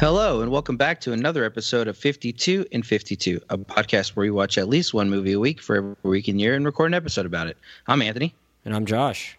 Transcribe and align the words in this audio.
Hello, 0.00 0.40
and 0.40 0.50
welcome 0.50 0.78
back 0.78 0.98
to 1.02 1.12
another 1.12 1.44
episode 1.44 1.86
of 1.86 1.94
52 1.94 2.64
and 2.72 2.86
52, 2.86 3.38
a 3.50 3.58
podcast 3.58 4.16
where 4.16 4.24
we 4.24 4.30
watch 4.30 4.56
at 4.56 4.66
least 4.66 4.94
one 4.94 5.10
movie 5.10 5.32
a 5.32 5.38
week 5.38 5.60
for 5.60 5.76
every 5.76 5.94
week 6.02 6.26
and 6.26 6.40
year 6.40 6.54
and 6.54 6.64
record 6.64 6.86
an 6.86 6.94
episode 6.94 7.26
about 7.26 7.48
it. 7.48 7.58
I'm 7.86 8.00
Anthony. 8.00 8.34
And 8.64 8.74
I'm 8.74 8.86
Josh. 8.86 9.36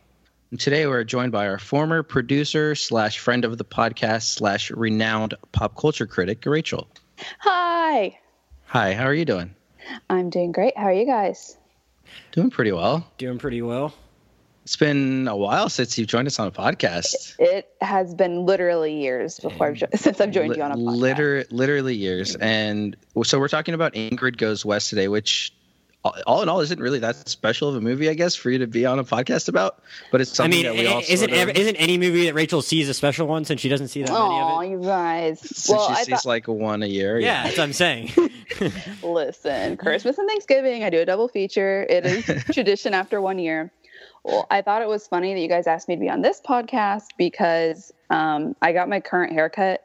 And 0.52 0.60
today 0.60 0.86
we're 0.86 1.04
joined 1.04 1.32
by 1.32 1.48
our 1.48 1.58
former 1.58 2.04
producer 2.04 2.76
slash 2.76 3.18
friend 3.18 3.44
of 3.44 3.58
the 3.58 3.66
podcast 3.66 4.36
slash 4.36 4.70
renowned 4.70 5.34
pop 5.52 5.76
culture 5.76 6.06
critic, 6.06 6.44
Rachel. 6.46 6.88
Hi. 7.40 8.20
Hi, 8.66 8.94
how 8.94 9.06
are 9.06 9.16
you 9.16 9.26
doing? 9.26 9.56
I'm 10.12 10.30
doing 10.30 10.52
great. 10.52 10.78
How 10.78 10.84
are 10.84 10.94
you 10.94 11.08
guys? 11.08 11.58
Doing 12.34 12.52
pretty 12.52 12.72
well. 12.72 13.08
Doing 13.18 13.40
pretty 13.40 13.64
well. 13.64 13.96
It's 14.64 14.76
been 14.76 15.28
a 15.28 15.36
while 15.36 15.70
since 15.70 15.98
you've 15.98 16.08
joined 16.08 16.28
us 16.28 16.40
on 16.40 16.48
a 16.48 16.52
podcast. 16.52 17.36
It 17.40 17.70
has 17.82 18.14
been 18.14 18.46
literally 18.46 18.94
years 19.02 19.40
before 19.40 19.68
I've 19.68 19.74
jo- 19.76 19.88
since 19.96 20.22
I've 20.22 20.32
joined 20.32 20.50
Li- 20.52 20.58
you 20.58 20.64
on 20.64 20.72
a 20.72 20.76
podcast. 20.76 20.98
Liter- 20.98 21.46
literally 21.50 21.96
years. 21.96 22.36
And 22.36 22.96
so 23.24 23.40
we're 23.40 23.48
talking 23.48 23.74
about 23.74 23.94
Ingrid 23.94 24.38
Goes 24.38 24.64
West 24.64 24.90
today, 24.90 25.08
which 25.08 25.52
all- 26.04 26.16
all 26.28 26.42
in 26.44 26.50
all 26.50 26.60
isn't 26.62 26.80
really 26.80 27.00
that 27.00 27.28
special 27.28 27.70
of 27.70 27.76
a 27.76 27.82
movie, 27.82 28.08
I 28.08 28.14
guess, 28.14 28.36
for 28.36 28.52
you 28.52 28.60
to 28.60 28.68
be 28.68 28.86
on 28.86 29.00
a 29.00 29.04
podcast 29.04 29.50
about. 29.50 29.82
But 30.12 30.22
it's 30.22 30.32
I 30.40 30.44
something 30.44 30.62
mean, 30.62 30.66
that 30.68 30.76
we 30.76 30.86
all 30.88 31.02
isn't 31.10 31.30
sort 31.34 31.50
of- 31.50 31.56
isn't 31.58 31.76
any 31.78 31.98
movie 31.98 32.26
that 32.26 32.36
Rachel 32.36 32.62
sees 32.62 32.88
a 32.88 32.94
special 32.94 33.26
one 33.28 33.46
since 33.46 33.62
she 33.62 33.70
doesn't 33.70 33.88
see 33.88 34.02
that 34.04 34.12
many 34.12 34.24
Oh, 34.24 34.58
of 34.60 34.64
it? 34.64 34.70
you 34.70 34.82
guys. 34.84 35.40
since 35.40 35.70
well, 35.70 35.88
she 35.88 35.94
I 35.94 36.04
sees 36.04 36.08
thought, 36.22 36.26
like 36.26 36.48
one 36.48 36.84
a 36.84 36.88
year. 36.88 37.20
Yeah, 37.20 37.44
that's 37.46 37.58
what 37.58 37.64
I'm 37.64 37.74
saying. 37.74 38.12
listen, 39.04 39.78
Christmas 39.78 40.18
and 40.20 40.28
Thanksgiving, 40.30 40.84
I 40.84 40.92
do 40.92 41.00
a 41.00 41.06
double 41.06 41.28
feature. 41.28 41.86
It 41.90 42.06
is 42.06 42.44
tradition 42.54 42.94
after 42.94 43.20
one 43.20 43.40
year. 43.40 43.72
Well, 44.24 44.46
I 44.52 44.62
thought 44.62 44.82
it 44.82 44.88
was 44.88 45.08
funny 45.08 45.34
that 45.34 45.40
you 45.40 45.48
guys 45.48 45.68
asked 45.68 45.88
me 45.88 45.96
to 45.96 46.00
be 46.00 46.10
on 46.10 46.22
this 46.22 46.42
podcast 46.42 47.08
because 47.18 47.92
um, 48.10 48.56
I 48.62 48.72
got 48.72 48.88
my 48.88 49.00
current 49.00 49.34
haircut 49.34 49.84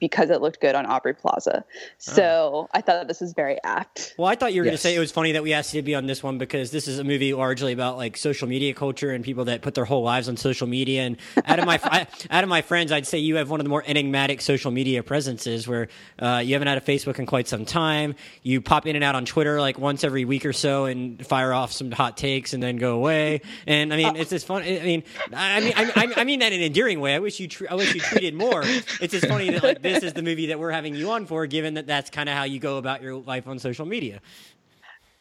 because 0.00 0.30
it 0.30 0.40
looked 0.40 0.60
good 0.60 0.74
on 0.74 0.86
Aubrey 0.86 1.14
Plaza. 1.14 1.64
So 1.98 2.68
I 2.72 2.80
thought 2.80 2.94
that 2.94 3.08
this 3.08 3.20
was 3.20 3.32
very 3.32 3.58
apt. 3.64 4.14
well, 4.18 4.28
I 4.28 4.34
thought 4.34 4.52
you 4.52 4.60
were 4.60 4.64
going 4.64 4.76
to 4.76 4.82
say 4.82 4.94
it 4.94 4.98
was 4.98 5.12
funny 5.12 5.32
that 5.32 5.42
we 5.42 5.52
asked 5.52 5.74
you 5.74 5.80
to 5.80 5.84
be 5.84 5.94
on 5.94 6.06
this 6.06 6.22
one 6.22 6.38
because 6.38 6.70
this 6.70 6.88
is 6.88 6.98
a 6.98 7.04
movie 7.04 7.34
largely 7.34 7.72
about 7.72 7.96
like 7.96 8.16
social 8.16 8.48
media 8.48 8.74
culture 8.74 9.10
and 9.10 9.24
people 9.24 9.46
that 9.46 9.62
put 9.62 9.74
their 9.74 9.84
whole 9.84 10.02
lives 10.02 10.28
on 10.28 10.36
social 10.36 10.66
media. 10.66 11.02
And 11.02 11.16
out 11.44 11.58
of 11.58 11.66
my 11.66 11.80
I, 11.84 12.06
out 12.30 12.44
of 12.44 12.50
my 12.50 12.62
friends, 12.62 12.92
I'd 12.92 13.06
say 13.06 13.18
you 13.18 13.36
have 13.36 13.50
one 13.50 13.60
of 13.60 13.64
the 13.64 13.70
more 13.70 13.82
enigmatic 13.86 14.40
social 14.40 14.70
media 14.70 15.02
presences 15.02 15.66
where 15.66 15.88
uh, 16.18 16.42
you 16.44 16.54
haven't 16.54 16.68
had 16.68 16.78
a 16.78 16.80
Facebook 16.80 17.18
in 17.18 17.26
quite 17.26 17.48
some 17.48 17.64
time. 17.64 18.14
You 18.42 18.60
pop 18.60 18.86
in 18.86 18.96
and 18.96 19.04
out 19.04 19.14
on 19.14 19.24
Twitter 19.24 19.60
like 19.60 19.78
once 19.78 20.04
every 20.04 20.24
week 20.24 20.46
or 20.46 20.52
so 20.52 20.84
and 20.86 21.24
fire 21.26 21.52
off 21.52 21.72
some 21.72 21.90
hot 21.90 22.16
takes 22.16 22.52
and 22.52 22.62
then 22.62 22.76
go 22.76 22.94
away. 22.94 23.40
And 23.66 23.92
I 23.92 23.96
mean, 23.96 24.16
it's 24.16 24.30
just 24.30 24.46
fun. 24.46 24.62
I 24.62 24.80
mean, 24.80 25.04
I 25.32 25.60
mean, 25.60 25.72
I, 25.76 25.92
I, 25.96 26.20
I 26.20 26.24
mean 26.24 26.40
that 26.40 26.52
in 26.52 26.60
an 26.60 26.66
endearing 26.66 27.00
way. 27.00 27.14
I 27.14 27.18
wish 27.18 27.40
you, 27.40 27.48
tr- 27.48 27.66
I 27.70 27.74
wish 27.74 27.94
you 27.94 28.00
tweeted 28.00 28.34
more. 28.34 28.62
It's 28.64 29.12
just 29.12 29.26
funny 29.26 29.50
that 29.50 29.62
like 29.62 29.71
this 29.80 30.02
is 30.02 30.12
the 30.12 30.22
movie 30.22 30.46
that 30.46 30.58
we're 30.58 30.70
having 30.70 30.94
you 30.94 31.10
on 31.10 31.26
for, 31.26 31.46
given 31.46 31.74
that 31.74 31.86
that's 31.86 32.10
kind 32.10 32.28
of 32.28 32.34
how 32.36 32.44
you 32.44 32.58
go 32.58 32.78
about 32.78 33.02
your 33.02 33.14
life 33.16 33.46
on 33.46 33.58
social 33.58 33.86
media. 33.86 34.20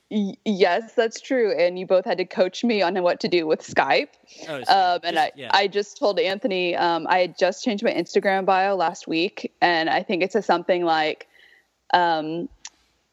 Yes, 0.09 0.93
that's 0.93 1.21
true. 1.21 1.57
And 1.57 1.79
you 1.79 1.85
both 1.85 2.03
had 2.03 2.17
to 2.17 2.25
coach 2.25 2.65
me 2.65 2.81
on 2.81 3.01
what 3.01 3.21
to 3.21 3.29
do 3.29 3.47
with 3.47 3.61
Skype. 3.61 4.09
Oh, 4.49 4.61
so 4.63 4.73
Um, 4.73 4.99
and 5.03 5.15
just- 5.15 5.17
I, 5.17 5.31
yeah. 5.35 5.49
I 5.53 5.67
just 5.67 5.97
told 5.97 6.19
Anthony 6.19 6.75
um, 6.75 7.07
I 7.09 7.19
had 7.19 7.37
just 7.37 7.63
changed 7.63 7.83
my 7.83 7.93
Instagram 7.93 8.45
bio 8.45 8.75
last 8.75 9.07
week, 9.07 9.53
and 9.61 9.89
I 9.89 10.03
think 10.03 10.21
it 10.21 10.33
says 10.33 10.45
something 10.45 10.83
like, 10.83 11.27
um, 11.93 12.49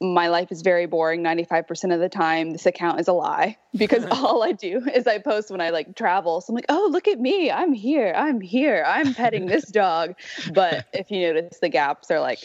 "My 0.01 0.29
life 0.29 0.53
is 0.53 0.63
very 0.63 0.87
boring 0.87 1.23
95% 1.23 1.95
of 1.95 2.01
the 2.01 2.09
time. 2.09 2.53
This 2.53 2.67
account 2.67 3.01
is 3.01 3.09
a 3.09 3.13
lie 3.13 3.57
because 3.77 4.05
all 4.11 4.43
I 4.43 4.53
do 4.53 4.83
is 4.95 5.07
I 5.07 5.19
post 5.19 5.51
when 5.51 5.61
I 5.61 5.71
like 5.71 5.97
travel. 5.97 6.41
So 6.41 6.53
I'm 6.53 6.55
like, 6.55 6.67
oh, 6.69 6.89
look 6.91 7.09
at 7.09 7.21
me, 7.21 7.51
I'm 7.51 7.73
here, 7.73 8.13
I'm 8.17 8.41
here, 8.41 8.85
I'm 8.87 9.15
petting 9.15 9.47
this 9.47 9.65
dog. 9.71 10.15
But 10.53 10.87
if 10.93 11.11
you 11.11 11.33
notice, 11.33 11.59
the 11.59 11.69
gaps 11.69 12.11
are 12.11 12.21
like 12.21 12.41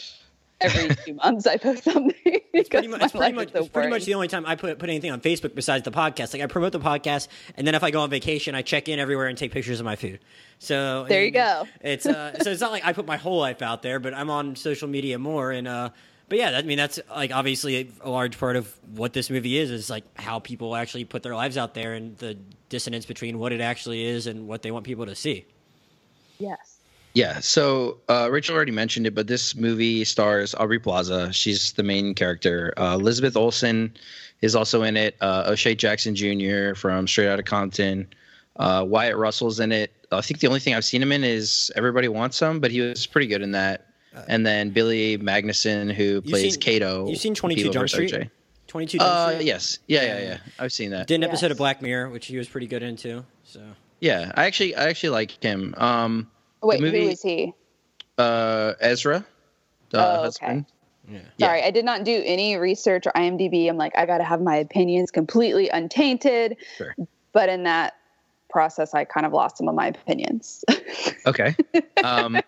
every 0.60 0.94
two 1.04 1.14
months 1.14 1.46
I 1.46 1.56
post 1.56 1.84
something. 1.84 2.14
It's 2.24 2.68
pretty 2.68 2.86
because 2.86 2.88
much, 2.88 3.02
it's 3.02 3.12
pretty 3.12 3.32
much, 3.32 3.52
so 3.52 3.58
it's 3.60 3.68
pretty 3.68 3.90
much 3.90 4.04
the 4.04 4.14
only 4.14 4.28
time 4.28 4.46
I 4.46 4.54
put 4.54 4.78
put 4.78 4.88
anything 4.88 5.10
on 5.10 5.20
Facebook 5.20 5.54
besides 5.54 5.84
the 5.84 5.90
podcast. 5.90 6.32
Like 6.32 6.42
I 6.42 6.46
promote 6.46 6.72
the 6.72 6.80
podcast, 6.80 7.28
and 7.56 7.66
then 7.66 7.74
if 7.74 7.82
I 7.82 7.90
go 7.90 8.00
on 8.00 8.10
vacation, 8.10 8.54
I 8.54 8.62
check 8.62 8.88
in 8.88 8.98
everywhere 8.98 9.26
and 9.26 9.36
take 9.36 9.52
pictures 9.52 9.80
of 9.80 9.84
my 9.84 9.96
food. 9.96 10.20
So 10.58 11.04
There 11.08 11.24
you 11.24 11.30
go. 11.30 11.66
It's 11.80 12.06
uh, 12.06 12.38
so 12.42 12.50
it's 12.50 12.60
not 12.60 12.72
like 12.72 12.84
I 12.84 12.92
put 12.92 13.06
my 13.06 13.16
whole 13.16 13.38
life 13.38 13.62
out 13.62 13.82
there, 13.82 13.98
but 13.98 14.14
I'm 14.14 14.30
on 14.30 14.56
social 14.56 14.88
media 14.88 15.18
more. 15.18 15.50
And 15.50 15.66
uh, 15.68 15.90
but 16.28 16.38
yeah, 16.38 16.50
that, 16.52 16.64
I 16.64 16.66
mean 16.66 16.78
that's 16.78 16.98
like 17.10 17.32
obviously 17.32 17.76
a, 17.76 18.08
a 18.08 18.10
large 18.10 18.38
part 18.38 18.56
of 18.56 18.72
what 18.94 19.12
this 19.12 19.30
movie 19.30 19.58
is 19.58 19.70
is 19.70 19.90
like 19.90 20.04
how 20.18 20.38
people 20.38 20.74
actually 20.76 21.04
put 21.04 21.22
their 21.22 21.34
lives 21.34 21.56
out 21.56 21.74
there 21.74 21.94
and 21.94 22.16
the 22.18 22.36
dissonance 22.68 23.06
between 23.06 23.38
what 23.38 23.52
it 23.52 23.60
actually 23.60 24.04
is 24.04 24.26
and 24.26 24.46
what 24.46 24.62
they 24.62 24.70
want 24.70 24.84
people 24.84 25.06
to 25.06 25.14
see. 25.14 25.44
Yes. 26.38 26.78
Yeah. 27.14 27.38
So 27.38 27.98
uh, 28.08 28.28
Rachel 28.30 28.56
already 28.56 28.72
mentioned 28.72 29.06
it, 29.06 29.14
but 29.14 29.28
this 29.28 29.54
movie 29.54 30.04
stars 30.04 30.54
Aubrey 30.54 30.80
Plaza. 30.80 31.32
She's 31.32 31.72
the 31.72 31.84
main 31.84 32.14
character. 32.14 32.74
Uh, 32.76 32.96
Elizabeth 32.98 33.36
Olsen 33.36 33.94
is 34.40 34.56
also 34.56 34.82
in 34.82 34.96
it. 34.96 35.16
Uh, 35.20 35.44
O'Shea 35.46 35.76
Jackson 35.76 36.16
Jr. 36.16 36.74
from 36.74 37.06
Straight 37.06 37.28
Outta 37.28 37.44
Compton. 37.44 38.08
Uh, 38.56 38.84
Wyatt 38.86 39.16
Russell's 39.16 39.60
in 39.60 39.70
it. 39.72 39.92
I 40.10 40.20
think 40.20 40.40
the 40.40 40.48
only 40.48 40.60
thing 40.60 40.74
I've 40.74 40.84
seen 40.84 41.02
him 41.02 41.12
in 41.12 41.24
is 41.24 41.70
Everybody 41.76 42.08
Wants 42.08 42.36
Some, 42.36 42.60
but 42.60 42.70
he 42.70 42.80
was 42.80 43.06
pretty 43.06 43.26
good 43.26 43.42
in 43.42 43.52
that. 43.52 43.86
And 44.28 44.46
then 44.46 44.70
Billy 44.70 45.18
Magnussen, 45.18 45.92
who 45.92 46.20
plays 46.22 46.52
seen- 46.54 46.60
Kato. 46.60 47.08
you've 47.08 47.18
seen 47.18 47.34
22 47.34 47.58
People 47.62 47.72
Jump 47.72 47.82
versus 47.84 48.08
Street? 48.08 48.12
RJ. 48.24 48.30
Twenty 48.66 48.86
two. 48.86 48.98
Uh, 48.98 49.38
yes. 49.40 49.78
Yeah, 49.86 50.02
yeah, 50.02 50.18
yeah. 50.20 50.36
I've 50.58 50.72
seen 50.72 50.90
that. 50.90 51.06
Did 51.06 51.16
an 51.16 51.24
episode 51.24 51.52
of 51.52 51.58
Black 51.58 51.80
Mirror, 51.80 52.08
which 52.10 52.26
he 52.26 52.36
was 52.36 52.48
pretty 52.48 52.66
good 52.66 52.82
into. 52.82 53.24
So 53.44 53.60
Yeah, 54.00 54.32
I 54.34 54.46
actually, 54.46 54.74
I 54.74 54.88
actually 54.88 55.10
like 55.10 55.40
him. 55.42 55.74
Um, 55.76 56.28
Wait, 56.62 56.80
movie- 56.80 57.04
who 57.04 57.10
is 57.10 57.22
he? 57.22 57.52
uh, 58.18 58.72
Ezra, 58.80 59.24
the 59.90 59.98
Oh, 59.98 60.10
okay. 60.14 60.22
husband. 60.22 60.66
yeah. 61.08 61.18
Yeah. 61.36 61.46
Sorry, 61.46 61.62
I 61.62 61.70
did 61.70 61.84
not 61.84 62.02
do 62.04 62.20
any 62.24 62.56
research 62.56 63.06
or 63.06 63.12
IMDb. 63.12 63.68
I'm 63.68 63.76
like, 63.76 63.96
I 63.96 64.06
got 64.06 64.18
to 64.18 64.24
have 64.24 64.40
my 64.40 64.56
opinions 64.56 65.10
completely 65.12 65.68
untainted. 65.68 66.56
Sure. 66.76 66.96
But 67.32 67.48
in 67.50 67.62
that 67.64 67.94
process, 68.50 68.92
I 68.94 69.04
kind 69.04 69.26
of 69.26 69.32
lost 69.32 69.58
some 69.58 69.68
of 69.68 69.74
my 69.76 69.88
opinions. 69.88 70.64
Okay. 71.26 71.54
Um, 72.04 72.38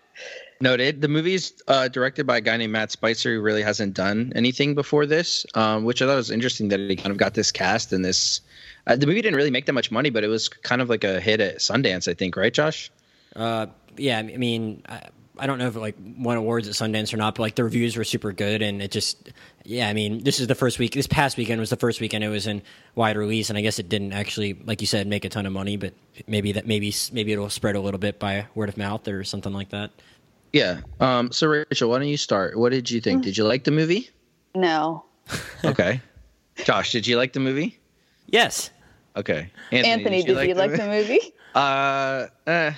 noted. 0.60 1.00
The 1.00 1.08
movie's 1.08 1.52
uh, 1.68 1.88
directed 1.88 2.26
by 2.26 2.38
a 2.38 2.40
guy 2.40 2.56
named 2.56 2.72
Matt 2.72 2.90
Spicer, 2.90 3.34
who 3.34 3.40
really 3.40 3.62
hasn't 3.62 3.94
done 3.94 4.32
anything 4.34 4.74
before 4.74 5.06
this, 5.06 5.46
um, 5.54 5.84
which 5.84 6.02
I 6.02 6.06
thought 6.06 6.16
was 6.16 6.30
interesting 6.30 6.68
that 6.68 6.80
he 6.80 6.96
kind 6.96 7.10
of 7.10 7.16
got 7.16 7.34
this 7.34 7.52
cast 7.52 7.92
and 7.92 8.04
this. 8.04 8.40
Uh, 8.86 8.96
the 8.96 9.06
movie 9.06 9.22
didn't 9.22 9.36
really 9.36 9.50
make 9.50 9.66
that 9.66 9.72
much 9.72 9.90
money, 9.90 10.10
but 10.10 10.24
it 10.24 10.28
was 10.28 10.48
kind 10.48 10.80
of 10.80 10.88
like 10.88 11.04
a 11.04 11.20
hit 11.20 11.40
at 11.40 11.58
Sundance, 11.58 12.08
I 12.08 12.14
think, 12.14 12.36
right, 12.36 12.52
Josh? 12.52 12.90
Uh, 13.34 13.66
yeah, 13.96 14.18
I 14.18 14.22
mean, 14.22 14.82
I, 14.88 15.08
I 15.38 15.46
don't 15.46 15.58
know 15.58 15.66
if 15.66 15.76
it 15.76 15.80
like 15.80 15.96
won 16.18 16.36
awards 16.36 16.66
at 16.68 16.74
Sundance 16.74 17.12
or 17.12 17.18
not, 17.18 17.34
but 17.34 17.42
like 17.42 17.54
the 17.56 17.64
reviews 17.64 17.96
were 17.96 18.04
super 18.04 18.32
good, 18.32 18.62
and 18.62 18.80
it 18.80 18.90
just, 18.90 19.30
yeah, 19.64 19.88
I 19.88 19.92
mean, 19.92 20.24
this 20.24 20.40
is 20.40 20.46
the 20.46 20.54
first 20.54 20.78
week. 20.78 20.92
This 20.92 21.06
past 21.06 21.36
weekend 21.36 21.60
was 21.60 21.70
the 21.70 21.76
first 21.76 22.00
weekend 22.00 22.24
it 22.24 22.28
was 22.28 22.46
in 22.46 22.62
wide 22.94 23.16
release, 23.16 23.50
and 23.50 23.58
I 23.58 23.62
guess 23.62 23.78
it 23.78 23.88
didn't 23.88 24.12
actually, 24.12 24.54
like 24.64 24.80
you 24.80 24.86
said, 24.86 25.06
make 25.06 25.24
a 25.24 25.28
ton 25.28 25.44
of 25.44 25.52
money, 25.52 25.76
but 25.76 25.92
maybe 26.26 26.52
that 26.52 26.66
maybe 26.66 26.94
maybe 27.12 27.32
it'll 27.32 27.50
spread 27.50 27.76
a 27.76 27.80
little 27.80 28.00
bit 28.00 28.18
by 28.18 28.46
word 28.54 28.68
of 28.68 28.78
mouth 28.78 29.06
or 29.08 29.24
something 29.24 29.52
like 29.52 29.70
that. 29.70 29.90
Yeah. 30.56 30.80
Um, 31.00 31.32
so, 31.32 31.48
Rachel, 31.48 31.90
why 31.90 31.98
don't 31.98 32.08
you 32.08 32.16
start? 32.16 32.56
What 32.58 32.72
did 32.72 32.90
you 32.90 33.02
think? 33.02 33.22
Did 33.22 33.36
you 33.36 33.44
like 33.44 33.64
the 33.64 33.70
movie? 33.70 34.08
no. 34.54 35.04
Okay. 35.64 36.00
Josh, 36.64 36.92
did 36.92 37.06
you 37.06 37.16
like 37.18 37.32
the 37.34 37.40
movie? 37.40 37.78
Yes. 38.28 38.70
Okay. 39.16 39.50
Anthony, 39.72 40.22
did 40.22 40.28
you 40.28 40.54
like, 40.54 40.76
the 40.76 40.86
movie? 40.88 41.20
Uh, 41.56 42.26
eh, 42.46 42.72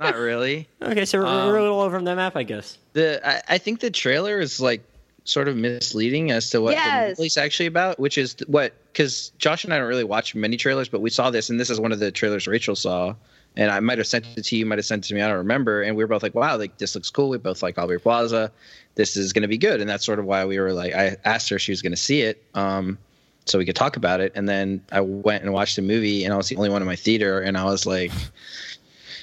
not 0.00 0.14
really. 0.14 0.68
Okay, 0.82 1.04
so 1.04 1.18
we're, 1.18 1.26
Um, 1.26 1.48
we're 1.48 1.58
a 1.58 1.62
little 1.62 1.80
over 1.80 1.96
on 1.96 2.04
the 2.04 2.14
map, 2.14 2.36
I 2.36 2.44
guess. 2.44 2.78
the 2.92 3.20
I, 3.28 3.42
I 3.54 3.58
think 3.58 3.80
the 3.80 3.90
trailer 3.90 4.38
is 4.40 4.60
like 4.60 4.82
sort 5.24 5.48
of 5.48 5.56
misleading 5.56 6.30
as 6.30 6.48
to 6.50 6.60
what 6.60 6.72
Yes. 6.74 7.16
the 7.16 7.22
movie's 7.22 7.36
actually 7.36 7.66
about, 7.66 7.98
which 7.98 8.18
is 8.18 8.36
what 8.46 8.72
because 8.92 9.30
Josh 9.38 9.64
and 9.64 9.74
I 9.74 9.78
don't 9.78 9.88
really 9.88 10.04
watch 10.04 10.34
many 10.34 10.56
trailers, 10.56 10.88
but 10.88 11.00
we 11.00 11.10
saw 11.10 11.30
this, 11.30 11.50
and 11.50 11.58
this 11.60 11.70
is 11.70 11.78
one 11.80 11.90
of 11.92 11.98
the 11.98 12.10
trailers 12.12 12.46
Rachel 12.46 12.76
saw, 12.76 13.14
and 13.56 13.70
I 13.70 13.80
might 13.80 13.98
have 13.98 14.06
sent 14.06 14.26
it 14.36 14.44
to 14.44 14.56
you, 14.56 14.64
might 14.66 14.78
have 14.78 14.86
sent 14.86 15.04
it 15.04 15.08
to 15.08 15.14
me, 15.14 15.22
I 15.22 15.28
don't 15.28 15.38
remember, 15.38 15.82
and 15.82 15.96
we 15.96 16.04
were 16.04 16.08
both 16.08 16.22
like, 16.22 16.34
wow, 16.34 16.56
like 16.56 16.78
this 16.78 16.94
looks 16.94 17.10
cool. 17.10 17.28
We 17.30 17.38
both 17.38 17.62
like 17.62 17.78
Aubrey 17.78 17.98
Plaza, 17.98 18.52
this 18.94 19.16
is 19.16 19.32
going 19.32 19.42
to 19.42 19.48
be 19.48 19.58
good, 19.58 19.80
and 19.80 19.88
that's 19.88 20.04
sort 20.04 20.18
of 20.18 20.24
why 20.24 20.44
we 20.44 20.58
were 20.58 20.72
like, 20.72 20.94
I 20.94 21.16
asked 21.24 21.48
her 21.50 21.56
if 21.56 21.62
she 21.62 21.72
was 21.72 21.82
going 21.82 21.92
to 21.92 21.96
see 21.96 22.22
it, 22.22 22.42
um, 22.54 22.98
so 23.46 23.58
we 23.58 23.64
could 23.64 23.76
talk 23.76 23.96
about 23.96 24.20
it, 24.20 24.32
and 24.34 24.48
then 24.48 24.82
I 24.92 25.00
went 25.00 25.42
and 25.42 25.52
watched 25.52 25.76
the 25.76 25.82
movie, 25.82 26.24
and 26.24 26.32
I 26.32 26.36
was 26.36 26.48
the 26.48 26.56
only 26.56 26.70
one 26.70 26.82
in 26.82 26.86
my 26.86 26.96
theater, 26.96 27.40
and 27.40 27.56
I 27.56 27.64
was 27.64 27.86
like. 27.86 28.12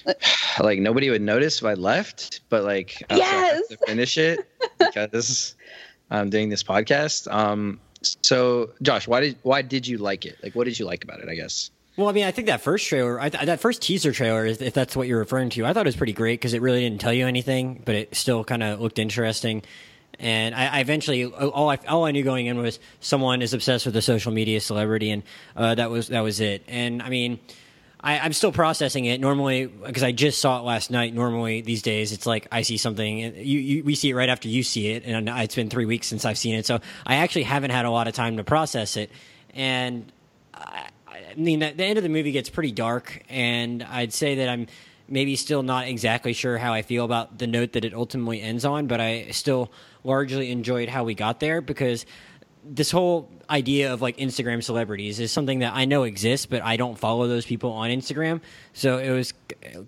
Like 0.60 0.80
nobody 0.80 1.10
would 1.10 1.22
notice 1.22 1.60
if 1.60 1.66
I 1.66 1.74
left, 1.74 2.40
but 2.50 2.64
like 2.64 3.04
I 3.10 3.18
Yes. 3.18 3.68
to 3.68 3.78
finish 3.86 4.18
it 4.18 4.48
because 4.80 5.56
I'm 6.10 6.30
doing 6.30 6.50
this 6.50 6.64
podcast. 6.64 7.32
Um, 7.32 7.80
so 8.02 8.72
Josh, 8.82 9.08
why 9.08 9.20
did 9.20 9.38
why 9.44 9.62
did 9.62 9.86
you 9.86 9.98
like 9.98 10.26
it? 10.26 10.38
Like, 10.42 10.56
what 10.56 10.64
did 10.64 10.80
you 10.80 10.86
like 10.86 11.04
about 11.04 11.20
it? 11.20 11.30
I 11.30 11.36
guess. 11.36 11.72
Well, 11.98 12.10
I 12.10 12.12
mean, 12.12 12.26
I 12.26 12.32
think 12.32 12.46
that 12.46 12.62
first 12.62 12.88
trailer, 12.88 13.20
th- 13.28 13.46
that 13.46 13.60
first 13.60 13.82
teaser 13.82 14.12
trailer, 14.12 14.46
if 14.46 14.72
that's 14.72 14.96
what 14.96 15.08
you're 15.08 15.18
referring 15.18 15.50
to, 15.50 15.66
I 15.66 15.74
thought 15.74 15.88
it 15.88 15.90
was 15.90 15.96
pretty 15.96 16.14
great 16.14 16.40
because 16.40 16.54
it 16.54 16.62
really 16.62 16.82
didn't 16.82 17.02
tell 17.02 17.12
you 17.12 17.26
anything, 17.26 17.82
but 17.84 17.96
it 17.96 18.16
still 18.16 18.44
kind 18.44 18.62
of 18.62 18.80
looked 18.80 19.00
interesting. 19.00 19.64
And 20.20 20.54
I, 20.54 20.68
I 20.68 20.80
eventually, 20.80 21.26
all 21.26 21.72
I, 21.72 21.80
all 21.88 22.06
I 22.06 22.12
knew 22.12 22.24
going 22.24 22.46
in 22.46 22.60
was 22.60 22.80
someone 23.00 23.42
is 23.42 23.56
obsessed 23.56 23.88
with 23.88 23.96
a 23.96 24.02
social 24.04 24.32
media 24.32 24.62
celebrity, 24.62 25.10
and 25.10 25.24
uh, 25.56 25.74
that 25.74 25.90
was 25.90 26.10
that 26.10 26.22
was 26.22 26.40
it. 26.40 26.64
And 26.68 27.02
I 27.02 27.10
mean, 27.10 27.40
I, 28.00 28.20
I'm 28.20 28.34
still 28.34 28.52
processing 28.52 29.06
it. 29.06 29.20
Normally, 29.20 29.66
because 29.66 30.04
I 30.04 30.12
just 30.12 30.40
saw 30.40 30.60
it 30.60 30.64
last 30.64 30.92
night. 30.92 31.16
Normally, 31.16 31.62
these 31.62 31.82
days, 31.82 32.12
it's 32.12 32.28
like 32.28 32.48
I 32.52 32.62
see 32.62 32.78
something, 32.78 33.22
and 33.24 33.38
you, 33.38 33.60
you 33.60 33.84
we 33.84 33.96
see 33.96 34.12
it 34.12 34.16
right 34.16 34.30
after 34.30 34.48
you 34.48 34.62
see 34.62 34.90
it, 34.90 35.04
and 35.04 35.28
it's 35.30 35.56
been 35.56 35.70
three 35.70 35.86
weeks 35.86 36.08
since 36.08 36.26
I've 36.26 36.38
seen 36.38 36.56
it, 36.56 36.66
so 36.68 36.80
I 37.08 37.16
actually 37.16 37.44
haven't 37.44 37.72
had 37.72 37.86
a 37.86 37.92
lot 37.92 38.08
of 38.08 38.14
time 38.14 38.38
to 38.38 38.44
process 38.44 38.98
it. 38.98 39.12
And 39.54 40.12
mean, 41.40 41.60
the, 41.60 41.72
the 41.72 41.84
end 41.84 41.98
of 41.98 42.04
the 42.04 42.10
movie 42.10 42.32
gets 42.32 42.50
pretty 42.50 42.72
dark, 42.72 43.24
and 43.30 43.84
I'd 43.84 44.14
say 44.14 44.36
that 44.36 44.50
I'm 44.50 44.68
maybe 45.08 45.36
still 45.36 45.64
not 45.64 45.88
exactly 45.88 46.34
sure 46.34 46.58
how 46.58 46.74
I 46.74 46.82
feel 46.82 47.06
about 47.06 47.38
the 47.38 47.48
note 47.48 47.74
that 47.74 47.86
it 47.86 47.94
ultimately 47.94 48.42
ends 48.42 48.66
on, 48.66 48.88
but 48.88 49.00
I 49.00 49.30
still 49.32 49.72
largely 50.04 50.52
enjoyed 50.52 50.90
how 50.90 51.04
we 51.04 51.14
got 51.14 51.40
there 51.40 51.62
because 51.62 52.06
this 52.64 52.92
whole 52.92 53.30
idea 53.50 53.94
of 53.94 54.02
like 54.02 54.18
Instagram 54.18 54.64
celebrities 54.64 55.20
is 55.20 55.32
something 55.32 55.60
that 55.60 55.74
I 55.74 55.86
know 55.86 56.04
exists, 56.04 56.46
but 56.46 56.62
I 56.64 56.78
don't 56.78 56.98
follow 56.98 57.28
those 57.28 57.46
people 57.46 57.72
on 57.72 57.90
Instagram. 57.90 58.42
So 58.74 58.98
it 58.98 59.12
was 59.12 59.34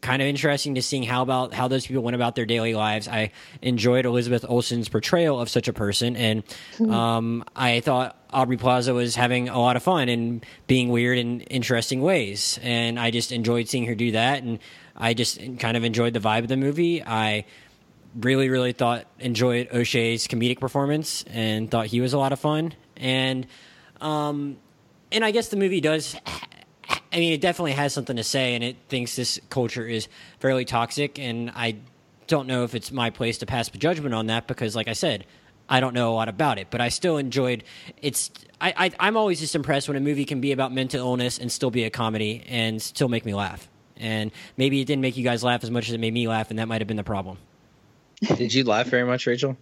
kind 0.02 0.22
of 0.22 0.28
interesting 0.28 0.76
to 0.76 0.82
seeing 0.82 1.04
how 1.04 1.22
about 1.22 1.54
how 1.54 1.68
those 1.68 1.86
people 1.86 2.04
went 2.04 2.16
about 2.16 2.36
their 2.36 2.46
daily 2.46 2.74
lives. 2.74 3.08
I 3.08 3.32
enjoyed 3.62 4.06
Elizabeth 4.06 4.46
Olsen's 4.48 4.90
portrayal 4.90 5.40
of 5.40 5.50
such 5.50 5.68
a 5.68 5.74
person, 5.74 6.16
and 6.16 6.44
um, 6.90 7.44
I 7.56 7.82
thought 7.82 8.18
Aubrey 8.32 8.58
Plaza 8.58 8.94
was 8.94 9.16
having 9.16 9.50
a 9.50 9.60
lot 9.60 9.76
of 9.76 9.84
fun 9.84 10.10
and 10.10 10.46
being 10.68 10.90
weird 10.90 11.18
in 11.18 11.42
interesting 11.42 12.02
ways, 12.02 12.60
and 12.62 13.00
I 13.00 13.12
just 13.12 13.32
enjoyed 13.32 13.68
seeing 13.68 13.86
her 13.86 13.96
do 13.96 14.12
that, 14.12 14.44
and 14.44 14.60
I 14.96 15.14
just 15.14 15.40
kind 15.60 15.78
of 15.78 15.84
enjoyed 15.84 16.14
the 16.14 16.20
vibe 16.20 16.40
of 16.40 16.48
the 16.48 16.58
movie. 16.58 17.04
I 17.04 17.46
really, 18.16 18.50
really 18.50 18.74
thought 18.74 19.06
enjoyed 19.20 19.70
O'Shea's 19.72 20.28
comedic 20.28 20.60
performance 20.60 21.24
and 21.30 21.70
thought 21.70 21.88
he 21.88 22.02
was 22.02 22.14
a 22.14 22.18
lot 22.18 22.34
of 22.34 22.40
fun. 22.40 22.74
And 23.00 23.48
um, 24.02 24.58
and 25.12 25.26
I 25.26 25.32
guess 25.32 25.50
the 25.50 25.58
movie 25.58 25.82
does. 25.82 26.16
I 27.12 27.18
mean, 27.18 27.34
it 27.34 27.42
definitely 27.42 27.72
has 27.74 27.94
something 27.94 28.18
to 28.18 28.24
say, 28.24 28.54
and 28.54 28.64
it 28.64 28.76
thinks 28.88 29.16
this 29.16 29.40
culture 29.50 29.88
is 29.88 30.08
fairly 30.40 30.66
toxic. 30.66 31.18
And 31.18 31.52
I 31.56 31.78
don't 32.28 32.48
know 32.48 32.64
if 32.64 32.76
it's 32.76 32.92
my 32.92 33.10
place 33.10 33.40
to 33.40 33.46
pass 33.46 33.70
judgment 33.70 34.14
on 34.14 34.28
that 34.28 34.48
because, 34.48 34.76
like 34.76 34.88
I 34.88 34.94
said, 34.94 35.26
I 35.68 35.80
don't 35.80 35.94
know 35.94 36.12
a 36.12 36.16
lot 36.16 36.30
about 36.30 36.60
it. 36.60 36.68
But 36.70 36.82
I 36.82 36.90
still 36.90 37.18
enjoyed. 37.18 37.64
It's. 38.02 38.30
I, 38.62 38.74
I 38.78 38.92
I'm 39.00 39.18
always 39.18 39.40
just 39.40 39.56
impressed 39.56 39.88
when 39.88 39.98
a 39.98 40.02
movie 40.02 40.26
can 40.26 40.42
be 40.42 40.52
about 40.52 40.72
mental 40.72 41.00
illness 41.00 41.40
and 41.40 41.52
still 41.52 41.72
be 41.72 41.86
a 41.86 41.90
comedy 41.90 42.44
and 42.48 42.82
still 42.82 43.08
make 43.08 43.26
me 43.26 43.34
laugh. 43.34 43.68
And 43.98 44.32
maybe 44.58 44.80
it 44.82 44.86
didn't 44.86 45.02
make 45.02 45.18
you 45.18 45.24
guys 45.24 45.44
laugh 45.44 45.64
as 45.64 45.72
much 45.72 45.90
as 45.90 45.94
it 45.94 46.00
made 46.00 46.14
me 46.14 46.28
laugh, 46.28 46.50
and 46.50 46.60
that 46.60 46.68
might 46.68 46.82
have 46.82 46.88
been 46.88 46.98
the 46.98 47.04
problem. 47.04 47.38
Did 48.22 48.54
you 48.54 48.64
laugh 48.64 48.88
very 48.88 49.04
much, 49.06 49.26
Rachel? 49.28 49.58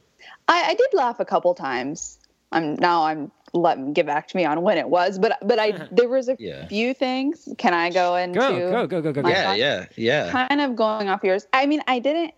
I, 0.48 0.70
I 0.70 0.74
did 0.74 0.94
laugh 0.94 1.20
a 1.20 1.26
couple 1.26 1.54
times. 1.54 2.20
I'm 2.52 2.76
now 2.76 3.04
I'm 3.04 3.32
letting 3.54 3.94
get 3.94 4.06
back 4.06 4.28
to 4.30 4.38
me 4.38 4.46
on 4.46 4.62
when 4.62 4.78
it 4.78 4.90
was, 4.90 5.20
but 5.20 5.38
but 5.42 5.60
I 5.60 5.88
there 5.92 6.10
was 6.10 6.30
a 6.30 6.36
Yeah. 6.40 6.68
few 6.68 6.94
things. 6.94 7.48
Can 7.58 7.74
I 7.74 7.90
go 7.90 8.16
into 8.16 8.40
Go, 8.40 8.52
go, 8.72 8.88
go, 8.88 9.02
go, 9.02 9.14
go. 9.14 9.22
go. 9.24 9.30
Yeah, 9.30 9.44
thoughts? 9.44 9.60
yeah, 9.60 9.86
yeah. 9.96 10.32
kind 10.32 10.62
of 10.62 10.76
going 10.76 11.10
off 11.10 11.24
yours. 11.24 11.46
I 11.54 11.66
mean, 11.66 11.82
I 11.88 12.00
didn't 12.00 12.34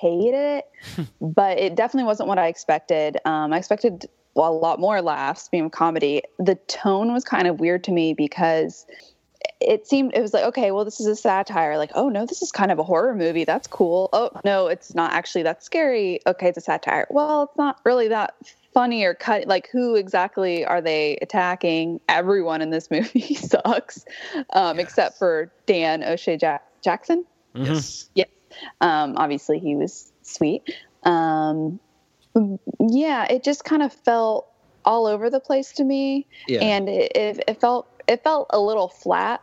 hate 0.00 0.34
it, 0.34 0.64
but 1.20 1.58
it 1.58 1.74
definitely 1.74 2.06
wasn't 2.06 2.28
what 2.28 2.38
I 2.38 2.48
expected. 2.48 3.16
Um, 3.24 3.52
I 3.52 3.58
expected 3.58 4.06
well, 4.34 4.52
a 4.52 4.54
lot 4.54 4.78
more 4.78 5.02
laughs, 5.02 5.48
being 5.48 5.64
a 5.64 5.70
comedy. 5.70 6.22
The 6.38 6.54
tone 6.68 7.12
was 7.12 7.24
kind 7.24 7.48
of 7.48 7.58
weird 7.58 7.82
to 7.84 7.90
me 7.92 8.14
because 8.14 8.86
it 9.60 9.86
seemed 9.86 10.12
it 10.14 10.20
was 10.20 10.34
like 10.34 10.44
okay 10.44 10.72
well 10.72 10.84
this 10.84 10.98
is 10.98 11.06
a 11.06 11.14
satire 11.14 11.78
like 11.78 11.92
oh 11.94 12.08
no 12.08 12.26
this 12.26 12.42
is 12.42 12.50
kind 12.50 12.72
of 12.72 12.78
a 12.80 12.82
horror 12.82 13.14
movie 13.14 13.44
that's 13.44 13.68
cool 13.68 14.08
oh 14.12 14.30
no 14.44 14.66
it's 14.66 14.94
not 14.96 15.12
actually 15.12 15.44
that 15.44 15.62
scary 15.62 16.18
okay 16.26 16.48
it's 16.48 16.58
a 16.58 16.60
satire 16.60 17.06
well 17.10 17.44
it's 17.44 17.56
not 17.56 17.78
really 17.84 18.08
that 18.08 18.34
funny 18.78 19.02
or 19.02 19.12
cut 19.14 19.48
like 19.48 19.68
who 19.72 19.96
exactly 19.96 20.64
are 20.64 20.80
they 20.80 21.18
attacking 21.20 22.00
everyone 22.08 22.62
in 22.62 22.70
this 22.70 22.90
movie 22.92 23.34
sucks 23.34 24.04
um, 24.52 24.78
except 24.78 25.18
for 25.18 25.50
dan 25.66 26.04
o'shea 26.04 26.38
ja- 26.40 26.58
jackson 26.84 27.24
Yes. 27.54 28.08
Yes. 28.14 28.28
Um, 28.80 29.14
obviously, 29.16 29.58
he 29.58 29.74
was 29.74 30.12
sweet. 30.22 30.62
Um, 31.02 31.80
yeah, 32.78 33.24
it 33.28 33.42
just 33.42 33.64
kind 33.64 33.82
of 33.82 33.92
felt 33.92 34.46
all 34.84 35.06
over 35.06 35.28
the 35.28 35.40
place 35.40 35.72
to 35.72 35.84
me, 35.84 36.26
Yeah. 36.46 36.60
and 36.60 36.88
it, 36.88 37.12
it, 37.16 37.44
it 37.48 37.60
felt 37.60 37.88
it 38.06 38.22
felt 38.22 38.46
a 38.50 38.60
little 38.60 38.88
flat. 38.88 39.42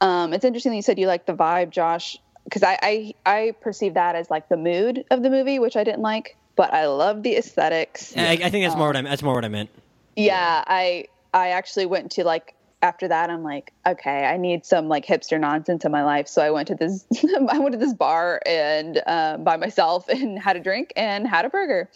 Um, 0.00 0.32
it's 0.32 0.44
interesting 0.44 0.70
that 0.72 0.76
you 0.76 0.82
said 0.82 0.98
you 0.98 1.06
like 1.06 1.26
the 1.26 1.34
vibe, 1.34 1.70
Josh, 1.70 2.16
because 2.44 2.62
I, 2.62 2.78
I 2.82 3.14
I 3.26 3.54
perceive 3.60 3.94
that 3.94 4.16
as 4.16 4.30
like 4.30 4.48
the 4.48 4.56
mood 4.56 5.04
of 5.10 5.22
the 5.22 5.28
movie, 5.30 5.58
which 5.58 5.76
I 5.76 5.84
didn't 5.84 6.02
like, 6.02 6.36
but 6.60 6.74
I 6.74 6.88
love 6.88 7.22
the 7.22 7.36
aesthetics. 7.36 8.14
I, 8.14 8.32
I 8.32 8.50
think 8.50 8.66
that's 8.66 8.76
more 8.76 8.88
what 8.88 8.96
I 8.98 9.00
that's 9.00 9.22
more 9.22 9.34
what 9.34 9.46
I 9.46 9.48
meant. 9.48 9.70
Yeah, 10.14 10.62
I 10.66 11.06
I 11.32 11.52
actually 11.52 11.86
went 11.86 12.10
to 12.12 12.24
like 12.24 12.54
after 12.82 13.08
that 13.08 13.30
I'm 13.30 13.42
like, 13.42 13.72
okay, 13.86 14.26
I 14.26 14.36
need 14.36 14.66
some 14.66 14.86
like 14.86 15.06
hipster 15.06 15.40
nonsense 15.40 15.86
in 15.86 15.90
my 15.90 16.04
life. 16.04 16.28
So 16.28 16.42
I 16.42 16.50
went 16.50 16.68
to 16.68 16.74
this 16.74 17.06
I 17.48 17.58
went 17.58 17.72
to 17.72 17.78
this 17.78 17.94
bar 17.94 18.42
and 18.44 19.00
uh, 19.06 19.38
by 19.38 19.56
myself 19.56 20.06
and 20.10 20.38
had 20.38 20.56
a 20.56 20.60
drink 20.60 20.92
and 20.96 21.26
had 21.26 21.46
a 21.46 21.48
burger. 21.48 21.88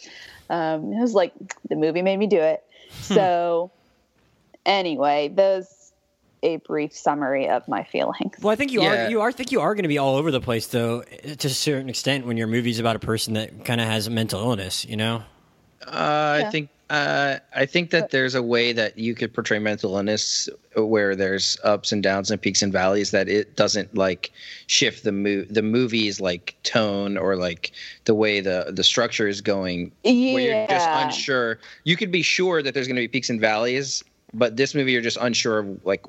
Um, 0.49 0.93
it 0.93 0.99
was 0.99 1.13
like 1.13 1.33
the 1.69 1.75
movie 1.75 2.01
made 2.01 2.17
me 2.17 2.25
do 2.25 2.39
it. 2.39 2.63
So 3.01 3.69
anyway, 4.65 5.27
those 5.27 5.67
a 6.45 6.57
brief 6.57 6.93
summary 6.93 7.49
of 7.49 7.67
my 7.67 7.83
feelings. 7.83 8.35
Well, 8.41 8.51
I 8.53 8.55
think 8.55 8.71
you 8.71 8.81
Yeah. 8.83 9.07
are 9.07 9.09
you 9.09 9.21
are 9.21 9.29
I 9.29 9.31
think 9.31 9.51
you 9.51 9.61
are 9.61 9.73
going 9.73 9.83
to 9.83 9.89
be 9.89 9.97
all 9.97 10.15
over 10.15 10.31
the 10.31 10.41
place 10.41 10.67
though, 10.67 11.01
to 11.01 11.47
a 11.47 11.49
certain 11.49 11.89
extent 11.89 12.25
when 12.25 12.37
your 12.37 12.47
movie's 12.47 12.79
about 12.79 12.95
a 12.95 12.99
person 12.99 13.33
that 13.33 13.65
kind 13.65 13.81
of 13.81 13.87
has 13.87 14.07
a 14.07 14.11
mental 14.11 14.39
illness. 14.39 14.85
You 14.85 14.97
know. 14.97 15.23
Uh, 15.85 16.37
Yeah. 16.39 16.47
I 16.47 16.51
think 16.51 16.69
uh, 16.87 17.37
I 17.55 17.65
think 17.65 17.89
that 17.89 18.11
there's 18.11 18.35
a 18.35 18.43
way 18.43 18.71
that 18.71 18.95
you 18.99 19.15
could 19.15 19.33
portray 19.33 19.57
mental 19.57 19.95
illness 19.95 20.47
where 20.75 21.15
there's 21.15 21.57
ups 21.63 21.91
and 21.91 22.03
downs 22.03 22.29
and 22.29 22.39
peaks 22.39 22.61
and 22.61 22.71
valleys 22.71 23.09
that 23.09 23.27
it 23.27 23.55
doesn't 23.55 23.95
like 23.97 24.31
shift 24.67 25.03
the 25.03 25.11
mo- 25.11 25.45
the 25.49 25.63
movie's 25.63 26.21
like 26.21 26.55
tone 26.61 27.17
or 27.17 27.37
like 27.37 27.71
the 28.03 28.13
way 28.13 28.39
the 28.39 28.71
the 28.71 28.83
structure 28.83 29.27
is 29.27 29.41
going. 29.41 29.91
Where 30.03 30.39
you're 30.39 30.67
just 30.67 30.87
unsure. 30.89 31.57
You 31.85 31.97
could 31.97 32.11
be 32.11 32.21
sure 32.21 32.61
that 32.61 32.75
there's 32.75 32.87
going 32.87 32.97
to 32.97 33.01
be 33.01 33.07
peaks 33.07 33.31
and 33.31 33.41
valleys, 33.41 34.03
but 34.37 34.57
this 34.57 34.75
movie 34.75 34.91
you're 34.91 35.01
just 35.01 35.17
unsure 35.19 35.59
of 35.59 35.85
like 35.85 36.05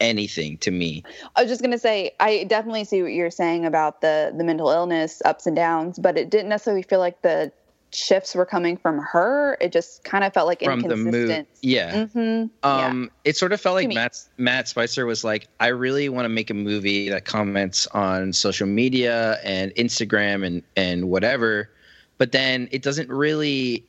anything 0.00 0.58
to 0.58 0.70
me. 0.70 1.02
I 1.36 1.42
was 1.42 1.50
just 1.50 1.62
gonna 1.62 1.78
say 1.78 2.12
I 2.20 2.44
definitely 2.44 2.84
see 2.84 3.02
what 3.02 3.12
you're 3.12 3.30
saying 3.30 3.64
about 3.64 4.00
the 4.00 4.34
the 4.36 4.44
mental 4.44 4.70
illness 4.70 5.22
ups 5.24 5.46
and 5.46 5.56
downs, 5.56 5.98
but 5.98 6.18
it 6.18 6.30
didn't 6.30 6.48
necessarily 6.48 6.82
feel 6.82 6.98
like 6.98 7.22
the 7.22 7.52
shifts 7.92 8.36
were 8.36 8.46
coming 8.46 8.76
from 8.76 8.98
her. 8.98 9.56
It 9.60 9.72
just 9.72 10.04
kind 10.04 10.22
of 10.22 10.32
felt 10.32 10.46
like 10.46 10.62
From 10.62 10.80
the 10.80 10.96
mood, 10.96 11.12
inconsistent. 11.30 11.48
yeah. 11.60 12.06
hmm 12.06 12.44
Um, 12.62 13.10
it 13.24 13.36
sort 13.36 13.52
of 13.52 13.60
felt 13.60 13.74
like 13.74 13.92
Matt 13.92 14.16
Matt 14.36 14.68
Spicer 14.68 15.06
was 15.06 15.24
like, 15.24 15.48
I 15.58 15.68
really 15.68 16.08
want 16.08 16.24
to 16.24 16.28
make 16.28 16.50
a 16.50 16.54
movie 16.54 17.08
that 17.08 17.24
comments 17.24 17.86
on 17.88 18.32
social 18.32 18.68
media 18.68 19.38
and 19.42 19.74
Instagram 19.74 20.46
and 20.46 20.62
and 20.76 21.08
whatever, 21.10 21.70
but 22.18 22.32
then 22.32 22.68
it 22.70 22.82
doesn't 22.82 23.08
really. 23.08 23.84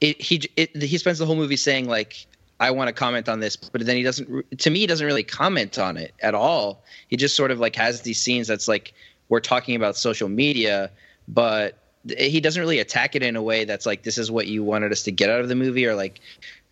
It 0.00 0.20
he 0.20 0.42
it, 0.56 0.74
he 0.82 0.96
spends 0.98 1.18
the 1.18 1.26
whole 1.26 1.36
movie 1.36 1.56
saying 1.56 1.88
like. 1.88 2.26
I 2.62 2.70
want 2.70 2.86
to 2.86 2.92
comment 2.92 3.28
on 3.28 3.40
this, 3.40 3.56
but 3.56 3.84
then 3.84 3.96
he 3.96 4.04
doesn't. 4.04 4.58
To 4.60 4.70
me, 4.70 4.78
he 4.78 4.86
doesn't 4.86 5.04
really 5.04 5.24
comment 5.24 5.80
on 5.80 5.96
it 5.96 6.14
at 6.20 6.32
all. 6.32 6.84
He 7.08 7.16
just 7.16 7.34
sort 7.34 7.50
of 7.50 7.58
like 7.58 7.74
has 7.74 8.02
these 8.02 8.20
scenes 8.20 8.46
that's 8.46 8.68
like 8.68 8.94
we're 9.28 9.40
talking 9.40 9.74
about 9.74 9.96
social 9.96 10.28
media, 10.28 10.88
but 11.26 11.76
he 12.16 12.40
doesn't 12.40 12.60
really 12.60 12.78
attack 12.78 13.16
it 13.16 13.22
in 13.24 13.34
a 13.34 13.42
way 13.42 13.64
that's 13.64 13.84
like 13.84 14.04
this 14.04 14.16
is 14.16 14.30
what 14.30 14.46
you 14.46 14.62
wanted 14.62 14.92
us 14.92 15.02
to 15.02 15.10
get 15.10 15.28
out 15.28 15.40
of 15.40 15.48
the 15.48 15.56
movie, 15.56 15.84
or 15.84 15.96
like 15.96 16.20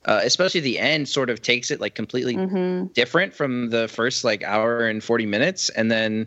uh, 0.04 0.20
especially 0.22 0.60
the 0.60 0.78
end 0.78 1.08
sort 1.08 1.28
of 1.28 1.42
takes 1.42 1.72
it 1.72 1.80
like 1.80 1.96
completely 1.96 2.34
hmm 2.34 2.84
different 2.94 3.34
from 3.34 3.70
the 3.70 3.88
first 3.88 4.24
like 4.24 4.42
hour 4.44 4.86
and 4.86 5.04
40 5.04 5.26
minutes 5.26 5.68
and 5.70 5.90
then 5.90 6.26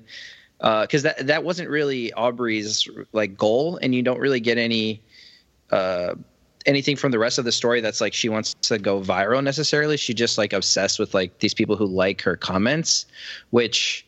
because 0.60 1.04
that 1.04 1.26
that 1.26 1.44
wasn't 1.44 1.68
really 1.68 2.14
aubrey's 2.14 2.88
like 3.12 3.36
goal 3.36 3.78
and 3.82 3.96
you 3.96 4.02
don't 4.02 4.20
really 4.20 4.40
get 4.40 4.58
any 4.58 5.02
uh 5.72 6.14
anything 6.66 6.96
from 6.96 7.12
the 7.12 7.20
rest 7.20 7.38
of 7.38 7.46
the 7.46 7.52
story 7.52 7.82
that's 7.82 8.00
like 8.02 8.14
she 8.14 8.30
wants 8.30 8.54
to 8.62 8.78
go 8.80 9.02
viral 9.02 9.44
necessarily 9.44 9.98
she 9.98 10.14
just 10.14 10.38
like 10.38 10.54
obsessed 10.54 11.00
with 11.00 11.14
like 11.14 11.40
these 11.40 11.54
people 11.54 11.76
who 11.76 11.86
like 11.86 12.22
her 12.22 12.36
comments 12.38 13.06
which 13.50 14.06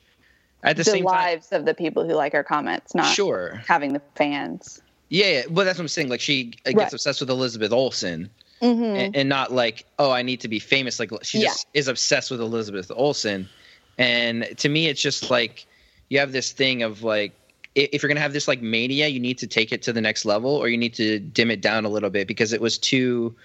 at 0.63 0.77
the, 0.77 0.83
The, 0.83 0.91
same 0.91 1.03
lives 1.03 1.51
of 1.51 1.65
the 1.65 1.73
people 1.73 2.07
who 2.07 2.13
like 2.13 2.33
her 2.33 2.43
comments, 2.43 2.95
not 2.95 3.13
sure 3.13 3.61
having 3.67 3.93
the 3.93 4.01
fans. 4.15 4.81
yeah, 5.09 5.25
yeah 5.27 5.41
but 5.49 5.63
that's 5.65 5.77
what 5.77 5.83
i'm 5.83 5.87
saying 5.89 6.09
like 6.09 6.21
she 6.21 6.53
uh, 6.65 6.69
gets 6.71 6.75
Right. 6.77 6.93
obsessed 6.93 7.19
with 7.19 7.29
elizabeth 7.29 7.71
olsen 7.71 8.29
hmm 8.61 8.83
and, 8.83 9.15
and 9.15 9.29
not 9.29 9.51
like 9.51 9.85
oh 9.99 10.11
i 10.11 10.21
need 10.21 10.41
to 10.41 10.47
be 10.47 10.59
famous 10.59 10.99
like 10.99 11.11
she 11.23 11.39
Yeah. 11.39 11.47
just 11.49 11.67
is 11.73 11.87
obsessed 11.87 12.31
with 12.31 12.39
elizabeth 12.41 12.91
olsen 12.95 13.49
and 13.97 14.47
to 14.57 14.69
me 14.69 14.87
it's 14.87 15.01
just 15.01 15.29
like 15.29 15.67
you 16.09 16.19
have 16.19 16.31
this 16.31 16.51
thing 16.51 16.83
of 16.83 17.03
like 17.03 17.33
if 17.75 18.01
you're 18.01 18.07
going 18.07 18.15
to 18.15 18.21
have 18.21 18.33
this 18.33 18.47
like 18.47 18.61
mania 18.61 19.07
you 19.07 19.19
need 19.19 19.37
to 19.37 19.47
take 19.47 19.71
it 19.71 19.83
to 19.83 19.93
the 19.93 20.01
next 20.01 20.25
level 20.25 20.55
or 20.55 20.67
you 20.67 20.77
need 20.77 20.93
to 20.93 21.19
dim 21.19 21.51
it 21.51 21.61
down 21.61 21.85
a 21.85 21.89
little 21.89 22.09
bit 22.09 22.27
because 22.27 22.53
it 22.53 22.61
was 22.61 22.77
too 22.77 23.35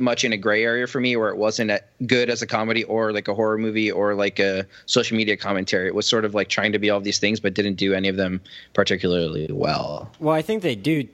much 0.00 0.22
in 0.22 0.32
a 0.32 0.36
gray 0.36 0.62
area 0.62 0.86
for 0.86 1.00
me 1.00 1.16
where 1.16 1.28
it 1.28 1.36
wasn't 1.36 1.72
good 2.06 2.30
as 2.30 2.40
a 2.40 2.46
comedy 2.46 2.84
or 2.84 3.12
like 3.12 3.26
a 3.26 3.34
horror 3.34 3.58
movie 3.58 3.90
or 3.90 4.14
like 4.14 4.38
a 4.38 4.64
social 4.86 5.16
media 5.16 5.36
commentary 5.36 5.88
it 5.88 5.94
was 5.94 6.06
sort 6.06 6.24
of 6.24 6.34
like 6.34 6.48
trying 6.48 6.70
to 6.70 6.78
be 6.78 6.88
all 6.88 7.00
these 7.00 7.18
things 7.18 7.40
but 7.40 7.52
didn't 7.52 7.74
do 7.74 7.92
any 7.92 8.08
of 8.08 8.16
them 8.16 8.40
particularly 8.74 9.48
well 9.50 10.08
Well, 10.20 10.34
I 10.34 10.42
think 10.42 10.62
they 10.62 10.76
do 10.76 11.08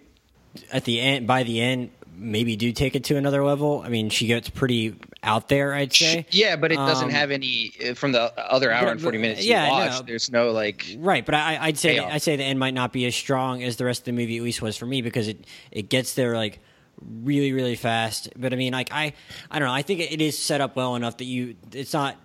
at 0.71 0.85
the 0.85 1.01
end. 1.01 1.27
By 1.27 1.45
the 1.45 1.61
end, 1.61 1.91
maybe 2.23 2.57
do 2.57 2.73
take 2.73 2.95
it 2.97 3.05
to 3.05 3.17
another 3.17 3.45
level. 3.45 3.83
I 3.85 3.88
mean, 3.88 4.09
she 4.11 4.26
gets 4.26 4.49
pretty 4.49 4.95
out 5.23 5.49
there, 5.49 5.75
I'd 5.75 5.93
say. 5.93 6.26
Yeah, 6.31 6.57
but 6.57 6.73
it 6.73 6.76
doesn't 6.76 7.07
Um, 7.07 7.11
have 7.11 7.31
any 7.31 7.73
uh, 7.91 7.95
from 7.95 8.12
the 8.12 8.33
other 8.38 8.71
hour 8.73 8.85
but- 8.87 8.93
and 8.93 9.02
forty 9.02 9.19
minutes 9.19 9.45
yeah, 9.45 9.67
you 9.67 9.73
I 9.73 9.87
watched. 9.88 10.07
There's 10.07 10.31
no 10.31 10.50
like. 10.52 10.87
Right, 10.99 11.25
but 11.26 11.35
I, 11.35 11.59
I'd 11.61 11.79
say 11.79 11.99
I'd 11.99 12.23
say 12.23 12.37
the 12.37 12.45
end 12.45 12.59
might 12.59 12.75
not 12.75 12.93
be 12.93 13.05
as 13.07 13.14
strong 13.14 13.62
as 13.62 13.76
the 13.76 13.85
rest 13.85 14.00
of 14.02 14.05
the 14.07 14.12
movie 14.12 14.37
at 14.38 14.43
least 14.43 14.62
was 14.62 14.76
for 14.76 14.87
me 14.87 15.02
because 15.02 15.29
it 15.29 15.45
it 15.71 15.88
gets 15.88 16.14
there 16.14 16.37
like 16.37 16.61
really 17.00 17.52
really 17.52 17.75
fast. 17.76 18.29
But 18.37 18.52
I 18.52 18.57
mean, 18.57 18.73
like 18.73 18.91
I 18.93 19.12
I 19.50 19.59
don't 19.59 19.69
know. 19.69 19.75
I 19.75 19.83
think 19.83 20.00
it 20.00 20.21
is 20.21 20.38
set 20.38 20.61
up 20.61 20.76
well 20.76 20.95
enough 20.97 21.17
that 21.19 21.25
you 21.25 21.57
it's 21.73 21.93
not. 21.93 22.17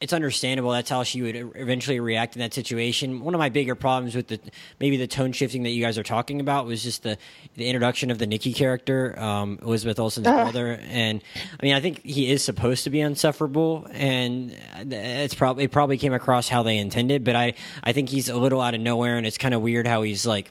It's 0.00 0.14
understandable. 0.14 0.70
That's 0.70 0.88
how 0.88 1.02
she 1.02 1.20
would 1.20 1.36
eventually 1.56 2.00
react 2.00 2.34
in 2.34 2.40
that 2.40 2.54
situation. 2.54 3.20
One 3.20 3.34
of 3.34 3.38
my 3.38 3.50
bigger 3.50 3.74
problems 3.74 4.14
with 4.14 4.28
the 4.28 4.40
maybe 4.78 4.96
the 4.96 5.06
tone 5.06 5.32
shifting 5.32 5.64
that 5.64 5.70
you 5.70 5.84
guys 5.84 5.98
are 5.98 6.02
talking 6.02 6.40
about 6.40 6.64
was 6.64 6.82
just 6.82 7.02
the 7.02 7.18
the 7.56 7.66
introduction 7.66 8.10
of 8.10 8.18
the 8.18 8.26
Nicky 8.26 8.54
character, 8.54 9.18
um, 9.20 9.58
Elizabeth 9.60 9.98
Olsen's 9.98 10.26
brother, 10.26 10.80
and 10.88 11.20
I 11.60 11.62
mean 11.62 11.74
I 11.74 11.80
think 11.80 12.02
he 12.02 12.30
is 12.30 12.42
supposed 12.42 12.84
to 12.84 12.90
be 12.90 13.00
insufferable, 13.02 13.86
and 13.90 14.56
it's 14.90 15.34
probably 15.34 15.64
it 15.64 15.70
probably 15.70 15.98
came 15.98 16.14
across 16.14 16.48
how 16.48 16.62
they 16.62 16.78
intended, 16.78 17.22
but 17.22 17.36
I 17.36 17.52
I 17.84 17.92
think 17.92 18.08
he's 18.08 18.30
a 18.30 18.38
little 18.38 18.62
out 18.62 18.72
of 18.72 18.80
nowhere, 18.80 19.18
and 19.18 19.26
it's 19.26 19.36
kind 19.36 19.52
of 19.52 19.60
weird 19.60 19.86
how 19.86 20.00
he's 20.00 20.24
like 20.24 20.50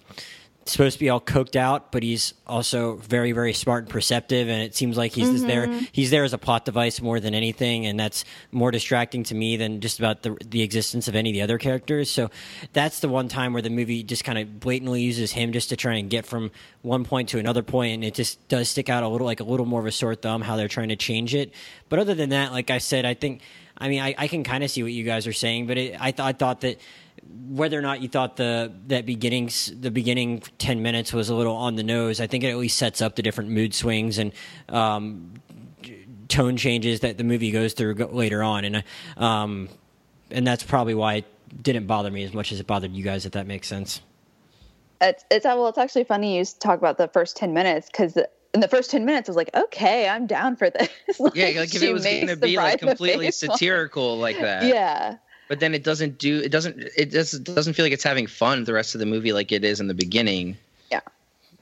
supposed 0.66 0.94
to 0.94 1.00
be 1.00 1.10
all 1.10 1.22
coked 1.22 1.56
out, 1.56 1.92
but 1.92 2.04
he's 2.04 2.34
also 2.46 2.96
very, 2.98 3.32
very 3.32 3.54
smart 3.54 3.84
and 3.84 3.90
perceptive. 3.90 4.48
And 4.48 4.62
it 4.62 4.76
seems 4.76 4.98
like 4.98 5.12
he's 5.12 5.30
just 5.30 5.48
there. 5.48 5.68
Mm-hmm. 5.68 5.86
He's 5.92 6.12
there 6.12 6.24
as 6.24 6.34
a 6.34 6.38
plot 6.38 6.66
device 6.66 7.02
more 7.02 7.20
than 7.20 7.34
anything, 7.34 7.86
and 7.86 8.00
that's 8.00 8.26
more 8.52 8.72
distracting 8.72 9.24
to 9.24 9.36
me 9.36 9.58
than 9.58 9.82
just 9.82 10.00
about 10.00 10.24
the 10.24 10.38
the 10.46 10.62
existence 10.62 11.08
of 11.08 11.16
any 11.16 11.30
of 11.32 11.34
the 11.34 11.42
other 11.42 11.58
characters. 11.58 12.10
So 12.10 12.30
that's 12.74 13.00
the 13.00 13.10
one 13.10 13.28
time 13.28 13.54
where 13.54 13.62
the 13.62 13.70
movie 13.70 14.04
just 14.04 14.24
kind 14.24 14.38
of 14.38 14.60
blatantly 14.60 15.02
uses 15.02 15.32
him 15.32 15.52
just 15.52 15.70
to 15.70 15.76
try 15.76 15.96
and 15.96 16.10
get 16.10 16.26
from 16.26 16.52
one 16.82 17.04
point 17.04 17.30
to 17.30 17.40
another 17.40 17.64
point, 17.64 17.94
and 17.94 18.04
it 18.04 18.14
just 18.14 18.46
does 18.48 18.70
stick 18.70 18.90
out 18.90 19.04
a 19.04 19.08
little, 19.08 19.26
like 19.26 19.40
a 19.40 19.46
little 19.46 19.66
more 19.66 19.80
of 19.80 19.86
a 19.86 19.92
sore 19.92 20.16
thumb 20.16 20.42
how 20.42 20.56
they're 20.56 20.68
trying 20.68 20.90
to 20.90 20.96
change 20.96 21.34
it. 21.34 21.54
But 21.90 22.00
other 22.00 22.14
than 22.16 22.30
that, 22.30 22.52
like 22.52 22.70
I 22.70 22.78
said, 22.78 23.06
I 23.06 23.14
think. 23.14 23.42
I 23.82 23.88
mean, 23.88 24.02
I, 24.02 24.14
I 24.18 24.28
can 24.28 24.44
kind 24.44 24.62
of 24.62 24.70
see 24.70 24.84
what 24.84 24.92
you 24.92 25.06
guys 25.06 25.26
are 25.26 25.32
saying, 25.32 25.68
but 25.68 25.78
it, 25.78 25.96
I, 26.02 26.12
th- 26.12 26.20
I 26.20 26.34
thought 26.34 26.60
that 26.62 26.82
whether 27.28 27.78
or 27.78 27.82
not 27.82 28.02
you 28.02 28.08
thought 28.08 28.38
the 28.38 28.72
that 28.88 29.06
beginning 29.06 29.46
s- 29.48 29.72
the 29.80 29.92
beginning 29.92 30.42
10 30.60 30.82
minutes 30.82 31.12
was 31.14 31.30
a 31.30 31.36
little 31.36 31.56
on 31.56 31.76
the 31.76 31.84
nose 31.84 32.20
i 32.22 32.28
think 32.28 32.44
it 32.44 32.48
at 32.50 32.58
least 32.58 32.78
sets 32.78 33.02
up 33.02 33.16
the 33.16 33.22
different 33.22 33.50
mood 33.50 33.74
swings 33.74 34.18
and 34.18 34.32
um, 34.70 35.34
tone 36.28 36.58
changes 36.58 37.00
that 37.00 37.18
the 37.18 37.24
movie 37.24 37.52
goes 37.52 37.74
through 37.74 37.96
later 37.96 38.44
on 38.44 38.66
and 38.66 38.84
um, 39.18 39.68
and 40.32 40.46
that's 40.46 40.64
probably 40.64 40.94
why 40.94 41.16
it 41.16 41.26
didn't 41.64 41.88
bother 41.88 42.12
me 42.12 42.24
as 42.24 42.34
much 42.34 42.52
as 42.52 42.60
it 42.60 42.68
bothered 42.68 42.92
you 42.92 43.04
guys 43.04 43.26
if 43.26 43.32
that 43.32 43.48
makes 43.48 43.68
sense 43.68 44.02
It's 45.02 45.24
it's 45.32 45.46
well, 45.46 45.68
it's 45.70 45.78
actually 45.78 46.04
funny 46.04 46.38
you 46.38 46.46
talk 46.46 46.78
about 46.78 46.98
the 46.98 47.08
first 47.08 47.36
ten 47.38 47.54
minutes 47.54 47.88
because 47.92 48.16
in 48.54 48.60
the 48.62 48.68
first 48.68 48.92
ten 48.92 49.06
minutes 49.06 49.30
I 49.30 49.32
was 49.32 49.38
like, 49.38 49.50
okay, 49.56 50.08
I'm 50.10 50.28
down 50.28 50.56
for 50.56 50.70
this. 50.70 50.90
Yeah, 51.34 51.46
like 51.60 51.74
if 51.74 51.82
it 51.82 51.94
was 51.94 52.04
going 52.04 52.28
to 52.28 52.36
be 52.36 52.58
like 52.58 52.80
completely 52.80 53.26
face 53.28 53.48
one. 53.48 53.58
satirical 53.58 54.18
like 54.18 54.40
that. 54.40 54.64
Yeah, 54.66 55.18
But 55.50 55.60
then 55.60 55.74
it 55.74 55.84
doesn't 55.84 56.18
do. 56.20 56.40
It 56.40 56.50
doesn't. 56.52 56.80
It 56.96 57.12
doesn't 57.12 57.44
doesn't 57.44 57.74
feel 57.74 57.84
like 57.84 57.92
it's 57.92 58.04
having 58.04 58.28
fun 58.28 58.64
the 58.64 58.74
rest 58.74 58.96
of 58.96 59.00
the 59.00 59.06
movie 59.06 59.34
like 59.34 59.52
it 59.52 59.66
is 59.66 59.80
in 59.82 59.88
the 59.88 59.94
beginning. 59.96 60.56
Yeah. 60.92 61.02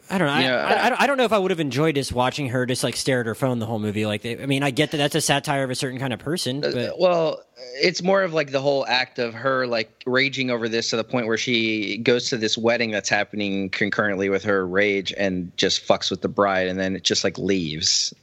I 0.09 0.17
don't 0.17 0.27
know. 0.27 0.33
I, 0.33 0.41
Yeah. 0.41 0.55
I, 0.65 0.85
I 0.85 0.89
don't- 0.89 1.01
I 1.01 1.07
don't 1.07 1.17
know 1.17 1.23
if 1.25 1.33
I 1.33 1.37
would 1.39 1.51
have 1.51 1.59
enjoyed 1.59 1.95
just 1.95 2.11
watching 2.13 2.47
her 2.49 2.65
just 2.65 2.83
like 2.83 2.95
stare 2.95 3.21
at 3.21 3.25
her 3.25 3.35
phone 3.35 3.59
the 3.59 3.65
whole 3.65 3.79
movie. 3.79 4.05
Like, 4.05 4.25
I 4.25 4.45
mean, 4.45 4.61
I 4.63 4.71
get 4.71 4.91
that 4.91 4.97
that's 4.97 5.15
a 5.15 5.21
satire 5.21 5.63
of 5.63 5.69
a 5.69 5.75
certain 5.75 5.99
kind 5.99 6.13
of 6.13 6.19
person, 6.19 6.63
Uh, 6.63 6.71
but 6.73 6.99
well, 6.99 7.41
it's 7.81 8.01
more 8.03 8.23
of 8.23 8.33
like 8.33 8.51
the 8.51 8.61
whole 8.61 8.85
act 8.87 9.19
of 9.19 9.33
her 9.33 9.67
like 9.67 10.03
raging 10.05 10.49
over 10.51 10.67
this 10.69 10.89
to 10.91 10.95
the 10.97 11.03
point 11.03 11.27
where 11.27 11.37
she 11.37 11.97
goes 11.97 12.29
to 12.29 12.37
this 12.37 12.57
wedding 12.57 12.91
that's 12.91 13.09
happening 13.09 13.69
concurrently 13.69 14.29
with 14.29 14.43
her 14.43 14.65
rage 14.67 15.13
and 15.17 15.51
just 15.57 15.85
fucks 15.87 16.09
with 16.11 16.21
the 16.21 16.29
bride, 16.29 16.67
and 16.67 16.77
then 16.79 16.95
it 16.95 17.03
just 17.03 17.23
like 17.23 17.37
leaves. 17.37 18.13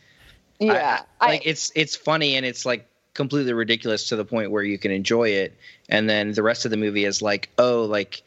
Yeah. 0.58 1.02
I- 1.20 1.26
like 1.26 1.46
it's 1.46 1.72
it's 1.74 1.96
funny 1.96 2.34
and 2.36 2.46
it's 2.46 2.64
like 2.66 2.86
completely 3.14 3.52
ridiculous 3.52 4.08
to 4.08 4.16
the 4.16 4.24
point 4.24 4.50
where 4.50 4.62
you 4.62 4.78
can 4.78 4.90
enjoy 4.90 5.30
it, 5.30 5.56
and 5.88 6.08
then 6.10 6.32
the 6.32 6.42
rest 6.42 6.64
of 6.64 6.70
the 6.70 6.76
movie 6.76 7.04
is 7.04 7.22
like, 7.22 7.48
oh, 7.58 7.84
like 7.84 8.22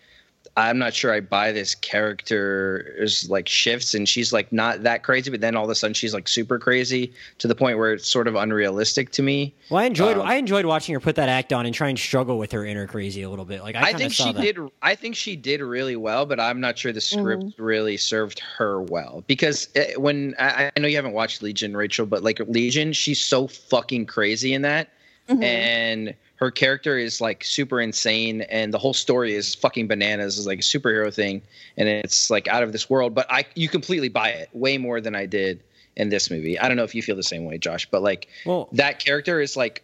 I'm 0.58 0.80
not 0.80 0.96
sure 0.96 1.14
I 1.14 1.20
buy 1.20 1.52
this 1.52 1.76
character 1.76 2.96
is 2.98 3.30
like 3.30 3.48
shifts 3.48 3.94
and 3.94 4.10
she's 4.10 4.34
like 4.34 4.52
not 4.52 4.82
that 4.84 5.04
crazy, 5.04 5.30
but 5.30 5.40
then 5.40 5.56
all 5.56 5.64
of 5.66 5.70
a 5.70 5.76
sudden 5.76 5.94
she's 5.94 6.16
like 6.16 6.28
super 6.28 6.58
crazy 6.58 7.14
to 7.38 7.48
the 7.48 7.54
point 7.54 7.78
where 7.78 7.94
it's 7.94 8.08
sort 8.08 8.28
of 8.28 8.34
unrealistic 8.34 9.12
to 9.12 9.22
me. 9.22 9.54
well, 9.70 9.82
I 9.82 9.86
enjoyed 9.86 10.18
um, 10.18 10.26
I 10.26 10.36
enjoyed 10.36 10.66
watching 10.66 10.94
her 10.94 11.00
put 11.00 11.16
that 11.18 11.30
act 11.30 11.54
on 11.54 11.68
and 11.68 11.76
try 11.76 11.90
and 11.90 12.00
struggle 12.00 12.40
with 12.40 12.52
her 12.54 12.66
inner 12.66 12.88
crazy 12.88 13.22
a 13.22 13.30
little 13.30 13.46
bit. 13.46 13.62
Like, 13.62 13.76
I, 13.76 13.90
I, 13.90 13.94
think 13.94 14.14
saw 14.14 14.26
she 14.26 14.34
that. 14.34 14.42
did. 14.42 14.58
I 14.82 14.96
think 14.96 15.16
she 15.16 15.36
did 15.36 15.62
really 15.62 15.96
well, 15.96 16.26
but 16.26 16.40
I'm 16.40 16.60
not 16.60 16.78
sure 16.80 16.92
the 16.92 17.02
script 17.02 17.54
really 17.60 17.98
served 17.98 18.40
her 18.58 18.82
well 18.82 19.24
because 19.28 19.70
uh, 19.76 20.00
when 20.00 20.34
I, 20.40 20.72
I 20.76 20.80
know 20.80 20.88
you 20.88 20.96
haven't 20.96 21.14
watched 21.14 21.44
Legion, 21.44 21.78
Rachel, 21.78 22.08
but 22.08 22.24
like 22.24 22.40
Legion, 22.48 22.94
she's 22.94 23.20
so 23.22 23.48
fucking 23.48 24.08
crazy 24.08 24.56
in 24.56 24.64
that, 24.64 24.90
Mhm. 25.30 25.44
and 25.44 26.16
her 26.38 26.52
character 26.52 26.98
is 26.98 27.20
like 27.20 27.44
super 27.44 27.82
insane, 27.82 28.42
and 28.42 28.74
the 28.74 28.78
whole 28.78 28.94
story 28.94 29.34
is 29.34 29.56
fucking 29.56 29.88
bananas. 29.88 30.38
Is 30.38 30.48
like 30.48 30.60
a 30.60 30.64
superhero 30.64 31.14
thing, 31.14 31.42
and 31.76 31.90
it's 31.90 32.30
like 32.30 32.48
out 32.48 32.64
of 32.64 32.72
this 32.72 32.90
world. 32.90 33.14
But 33.14 33.28
I, 33.30 33.46
you 33.56 33.68
completely 33.68 34.10
buy 34.10 34.30
it 34.30 34.50
way 34.54 34.78
more 34.78 35.02
than 35.02 35.16
I 35.16 35.26
did 35.26 35.62
in 35.96 36.10
this 36.10 36.30
movie. 36.30 36.58
I 36.60 36.68
don't 36.68 36.78
know 36.78 36.84
if 36.84 36.94
you 36.94 37.02
feel 37.02 37.16
the 37.16 37.24
same 37.24 37.46
way, 37.46 37.58
Josh, 37.58 37.88
but 37.90 38.02
like 38.02 38.28
Well, 38.46 38.70
that 38.72 39.00
character 39.00 39.42
is 39.42 39.58
like 39.58 39.84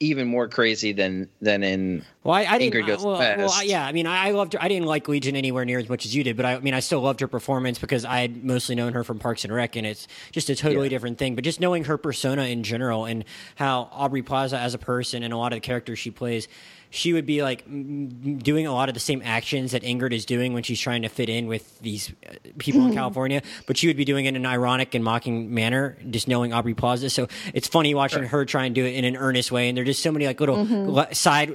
even 0.00 0.26
more 0.26 0.48
crazy 0.48 0.92
than 0.92 1.28
than 1.42 1.62
in 1.62 2.02
Well, 2.24 2.34
I, 2.34 2.44
I 2.46 2.58
didn't. 2.58 2.74
Ingrid 2.74 2.86
goes 2.86 3.04
well, 3.04 3.18
well, 3.18 3.64
yeah. 3.64 3.84
I 3.86 3.92
mean, 3.92 4.06
I, 4.06 4.28
I 4.28 4.30
loved 4.30 4.54
her. 4.54 4.62
I 4.62 4.66
didn't 4.68 4.86
like 4.86 5.06
Legion 5.08 5.36
anywhere 5.36 5.66
near 5.66 5.78
as 5.78 5.88
much 5.90 6.06
as 6.06 6.14
you 6.16 6.24
did, 6.24 6.36
but 6.36 6.46
I, 6.46 6.54
I 6.54 6.58
mean, 6.60 6.72
I 6.72 6.80
still 6.80 7.00
loved 7.02 7.20
her 7.20 7.28
performance 7.28 7.78
because 7.78 8.06
I 8.06 8.20
had 8.20 8.42
mostly 8.42 8.74
known 8.74 8.94
her 8.94 9.04
from 9.04 9.18
Parks 9.18 9.44
and 9.44 9.54
Rec, 9.54 9.76
and 9.76 9.86
it's 9.86 10.08
just 10.32 10.48
a 10.48 10.56
totally 10.56 10.86
Yeah. 10.86 10.90
different 10.90 11.18
thing. 11.18 11.34
But 11.34 11.44
just 11.44 11.60
knowing 11.60 11.84
her 11.84 11.98
persona 11.98 12.44
in 12.44 12.62
general 12.62 13.04
and 13.04 13.24
how 13.56 13.90
Aubrey 13.92 14.22
Plaza 14.22 14.58
as 14.58 14.72
a 14.74 14.78
person 14.78 15.22
and 15.22 15.34
a 15.34 15.36
lot 15.36 15.52
of 15.52 15.58
the 15.58 15.60
characters 15.60 15.98
she 15.98 16.10
plays, 16.10 16.48
she 16.90 17.12
would 17.12 17.24
be 17.24 17.42
like 17.42 17.64
doing 17.66 18.66
a 18.66 18.72
lot 18.72 18.88
of 18.88 18.94
the 18.94 19.00
same 19.00 19.22
actions 19.24 19.72
that 19.72 19.82
Ingrid 19.82 20.12
is 20.12 20.24
doing 20.24 20.52
when 20.52 20.62
she's 20.64 20.80
trying 20.80 21.02
to 21.02 21.08
fit 21.08 21.28
in 21.28 21.46
with 21.46 21.78
these 21.80 22.12
uh, 22.28 22.34
people 22.58 22.84
in 22.86 22.94
California, 22.94 23.42
but 23.66 23.76
she 23.76 23.86
would 23.86 23.96
be 23.96 24.04
doing 24.04 24.24
it 24.26 24.30
in 24.30 24.36
an 24.36 24.46
ironic 24.46 24.94
and 24.94 25.04
mocking 25.04 25.54
manner, 25.54 25.96
just 26.10 26.26
knowing 26.26 26.52
Aubrey 26.52 26.74
Plaza. 26.74 27.08
So 27.08 27.28
it's 27.54 27.68
funny 27.68 27.94
watching 27.94 28.24
her 28.24 28.44
try 28.44 28.64
and 28.66 28.74
do 28.74 28.84
it 28.84 28.94
in 28.94 29.04
an 29.04 29.16
earnest 29.16 29.52
way, 29.52 29.68
and 29.68 29.78
there's 29.78 29.86
just 29.86 30.02
so 30.02 30.10
many 30.10 30.26
like 30.26 30.40
little 30.40 30.56
li- 30.64 31.14
side, 31.14 31.54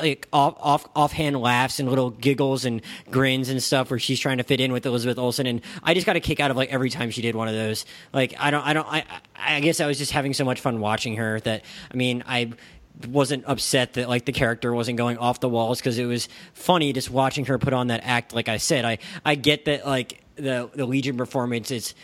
like 0.00 0.28
off, 0.32 0.54
off 0.58 0.86
offhand 0.94 1.36
laughs 1.40 1.80
and 1.80 1.88
little 1.88 2.10
giggles 2.10 2.64
and 2.64 2.80
grins 3.10 3.48
and 3.48 3.62
stuff 3.62 3.90
where 3.90 3.98
she's 3.98 4.20
trying 4.20 4.38
to 4.38 4.44
fit 4.44 4.60
in 4.60 4.72
with 4.72 4.86
Elizabeth 4.86 5.18
Olsen, 5.18 5.46
and 5.46 5.60
I 5.82 5.94
just 5.94 6.06
got 6.06 6.16
a 6.16 6.20
kick 6.20 6.38
out 6.40 6.50
of 6.50 6.56
like 6.56 6.72
every 6.72 6.90
time 6.90 7.10
she 7.10 7.20
did 7.22 7.34
one 7.34 7.48
of 7.48 7.54
those. 7.54 7.84
Like 8.12 8.34
I 8.38 8.50
don't, 8.52 8.64
I 8.64 8.72
don't, 8.72 8.86
I, 8.86 9.04
I 9.36 9.60
guess 9.60 9.80
I 9.80 9.86
was 9.86 9.98
just 9.98 10.12
having 10.12 10.34
so 10.34 10.44
much 10.44 10.60
fun 10.60 10.78
watching 10.80 11.16
her 11.16 11.40
that 11.40 11.64
I 11.92 11.96
mean 11.96 12.22
I 12.26 12.52
wasn't 13.06 13.44
upset 13.46 13.94
that 13.94 14.08
like 14.08 14.24
the 14.24 14.32
character 14.32 14.72
wasn't 14.72 14.96
going 14.98 15.18
off 15.18 15.40
the 15.40 15.48
walls 15.48 15.78
because 15.78 15.98
it 15.98 16.06
was 16.06 16.28
funny 16.52 16.92
just 16.92 17.10
watching 17.10 17.44
her 17.44 17.58
put 17.58 17.72
on 17.72 17.88
that 17.88 18.00
act 18.04 18.34
like 18.34 18.48
i 18.48 18.56
said 18.56 18.84
i 18.84 18.98
i 19.24 19.34
get 19.34 19.64
that 19.66 19.86
like 19.86 20.22
the 20.36 20.68
the 20.74 20.84
legion 20.84 21.16
performance 21.16 21.70
is 21.70 21.94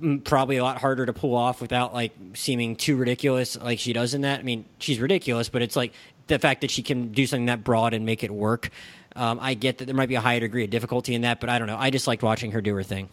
mm, 0.00 0.22
probably 0.24 0.56
a 0.56 0.62
lot 0.62 0.78
harder 0.78 1.06
to 1.06 1.12
pull 1.12 1.34
off 1.34 1.60
without 1.60 1.92
like 1.92 2.12
seeming 2.34 2.76
too 2.76 2.96
ridiculous 2.96 3.58
like 3.60 3.78
she 3.78 3.92
does 3.92 4.14
in 4.14 4.20
that 4.22 4.40
i 4.40 4.42
mean 4.42 4.64
she's 4.78 5.00
ridiculous 5.00 5.48
but 5.48 5.62
it's 5.62 5.76
like 5.76 5.92
the 6.28 6.38
fact 6.38 6.60
that 6.60 6.70
she 6.70 6.82
can 6.82 7.10
do 7.10 7.26
something 7.26 7.46
that 7.46 7.64
broad 7.64 7.92
and 7.92 8.06
make 8.06 8.22
it 8.22 8.30
work 8.30 8.70
um, 9.16 9.38
i 9.42 9.54
get 9.54 9.78
that 9.78 9.86
there 9.86 9.94
might 9.94 10.08
be 10.08 10.14
a 10.14 10.20
higher 10.20 10.40
degree 10.40 10.64
of 10.64 10.70
difficulty 10.70 11.14
in 11.14 11.22
that 11.22 11.40
but 11.40 11.48
i 11.48 11.58
don't 11.58 11.66
know 11.66 11.76
i 11.78 11.90
just 11.90 12.06
liked 12.06 12.22
watching 12.22 12.52
her 12.52 12.60
do 12.60 12.74
her 12.74 12.82
thing 12.84 13.08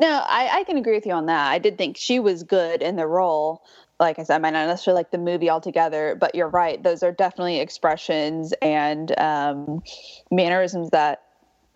No, 0.00 0.08
I, 0.08 0.60
I 0.60 0.64
can 0.64 0.78
agree 0.78 0.94
with 0.94 1.06
you 1.06 1.12
on 1.12 1.26
that. 1.26 1.50
I 1.50 1.58
did 1.58 1.76
think 1.76 1.96
she 1.96 2.18
was 2.18 2.42
good 2.42 2.82
in 2.82 2.96
the 2.96 3.06
role. 3.06 3.62
Like 4.02 4.18
I 4.18 4.24
said, 4.24 4.34
I 4.34 4.38
might 4.38 4.50
not 4.50 4.66
necessarily 4.66 4.98
like 4.98 5.12
the 5.12 5.18
movie 5.18 5.48
altogether, 5.48 6.16
but 6.18 6.34
you're 6.34 6.48
right. 6.48 6.82
Those 6.82 7.04
are 7.04 7.12
definitely 7.12 7.60
expressions 7.60 8.52
and 8.60 9.18
um, 9.18 9.82
mannerisms 10.30 10.90
that 10.90 11.22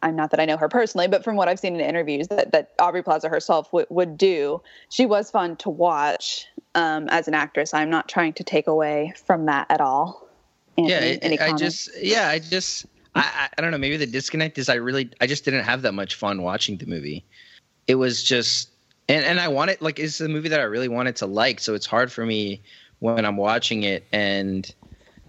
I'm 0.03 0.17
not 0.17 0.31
that 0.33 0.41
I 0.41 0.45
know 0.45 0.57
her 0.57 0.69
personally, 0.69 1.09
but 1.09 1.25
from 1.25 1.37
what 1.37 1.49
I've 1.49 1.61
seen 1.61 1.75
in 1.75 1.81
interviews 1.81 2.29
that, 2.29 2.53
that 2.53 2.73
Aubrey 2.81 3.03
Plaza 3.03 3.29
herself 3.29 3.73
would 3.73 3.87
would 3.91 4.19
do. 4.19 4.61
She 4.91 5.07
was 5.07 5.31
fun 5.31 5.57
to 5.59 5.71
watch 5.71 6.47
um, 6.75 7.09
as 7.09 7.29
an 7.29 7.35
actress. 7.35 7.73
I'm 7.73 7.91
not 7.91 8.09
trying 8.09 8.33
to 8.35 8.45
take 8.45 8.67
away 8.67 9.15
from 9.25 9.47
that 9.47 9.67
at 9.71 9.81
all. 9.81 10.29
yeah 10.77 10.97
Anthony, 10.97 11.23
any 11.23 11.41
i 11.41 11.47
comments? 11.47 11.63
just 11.63 12.03
yeah 12.03 12.29
i 12.29 12.39
just 12.39 12.87
I, 13.15 13.21
I 13.21 13.49
i 13.57 13.63
don't 13.63 13.71
know 13.71 13.79
maybe 13.79 13.97
the 13.97 14.07
disconnect 14.07 14.59
is 14.59 14.69
i 14.69 14.75
really 14.75 15.11
i 15.21 15.27
just 15.27 15.45
didn't 15.45 15.65
have 15.65 15.83
that 15.83 15.93
much 15.93 16.17
fun 16.17 16.43
watching 16.43 16.77
the 16.77 16.87
movie 16.87 17.25
it 17.87 17.95
was 17.95 18.23
just 18.23 18.71
and 19.09 19.25
and 19.25 19.41
i 19.41 19.49
wanted 19.49 19.81
like 19.81 19.99
it's 19.99 20.21
a 20.21 20.29
movie 20.29 20.49
that 20.49 20.61
i 20.61 20.65
really 20.65 20.89
wanted 20.89 21.17
to 21.17 21.27
like 21.27 21.61
so 21.61 21.75
it's 21.75 21.87
hard 21.87 22.11
for 22.11 22.25
me 22.25 22.61
when 23.01 23.25
i'm 23.25 23.37
watching 23.37 23.83
it 23.83 24.05
and 24.13 24.75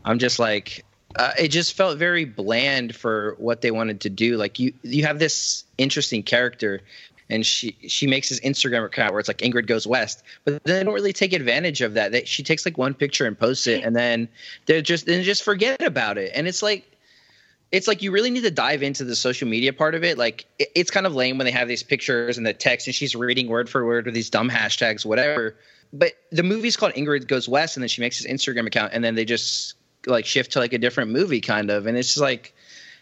i'm 0.06 0.20
just 0.20 0.40
like 0.40 0.84
uh, 1.16 1.32
it 1.40 1.48
just 1.48 1.74
felt 1.74 1.98
very 1.98 2.26
bland 2.26 2.96
for 2.96 3.36
what 3.40 3.62
they 3.62 3.72
wanted 3.72 4.02
to 4.02 4.10
do 4.10 4.38
like 4.38 4.60
you 4.60 4.74
you 4.84 5.04
have 5.04 5.20
this 5.20 5.64
interesting 5.78 6.22
character 6.22 6.82
and 7.30 7.46
she 7.46 7.76
she 7.88 8.08
makes 8.08 8.30
this 8.30 8.40
Instagram 8.42 8.86
account 8.86 9.12
where 9.12 9.20
it's 9.20 9.28
like 9.28 9.40
Ingrid 9.40 9.68
goes 9.68 9.86
west, 9.86 10.24
but 10.46 10.64
they 10.64 10.84
don't 10.84 10.94
really 10.94 11.14
take 11.14 11.34
advantage 11.34 11.82
of 11.82 11.94
that. 11.94 12.12
That 12.12 12.28
she 12.28 12.44
takes 12.44 12.66
like 12.66 12.78
one 12.78 12.94
picture 12.94 13.26
and 13.26 13.38
posts 13.38 13.68
it, 13.68 13.84
and 13.84 13.96
then 13.96 14.30
they're 14.66 14.82
just 14.82 15.06
then 15.06 15.24
just 15.24 15.44
forget 15.44 15.82
about 15.82 16.18
it. 16.18 16.32
And 16.34 16.48
it's 16.48 16.64
like 16.64 16.90
it's 17.72 17.88
like 17.88 18.02
you 18.02 18.12
really 18.12 18.30
need 18.30 18.44
to 18.44 18.52
dive 18.52 18.82
into 18.82 19.04
the 19.04 19.16
social 19.16 19.48
media 19.48 19.74
part 19.74 19.96
of 19.96 20.04
it. 20.04 20.18
Like 20.18 20.46
it, 20.60 20.70
it's 20.76 20.92
kind 20.92 21.06
of 21.06 21.16
lame 21.16 21.38
when 21.38 21.46
they 21.46 21.52
have 21.52 21.68
these 21.68 21.84
pictures 21.84 22.38
and 22.38 22.46
the 22.46 22.54
text 22.54 22.88
and 22.88 22.96
she's 22.96 23.16
reading 23.16 23.48
word 23.48 23.70
for 23.70 23.86
word 23.86 24.06
with 24.06 24.14
these 24.14 24.30
dumb 24.30 24.50
hashtags, 24.50 25.06
whatever. 25.06 25.56
But 25.94 26.14
the 26.32 26.44
movie's 26.44 26.76
called 26.76 26.94
Ingrid 26.94 27.28
Goes 27.28 27.48
West, 27.48 27.78
and 27.78 27.84
then 27.84 27.88
she 27.88 28.02
makes 28.02 28.18
his 28.18 28.28
Instagram 28.28 28.68
account, 28.68 28.92
and 28.94 29.04
then 29.04 29.16
they 29.16 29.26
just 29.26 29.76
like 30.06 30.26
shift 30.26 30.52
to 30.54 30.60
like 30.60 30.74
a 30.74 30.78
different 30.78 31.12
movie, 31.12 31.42
kind 31.42 31.70
of. 31.70 31.88
And 31.88 31.98
it's 31.98 32.10
just 32.10 32.22
like 32.22 32.54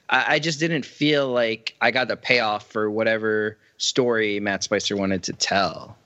I, 0.10 0.36
I 0.36 0.40
just 0.40 0.60
didn't 0.60 0.86
feel 0.86 1.28
like 1.28 1.76
I 1.82 1.92
got 1.92 2.08
the 2.08 2.18
payoff 2.18 2.72
for 2.72 2.90
whatever 2.90 3.58
story 3.78 4.40
Matt 4.40 4.64
Spicer 4.64 4.96
wanted 4.96 5.24
to 5.24 5.34
tell. 5.34 5.98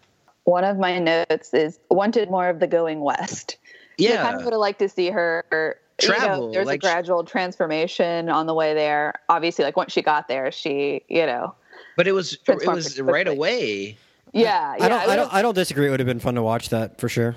One 0.46 0.64
of 0.64 0.78
my 0.78 1.00
notes 1.00 1.54
is 1.54 1.80
wanted 1.90 2.32
more 2.32 2.50
of 2.50 2.60
the 2.60 2.68
going 2.68 3.02
west. 3.02 3.58
Yeah, 3.98 4.14
I 4.14 4.32
kind 4.32 4.36
of 4.38 4.46
would 4.46 4.54
have 4.54 4.60
liked 4.60 4.80
to 4.80 4.90
see 4.90 5.10
her 5.10 5.78
Travel, 6.00 6.36
You 6.38 6.48
know, 6.48 6.52
there's 6.54 6.68
like- 6.68 6.76
a 6.78 6.80
gradual 6.80 7.24
transformation 7.24 8.30
on 8.30 8.46
the 8.46 8.54
way 8.54 8.74
there. 8.74 9.14
Obviously, 9.30 9.64
like 9.66 9.78
once 9.78 9.92
she 9.94 10.02
got 10.02 10.28
there, 10.28 10.52
she, 10.52 11.04
you 11.08 11.26
know, 11.26 11.56
but 11.96 12.08
it 12.08 12.14
was 12.14 12.38
it 12.48 12.66
was 12.68 13.00
right 13.02 13.28
away. 13.28 13.98
yeah, 14.34 14.76
yeah. 14.78 14.86
I 14.86 14.90
don't, 14.90 15.10
I 15.10 15.16
don't, 15.16 15.34
I 15.34 15.42
don't 15.42 15.56
disagree. 15.56 15.88
It 15.88 15.90
would 15.92 16.00
have 16.00 16.08
been 16.08 16.20
fun 16.20 16.36
to 16.36 16.44
watch 16.44 16.70
that 16.70 17.00
for 17.00 17.10
sure. 17.10 17.36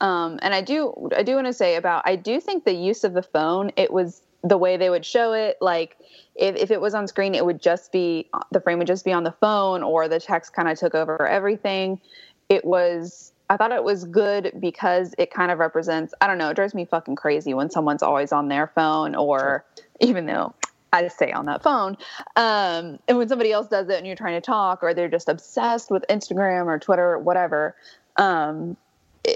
Um, 0.00 0.38
and 0.42 0.54
I 0.54 0.60
do, 0.60 1.10
I 1.16 1.22
do 1.24 1.34
want 1.34 1.46
to 1.48 1.52
say 1.52 1.74
about, 1.76 2.02
I 2.04 2.14
do 2.16 2.40
think 2.40 2.64
the 2.64 2.72
use 2.72 3.02
of 3.02 3.14
the 3.14 3.22
phone, 3.22 3.72
it 3.76 3.92
was 3.92 4.22
the 4.44 4.56
way 4.56 4.76
they 4.76 4.90
would 4.90 5.04
show 5.04 5.32
it. 5.32 5.56
Like, 5.60 5.96
if, 6.36 6.54
if 6.54 6.70
it 6.70 6.80
was 6.80 6.94
on 6.94 7.08
screen, 7.08 7.34
it 7.34 7.44
would 7.44 7.60
just 7.60 7.90
be 7.90 8.30
the 8.52 8.60
frame 8.60 8.78
would 8.78 8.86
just 8.86 9.04
be 9.04 9.12
on 9.12 9.24
the 9.24 9.32
phone, 9.32 9.82
or 9.82 10.06
the 10.06 10.20
text 10.20 10.52
kind 10.52 10.68
of 10.68 10.78
took 10.78 10.94
over 10.94 11.26
everything. 11.26 12.00
It 12.48 12.64
was, 12.64 13.32
I 13.50 13.56
thought 13.56 13.72
it 13.72 13.84
was 13.84 14.04
good 14.04 14.52
because 14.60 15.14
it 15.16 15.30
kind 15.30 15.50
of 15.50 15.58
represents. 15.58 16.12
I 16.20 16.26
don't 16.26 16.38
know. 16.38 16.50
It 16.50 16.54
drives 16.54 16.74
me 16.74 16.84
fucking 16.84 17.16
crazy 17.16 17.54
when 17.54 17.70
someone's 17.70 18.02
always 18.02 18.32
on 18.32 18.48
their 18.48 18.66
phone, 18.66 19.14
or 19.14 19.64
even 20.00 20.26
though 20.26 20.54
I 20.92 21.02
just 21.02 21.16
stay 21.16 21.32
on 21.32 21.46
that 21.46 21.62
phone. 21.62 21.96
Um, 22.36 22.98
and 23.08 23.16
when 23.16 23.28
somebody 23.28 23.52
else 23.52 23.68
does 23.68 23.88
it 23.88 23.96
and 23.96 24.06
you're 24.06 24.16
trying 24.16 24.40
to 24.40 24.44
talk, 24.44 24.82
or 24.82 24.92
they're 24.94 25.08
just 25.08 25.28
obsessed 25.28 25.90
with 25.90 26.04
Instagram 26.10 26.66
or 26.66 26.78
Twitter, 26.78 27.12
or 27.12 27.18
whatever. 27.18 27.74
Um, 28.16 28.76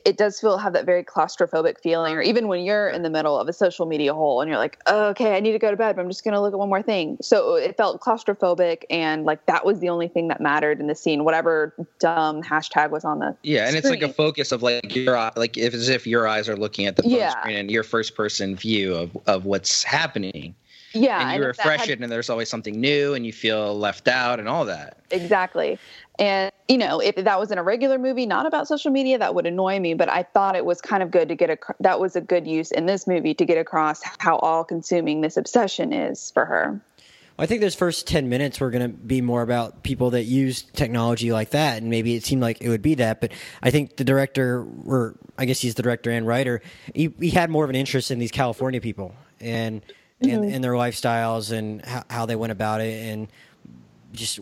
it, 0.04 0.16
does 0.16 0.40
feel 0.40 0.58
have 0.58 0.72
that 0.72 0.84
very 0.86 1.04
claustrophobic 1.04 1.78
feeling, 1.80 2.14
or 2.14 2.22
even 2.22 2.48
when 2.48 2.62
you're 2.64 2.88
in 2.88 3.02
the 3.02 3.10
middle 3.10 3.38
of 3.38 3.48
a 3.48 3.52
social 3.52 3.86
media 3.86 4.14
hole 4.14 4.40
and 4.40 4.48
you're 4.48 4.58
like, 4.58 4.78
oh, 4.86 5.08
okay, 5.08 5.36
I 5.36 5.40
need 5.40 5.52
to 5.52 5.58
go 5.58 5.70
to 5.70 5.76
bed, 5.76 5.96
but 5.96 6.02
I'm 6.02 6.08
just 6.08 6.24
going 6.24 6.34
to 6.34 6.40
look 6.40 6.52
at 6.52 6.58
one 6.58 6.68
more 6.68 6.82
thing. 6.82 7.16
So 7.20 7.54
it 7.56 7.76
felt 7.76 8.00
claustrophobic, 8.00 8.84
and 8.90 9.24
like 9.24 9.46
that 9.46 9.64
was 9.64 9.80
the 9.80 9.88
only 9.88 10.08
thing 10.08 10.28
that 10.28 10.40
mattered 10.40 10.80
in 10.80 10.86
the 10.86 10.94
scene. 10.94 11.24
Whatever 11.24 11.74
dumb 11.98 12.42
hashtag 12.42 12.90
was 12.90 13.04
on 13.04 13.18
the 13.20 13.36
Yeah, 13.42 13.66
and 13.66 13.76
it's 13.76 13.88
like 13.90 14.02
a 14.02 14.08
focus 14.12 14.52
of 14.52 14.62
like 14.62 14.94
your 14.94 15.16
eye- 15.16 15.32
like 15.36 15.56
if 15.56 15.74
as 15.74 15.88
if 15.88 16.06
your 16.06 16.26
eyes 16.28 16.48
are 16.48 16.56
looking 16.56 16.86
at 16.86 16.96
the 16.96 17.02
phone 17.02 17.12
Yeah. 17.12 17.30
screen 17.40 17.56
and 17.56 17.70
your 17.70 17.82
first 17.82 18.14
person 18.14 18.56
view 18.56 18.94
of 18.94 19.16
of 19.26 19.44
what's 19.44 19.82
happening. 19.82 20.54
yeah, 20.94 21.22
and 21.22 21.36
you 21.36 21.40
that 21.40 21.46
refresh 21.48 21.80
had- 21.80 21.88
it 21.90 22.00
and 22.00 22.12
there's 22.12 22.28
always 22.28 22.48
something 22.50 22.78
new 22.80 23.14
and 23.14 23.24
you 23.24 23.32
feel 23.32 23.78
left 23.78 24.08
out 24.08 24.38
and 24.38 24.48
all 24.48 24.64
that. 24.66 24.98
exactly. 25.10 25.78
And 26.22 26.52
you 26.68 26.78
know, 26.78 27.00
if 27.00 27.16
that 27.16 27.40
was 27.40 27.50
in 27.50 27.58
a 27.58 27.64
regular 27.64 27.98
movie, 27.98 28.26
not 28.26 28.46
about 28.46 28.68
social 28.68 28.92
media, 28.92 29.18
that 29.18 29.34
would 29.34 29.44
annoy 29.44 29.80
me. 29.80 29.94
But 29.94 30.08
I 30.08 30.22
thought 30.22 30.54
it 30.54 30.64
was 30.64 30.80
kind 30.80 31.02
of 31.02 31.10
good 31.10 31.28
to 31.28 31.34
get 31.34 31.50
a 31.50 31.58
that 31.80 31.98
was 31.98 32.14
a 32.14 32.20
good 32.20 32.46
use 32.46 32.70
in 32.70 32.86
this 32.86 33.08
movie 33.08 33.34
to 33.34 33.44
get 33.44 33.58
across 33.58 34.02
how 34.18 34.36
all-consuming 34.36 35.20
this 35.20 35.36
obsession 35.36 35.92
is 35.92 36.30
for 36.30 36.44
her. 36.44 36.80
I 37.38 37.46
think 37.46 37.60
those 37.60 37.74
first 37.74 38.06
10 38.06 38.28
minutes 38.28 38.60
were 38.60 38.70
going 38.70 38.88
to 38.88 38.96
be 38.96 39.20
more 39.20 39.42
about 39.42 39.82
people 39.82 40.10
that 40.10 40.24
use 40.24 40.62
technology 40.62 41.32
like 41.32 41.50
that. 41.50 41.78
And 41.78 41.90
maybe 41.90 42.14
it 42.14 42.24
seemed 42.24 42.42
like 42.42 42.60
it 42.60 42.68
would 42.68 42.82
be 42.82 42.94
that. 42.96 43.20
But 43.20 43.32
I 43.60 43.70
think 43.72 43.96
the 43.96 44.04
director, 44.04 44.64
or 44.86 45.16
I 45.36 45.46
guess 45.46 45.58
he's 45.58 45.74
the 45.74 45.82
director 45.82 46.10
and 46.10 46.24
writer, 46.24 46.62
he, 46.94 47.12
he 47.18 47.30
had 47.30 47.50
more 47.50 47.64
of 47.64 47.70
an 47.70 47.74
interest 47.74 48.12
in 48.12 48.20
these 48.20 48.30
California 48.30 48.80
people 48.80 49.14
and, 49.40 49.82
and, 50.20 50.30
mm-hmm. 50.30 50.54
and 50.54 50.62
their 50.62 50.74
lifestyles 50.74 51.50
and 51.50 51.84
how, 51.84 52.04
how 52.10 52.26
they 52.26 52.36
went 52.36 52.52
about 52.52 52.80
it. 52.80 53.02
And 53.02 53.28
just 54.12 54.38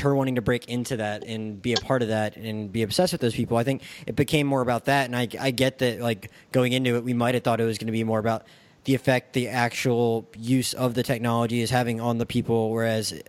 her 0.00 0.14
wanting 0.14 0.36
to 0.36 0.42
break 0.42 0.68
into 0.68 0.96
that 0.96 1.24
and 1.24 1.60
be 1.60 1.72
a 1.74 1.76
part 1.76 2.02
of 2.02 2.08
that 2.08 2.36
and 2.36 2.72
be 2.72 2.82
obsessed 2.82 3.12
with 3.12 3.20
those 3.20 3.34
people. 3.34 3.56
I 3.56 3.64
think 3.64 3.82
it 4.06 4.16
became 4.16 4.46
more 4.46 4.60
about 4.60 4.86
that. 4.86 5.06
And 5.06 5.16
I, 5.16 5.28
I 5.38 5.50
get 5.50 5.78
that, 5.78 6.00
like, 6.00 6.30
going 6.52 6.72
into 6.72 6.96
it, 6.96 7.04
we 7.04 7.14
might 7.14 7.34
have 7.34 7.44
thought 7.44 7.60
it 7.60 7.64
was 7.64 7.78
going 7.78 7.86
to 7.86 7.92
be 7.92 8.04
more 8.04 8.18
about 8.18 8.44
the 8.84 8.94
effect 8.94 9.34
the 9.34 9.48
actual 9.48 10.26
use 10.38 10.72
of 10.72 10.94
the 10.94 11.02
technology 11.02 11.60
is 11.60 11.70
having 11.70 12.00
on 12.00 12.18
the 12.18 12.26
people, 12.26 12.70
whereas 12.70 13.20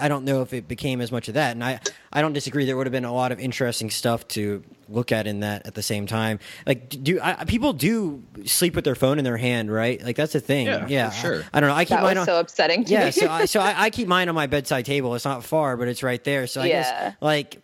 I 0.00 0.08
don't 0.08 0.24
know 0.24 0.42
if 0.42 0.52
it 0.52 0.66
became 0.66 1.00
as 1.00 1.12
much 1.12 1.28
of 1.28 1.34
that. 1.34 1.52
And 1.52 1.62
I, 1.62 1.78
I 2.12 2.20
don't 2.20 2.32
disagree. 2.32 2.64
There 2.64 2.76
would 2.76 2.86
have 2.86 2.92
been 2.92 3.04
a 3.04 3.12
lot 3.12 3.30
of 3.32 3.38
interesting 3.38 3.90
stuff 3.90 4.26
to 4.28 4.62
look 4.88 5.12
at 5.12 5.26
in 5.26 5.40
that 5.40 5.66
at 5.66 5.74
the 5.74 5.82
same 5.82 6.06
time. 6.06 6.38
Like, 6.66 6.88
do 7.02 7.20
I, 7.22 7.44
people 7.44 7.72
do 7.72 8.22
sleep 8.44 8.74
with 8.74 8.84
their 8.84 8.94
phone 8.94 9.18
in 9.18 9.24
their 9.24 9.36
hand, 9.36 9.72
right? 9.72 10.02
Like 10.02 10.16
that's 10.16 10.34
a 10.34 10.40
thing. 10.40 10.66
Yeah, 10.66 10.86
Yeah, 10.88 11.10
sure. 11.10 11.42
I, 11.52 11.58
I 11.58 11.60
don't 11.60 11.68
know. 11.70 11.76
I 11.76 11.84
keep 11.84 11.90
That 11.96 12.02
mine 12.02 12.16
was 12.16 12.20
on. 12.20 12.26
so 12.34 12.40
upsetting 12.40 12.84
to 12.86 12.92
yeah, 12.92 13.04
me. 13.06 13.10
so 13.12 13.28
I, 13.28 13.44
so 13.44 13.60
I, 13.60 13.74
I 13.84 13.90
keep 13.98 14.08
mine 14.08 14.28
on 14.28 14.34
my 14.34 14.46
bedside 14.46 14.84
table. 14.84 15.14
It's 15.14 15.24
not 15.24 15.44
far, 15.44 15.76
but 15.76 15.86
it's 15.88 16.02
right 16.02 16.22
there. 16.24 16.46
So 16.46 16.60
I 16.62 16.66
Yeah. 16.66 16.82
guess 17.10 17.16
like 17.20 17.60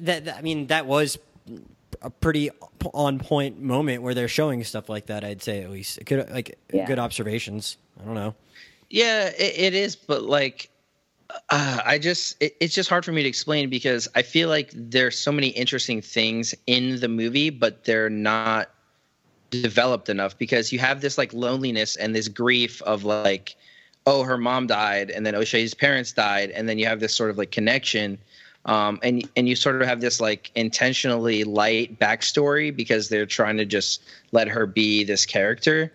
that, 0.00 0.24
that- 0.26 0.36
I 0.36 0.42
mean, 0.42 0.66
that 0.68 0.86
was 0.86 1.18
a 2.02 2.10
pretty 2.10 2.50
on 2.94 3.18
point 3.18 3.60
moment 3.60 4.02
where 4.02 4.14
they're 4.14 4.28
showing 4.28 4.62
stuff 4.64 4.88
like 4.88 5.06
that. 5.06 5.24
I'd 5.24 5.42
say 5.42 5.62
at 5.62 5.70
least 5.70 5.98
good, 6.04 6.30
like 6.30 6.58
Yeah. 6.72 6.86
good 6.86 6.98
observations. 6.98 7.76
I 8.00 8.04
don't 8.04 8.14
know. 8.14 8.34
Yeah, 8.88 9.26
it, 9.28 9.54
it 9.58 9.74
is, 9.74 9.96
but 9.96 10.22
like 10.22 10.68
uh, 11.50 11.80
I 11.84 11.98
just 11.98 12.36
it, 12.40 12.56
it's 12.60 12.74
just 12.74 12.88
hard 12.88 13.04
for 13.04 13.12
me 13.12 13.22
to 13.22 13.28
explain 13.28 13.70
because 13.70 14.08
I 14.14 14.22
feel 14.22 14.48
like 14.48 14.70
there's 14.74 15.18
so 15.18 15.32
many 15.32 15.48
interesting 15.48 16.00
things 16.00 16.54
in 16.66 17.00
the 17.00 17.08
movie, 17.08 17.50
but 17.50 17.84
they're 17.84 18.10
not 18.10 18.70
developed 19.50 20.08
enough 20.08 20.38
because 20.38 20.72
you 20.72 20.78
have 20.78 21.00
this 21.00 21.18
like 21.18 21.32
loneliness 21.32 21.96
and 21.96 22.14
this 22.14 22.28
grief 22.28 22.80
of 22.82 23.04
like 23.04 23.56
oh 24.06 24.22
her 24.22 24.38
mom 24.38 24.66
died 24.66 25.10
and 25.10 25.26
then 25.26 25.34
O'Shea's 25.34 25.74
parents 25.74 26.12
died 26.12 26.50
and 26.50 26.68
then 26.68 26.78
you 26.78 26.86
have 26.86 27.00
this 27.00 27.14
sort 27.14 27.30
of 27.30 27.38
like 27.38 27.50
connection 27.50 28.16
um, 28.64 28.98
and 29.02 29.28
and 29.36 29.48
you 29.48 29.56
sort 29.56 29.80
of 29.80 29.88
have 29.88 30.00
this 30.00 30.20
like 30.20 30.50
intentionally 30.54 31.44
light 31.44 31.98
backstory 31.98 32.74
because 32.74 33.08
they're 33.08 33.26
trying 33.26 33.56
to 33.56 33.64
just 33.64 34.02
let 34.32 34.48
her 34.48 34.66
be 34.66 35.02
this 35.02 35.26
character 35.26 35.92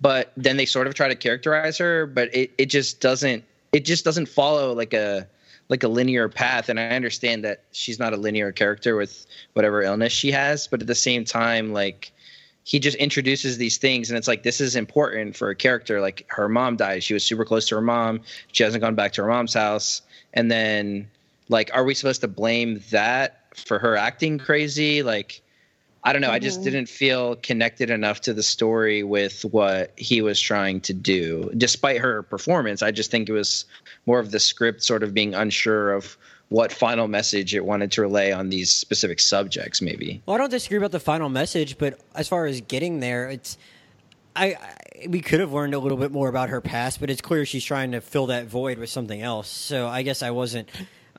but 0.00 0.32
then 0.36 0.56
they 0.56 0.66
sort 0.66 0.86
of 0.86 0.94
try 0.94 1.08
to 1.08 1.16
characterize 1.16 1.78
her 1.78 2.06
but 2.06 2.32
it, 2.34 2.50
it 2.58 2.66
just 2.66 3.00
doesn't 3.00 3.42
it 3.72 3.84
just 3.84 4.04
doesn't 4.04 4.26
follow 4.26 4.72
like 4.72 4.94
a 4.94 5.26
like 5.68 5.82
a 5.82 5.88
linear 5.88 6.28
path. 6.28 6.68
And 6.68 6.80
i 6.80 6.88
understand 6.90 7.44
that 7.44 7.64
she's 7.72 7.98
not 7.98 8.12
a 8.12 8.16
linear 8.16 8.52
character 8.52 8.96
with 8.96 9.26
whatever 9.52 9.82
illness 9.82 10.12
she 10.12 10.30
has 10.32 10.66
but 10.66 10.80
at 10.80 10.86
the 10.86 10.94
same 10.94 11.24
time 11.24 11.72
like 11.72 12.12
he 12.68 12.78
just 12.78 12.98
introduces 12.98 13.56
these 13.56 13.78
things 13.78 14.10
and 14.10 14.18
it's 14.18 14.28
like 14.28 14.42
this 14.42 14.60
is 14.60 14.76
important 14.76 15.34
for 15.34 15.48
a 15.48 15.54
character. 15.54 16.02
Like 16.02 16.26
her 16.28 16.50
mom 16.50 16.76
died. 16.76 17.02
She 17.02 17.14
was 17.14 17.24
super 17.24 17.46
close 17.46 17.66
to 17.68 17.76
her 17.76 17.80
mom. 17.80 18.20
She 18.52 18.62
hasn't 18.62 18.82
gone 18.82 18.94
back 18.94 19.14
to 19.14 19.22
her 19.22 19.28
mom's 19.28 19.54
house. 19.54 20.02
And 20.34 20.50
then 20.50 21.08
like 21.48 21.70
are 21.72 21.82
we 21.82 21.94
supposed 21.94 22.20
to 22.20 22.28
blame 22.28 22.82
that 22.90 23.40
for 23.56 23.78
her 23.78 23.96
acting 23.96 24.36
crazy? 24.36 25.02
Like 25.02 25.40
i 26.04 26.12
don't 26.12 26.22
know 26.22 26.30
i 26.30 26.38
just 26.38 26.60
Mhm. 26.60 26.64
didn't 26.64 26.88
feel 26.88 27.36
connected 27.36 27.90
enough 27.90 28.20
to 28.22 28.32
the 28.34 28.42
story 28.42 29.02
with 29.02 29.44
what 29.46 29.92
he 29.96 30.20
was 30.22 30.40
trying 30.40 30.80
to 30.82 30.92
do 30.94 31.50
despite 31.56 32.00
her 32.00 32.22
performance 32.22 32.82
i 32.82 32.90
just 32.90 33.10
think 33.10 33.28
it 33.28 33.32
was 33.32 33.64
more 34.06 34.18
of 34.20 34.30
the 34.30 34.40
script 34.40 34.82
sort 34.82 35.02
of 35.02 35.12
being 35.14 35.34
unsure 35.34 35.92
of 35.92 36.16
what 36.50 36.72
final 36.72 37.08
message 37.08 37.54
it 37.54 37.64
wanted 37.66 37.92
to 37.92 38.00
relay 38.00 38.32
on 38.32 38.48
these 38.48 38.70
specific 38.72 39.20
subjects 39.20 39.82
maybe 39.82 40.22
Well, 40.24 40.34
I 40.36 40.38
don't 40.38 40.50
disagree 40.50 40.78
about 40.78 40.92
the 40.92 41.00
final 41.00 41.28
message, 41.28 41.76
but 41.76 42.00
as 42.14 42.26
far 42.26 42.46
as 42.46 42.62
getting 42.62 43.00
there, 43.00 43.28
it's 43.28 43.58
I, 44.34 44.54
I 44.54 45.06
we 45.08 45.20
could 45.20 45.40
have 45.40 45.52
learned 45.52 45.74
a 45.74 45.78
little 45.78 45.98
bit 45.98 46.10
more 46.10 46.28
about 46.28 46.48
her 46.48 46.60
past, 46.60 47.00
but 47.00 47.10
it's 47.10 47.20
clear 47.20 47.44
she's 47.44 47.64
trying 47.64 47.92
to 47.92 48.00
fill 48.00 48.26
that 48.28 48.46
void 48.46 48.78
with 48.78 48.88
something 48.88 49.20
else. 49.20 49.48
So 49.48 49.86
I 49.88 50.02
guess 50.02 50.22
I 50.22 50.30
wasn't 50.30 50.68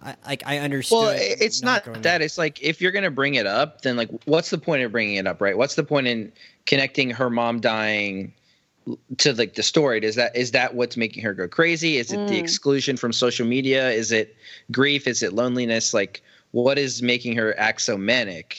I 0.02 0.16
like 0.26 0.44
I 0.46 0.60
understood. 0.60 0.98
Well, 0.98 1.16
it's 1.20 1.62
not, 1.62 1.84
going 1.84 2.02
that. 2.04 2.22
It's 2.22 2.38
like 2.38 2.62
if 2.62 2.82
you're 2.82 2.92
gonna 2.92 3.12
bring 3.12 3.36
it 3.36 3.46
up, 3.46 3.82
then 3.82 3.98
like, 3.98 4.10
what's 4.26 4.50
the 4.50 4.58
point 4.58 4.84
of 4.84 4.92
bringing 4.92 5.16
it 5.16 5.28
up, 5.28 5.42
right? 5.42 5.58
What's 5.58 5.76
the 5.76 5.84
point 5.84 6.08
in 6.08 6.32
connecting 6.66 7.10
her 7.10 7.30
mom 7.30 7.60
dying 7.60 8.34
to 9.18 9.34
like 9.34 9.56
the 9.56 9.64
story? 9.64 10.00
Is 10.04 10.16
that 10.16 10.36
is 10.36 10.52
that 10.52 10.76
what's 10.76 10.96
making 10.96 11.24
her 11.24 11.34
go 11.34 11.48
crazy? 11.48 11.98
Is 11.98 12.12
it 12.12 12.28
the 12.28 12.36
Mm. 12.36 12.40
exclusion 12.40 12.98
from 12.98 13.12
social 13.12 13.46
media? 13.46 13.90
Is 13.92 14.12
it 14.12 14.36
grief? 14.72 15.08
Is 15.08 15.22
it 15.22 15.34
loneliness? 15.34 15.94
Like, 15.94 16.22
what 16.52 16.78
is 16.78 17.02
making 17.02 17.36
her 17.36 17.58
act 17.60 17.82
so 17.82 17.98
manic? 17.98 18.58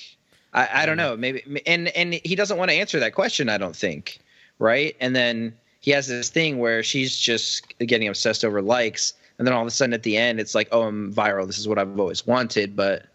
I, 0.53 0.83
I 0.83 0.87
don't 0.87 0.97
know. 0.97 1.17
Maybe 1.17 1.63
and 1.67 1.89
and 1.89 2.15
he 2.15 2.35
doesn't 2.37 2.59
want 2.59 2.71
to 2.71 2.77
answer 2.77 3.01
that 3.01 3.15
question. 3.15 3.49
I 3.49 3.57
don't 3.57 3.77
think, 3.77 4.19
right? 4.59 4.95
And 5.01 5.17
then 5.17 5.55
he 5.81 5.91
has 5.93 6.07
this 6.07 6.29
thing 6.29 6.59
where 6.59 6.83
she's 6.83 7.17
just 7.17 7.73
getting 7.79 8.09
obsessed 8.09 8.45
over 8.45 8.61
likes, 8.61 9.15
and 9.41 9.47
then 9.47 9.55
all 9.55 9.63
of 9.63 9.67
a 9.67 9.71
sudden 9.71 9.95
at 9.95 10.03
the 10.03 10.19
end, 10.19 10.39
it's 10.39 10.55
like, 10.55 10.69
oh, 10.71 10.83
I'm 10.83 11.15
viral. 11.15 11.47
This 11.47 11.59
is 11.59 11.67
what 11.67 11.79
I've 11.79 11.99
always 11.99 12.27
wanted. 12.27 12.77
But 12.77 13.07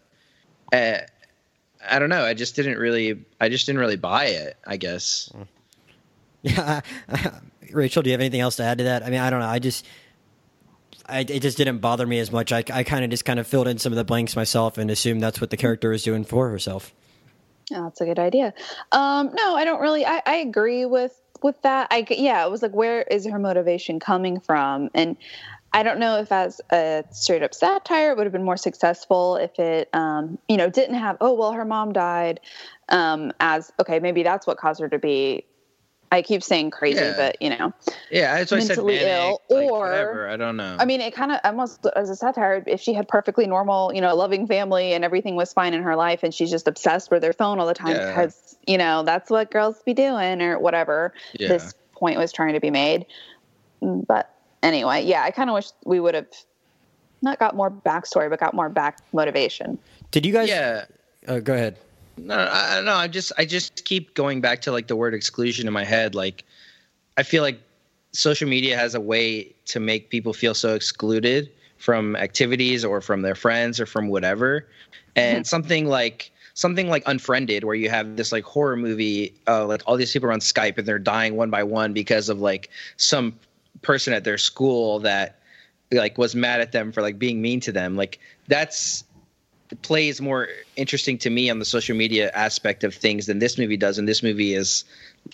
uh, 0.72 0.98
I 1.88 2.00
don't 2.00 2.08
know. 2.08 2.24
I 2.24 2.34
just 2.34 2.56
didn't 2.56 2.78
really. 2.78 3.24
I 3.40 3.48
just 3.48 3.64
didn't 3.64 3.78
really 3.78 3.96
buy 3.96 4.24
it. 4.24 4.56
I 4.66 4.76
guess. 4.76 5.32
Yeah, 6.42 6.80
Rachel, 7.70 8.02
do 8.02 8.10
you 8.10 8.14
have 8.14 8.20
anything 8.20 8.40
else 8.40 8.56
to 8.56 8.64
add 8.64 8.78
to 8.78 8.84
that? 8.84 9.04
I 9.04 9.10
mean, 9.10 9.20
I 9.20 9.30
don't 9.30 9.38
know. 9.38 9.46
I 9.46 9.60
just, 9.60 9.86
I, 11.06 11.20
it 11.20 11.42
just 11.42 11.56
didn't 11.56 11.78
bother 11.78 12.08
me 12.08 12.18
as 12.18 12.32
much. 12.32 12.50
I, 12.50 12.64
I 12.72 12.82
kind 12.82 13.04
of 13.04 13.10
just 13.10 13.24
kind 13.24 13.38
of 13.38 13.46
filled 13.46 13.68
in 13.68 13.78
some 13.78 13.92
of 13.92 13.96
the 13.96 14.04
blanks 14.04 14.34
myself 14.34 14.78
and 14.78 14.90
assumed 14.90 15.20
that's 15.20 15.40
what 15.40 15.50
the 15.50 15.56
character 15.56 15.90
was 15.90 16.02
doing 16.02 16.24
for 16.24 16.50
herself. 16.50 16.92
Yeah, 17.70 17.82
that's 17.82 18.00
a 18.00 18.04
good 18.04 18.18
idea. 18.18 18.52
Um, 18.90 19.30
no, 19.32 19.54
I 19.54 19.64
don't 19.64 19.80
really. 19.80 20.04
I, 20.04 20.22
I 20.26 20.34
agree 20.36 20.86
with 20.86 21.20
with 21.40 21.62
that. 21.62 21.86
I 21.92 22.04
yeah, 22.10 22.44
it 22.44 22.50
was 22.50 22.62
like 22.62 22.74
where 22.74 23.02
is 23.02 23.26
her 23.26 23.38
motivation 23.38 24.00
coming 24.00 24.40
from? 24.40 24.90
And 24.92 25.16
I 25.76 25.82
don't 25.82 25.98
know 26.00 26.18
if 26.18 26.32
as 26.32 26.60
a 26.72 27.04
straight 27.10 27.42
up 27.42 27.52
satire 27.54 28.12
it 28.12 28.16
would 28.16 28.24
have 28.24 28.32
been 28.32 28.44
more 28.44 28.56
successful 28.56 29.36
if 29.36 29.58
it 29.58 29.88
um, 29.92 30.38
you 30.48 30.56
know 30.56 30.70
didn't 30.70 30.96
have 30.96 31.16
oh 31.20 31.34
well 31.34 31.52
her 31.52 31.64
mom 31.64 31.92
died 31.92 32.40
um, 32.88 33.32
as 33.40 33.70
okay 33.78 33.98
maybe 34.00 34.22
that's 34.22 34.46
what 34.46 34.56
caused 34.58 34.80
her 34.80 34.88
to 34.88 34.98
be 34.98 35.44
I 36.12 36.22
keep 36.22 36.44
saying 36.44 36.70
crazy, 36.70 37.00
Yeah. 37.00 37.14
but 37.16 37.42
you 37.42 37.50
know, 37.50 37.72
Yeah, 38.12 38.36
that's 38.38 38.52
why 38.52 38.58
I 38.58 38.60
said 38.60 38.68
Mentally 38.76 38.94
manic, 38.94 39.10
ill, 39.10 39.40
like, 39.56 39.70
or- 39.72 39.80
whatever. 39.80 40.28
I 40.28 40.36
don't 40.36 40.56
know. 40.56 40.76
I 40.78 40.84
mean, 40.84 41.00
it 41.00 41.12
kind 41.12 41.32
of 41.32 41.40
almost 41.42 41.84
as 41.96 42.08
a 42.10 42.14
satire. 42.14 42.62
If 42.64 42.80
she 42.80 42.94
had 42.94 43.08
perfectly 43.08 43.44
normal, 43.48 43.92
you 43.92 44.00
know, 44.00 44.14
loving 44.14 44.46
family 44.46 44.92
and 44.92 45.04
everything 45.04 45.34
was 45.34 45.52
fine 45.52 45.74
in 45.74 45.82
her 45.82 45.96
life, 45.96 46.20
and 46.22 46.32
she's 46.32 46.48
just 46.48 46.68
obsessed 46.68 47.10
with 47.10 47.24
her 47.24 47.32
phone 47.32 47.58
all 47.58 47.66
the 47.66 47.74
time 47.74 47.96
Yeah. 47.96 48.06
because 48.06 48.56
you 48.68 48.78
know 48.78 49.02
that's 49.02 49.30
what 49.32 49.50
girls 49.50 49.82
be 49.84 49.94
doing 49.94 50.40
or 50.42 50.60
whatever. 50.60 51.12
yeah. 51.32 51.48
This 51.48 51.74
point 51.92 52.18
was 52.18 52.32
trying 52.32 52.54
to 52.54 52.60
be 52.60 52.70
made, 52.70 53.04
but 53.82 54.32
anyway, 54.66 55.04
yeah, 55.04 55.22
I 55.22 55.30
kind 55.30 55.48
of 55.48 55.54
wish 55.54 55.68
we 55.84 56.00
would 56.00 56.14
have 56.14 56.26
not 57.22 57.38
got 57.38 57.54
more 57.54 57.70
backstory, 57.70 58.28
but 58.28 58.40
got 58.40 58.54
more 58.54 58.68
back 58.68 58.98
motivation. 59.12 59.78
Did 60.10 60.26
you 60.26 60.32
guys? 60.32 60.48
yeah. 60.48 60.84
Uh, 61.26 61.40
go 61.40 61.54
ahead. 61.54 61.76
No, 62.18 62.34
I, 62.34 62.78
I 62.78 62.80
no, 62.80 62.94
I 62.94 63.08
just 63.08 63.32
I 63.36 63.44
just 63.44 63.84
keep 63.84 64.14
going 64.14 64.40
back 64.40 64.62
to 64.62 64.72
like 64.72 64.86
the 64.86 64.96
word 64.96 65.14
exclusion 65.14 65.66
in 65.66 65.72
my 65.72 65.84
head. 65.84 66.14
Like, 66.14 66.44
I 67.16 67.22
feel 67.22 67.42
like 67.42 67.60
social 68.12 68.48
media 68.48 68.76
has 68.76 68.94
a 68.94 69.00
way 69.00 69.54
to 69.66 69.80
make 69.80 70.10
people 70.10 70.32
feel 70.32 70.54
so 70.54 70.74
excluded 70.74 71.50
from 71.78 72.16
activities 72.16 72.84
or 72.84 73.00
from 73.00 73.22
their 73.22 73.34
friends 73.34 73.78
or 73.78 73.86
from 73.86 74.08
whatever. 74.08 74.66
And 75.14 75.46
something 75.46 75.86
like 75.86 76.30
something 76.54 76.88
like 76.88 77.02
Unfriended, 77.06 77.64
where 77.64 77.74
you 77.74 77.90
have 77.90 78.16
this 78.16 78.32
like 78.32 78.44
horror 78.44 78.76
movie, 78.76 79.34
uh, 79.46 79.66
like 79.66 79.82
all 79.86 79.96
these 79.96 80.12
people 80.12 80.28
are 80.28 80.32
on 80.32 80.40
Skype 80.40 80.78
and 80.78 80.86
they're 80.86 80.98
dying 80.98 81.36
one 81.36 81.50
by 81.50 81.62
one 81.62 81.92
because 81.92 82.28
of 82.28 82.40
like 82.40 82.70
some 82.96 83.38
person 83.86 84.12
at 84.12 84.24
their 84.24 84.38
school 84.38 84.98
that 85.00 85.38
like 85.92 86.18
was 86.18 86.34
mad 86.34 86.60
at 86.60 86.72
them 86.72 86.90
for 86.92 87.00
like 87.00 87.18
being 87.18 87.40
mean 87.40 87.60
to 87.60 87.72
them. 87.72 87.96
Like 87.96 88.18
that's 88.48 89.04
plays 89.82 90.20
more 90.20 90.48
interesting 90.76 91.18
to 91.18 91.30
me 91.30 91.50
on 91.50 91.58
the 91.58 91.64
social 91.64 91.96
media 91.96 92.30
aspect 92.32 92.84
of 92.84 92.94
things 92.94 93.26
than 93.26 93.38
this 93.38 93.58
movie 93.58 93.76
does 93.76 93.98
and 93.98 94.06
this 94.08 94.22
movie 94.22 94.54
is 94.54 94.84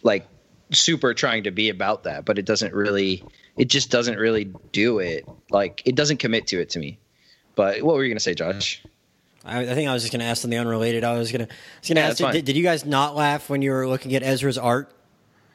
like 0.02 0.26
super 0.70 1.12
trying 1.12 1.44
to 1.44 1.50
be 1.50 1.68
about 1.68 2.04
that 2.04 2.24
but 2.24 2.38
it 2.38 2.46
doesn't 2.46 2.72
really 2.72 3.22
it 3.58 3.66
just 3.66 3.90
doesn't 3.90 4.16
really 4.16 4.50
do 4.72 5.00
it 5.00 5.28
like 5.50 5.82
it 5.84 5.94
doesn't 5.94 6.16
commit 6.16 6.46
to 6.46 6.58
it 6.58 6.70
to 6.70 6.78
me 6.78 6.98
but 7.56 7.82
what 7.82 7.94
were 7.94 8.02
you 8.02 8.08
gonna 8.10 8.20
say 8.20 8.32
josh 8.32 8.82
I, 9.44 9.60
I 9.60 9.74
think 9.74 9.90
I 9.90 9.92
was 9.92 10.02
just 10.02 10.12
going 10.12 10.20
to 10.20 10.26
ask 10.26 10.42
something 10.42 10.56
unrelated. 10.56 11.02
I 11.02 11.18
was 11.18 11.32
going 11.32 11.44
to. 11.44 11.52
I 11.52 11.56
was 11.80 11.88
going 11.88 11.96
to 11.96 12.00
Yeah, 12.00 12.28
ask. 12.28 12.32
Did, 12.32 12.44
did 12.44 12.56
you 12.56 12.62
guys 12.62 12.84
not 12.84 13.16
laugh 13.16 13.50
when 13.50 13.60
you 13.60 13.72
were 13.72 13.88
looking 13.88 14.14
at 14.14 14.22
Ezra's 14.22 14.56
art? 14.56 14.94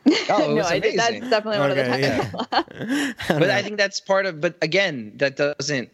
oh 0.29 0.43
it 0.43 0.49
no, 0.49 0.55
was 0.55 0.65
I 0.67 0.79
did, 0.79 0.97
that's 0.97 1.09
amazing 1.09 1.29
definitely 1.29 1.59
one 1.59 1.71
of 1.71 1.77
the 1.77 1.93
Okay, 1.93 2.17
times. 2.51 3.15
but 3.27 3.49
i 3.49 3.61
think 3.63 3.77
that's 3.77 3.99
part 3.99 4.25
of 4.25 4.39
but 4.41 4.55
again 4.61 5.11
that 5.17 5.35
doesn't 5.37 5.89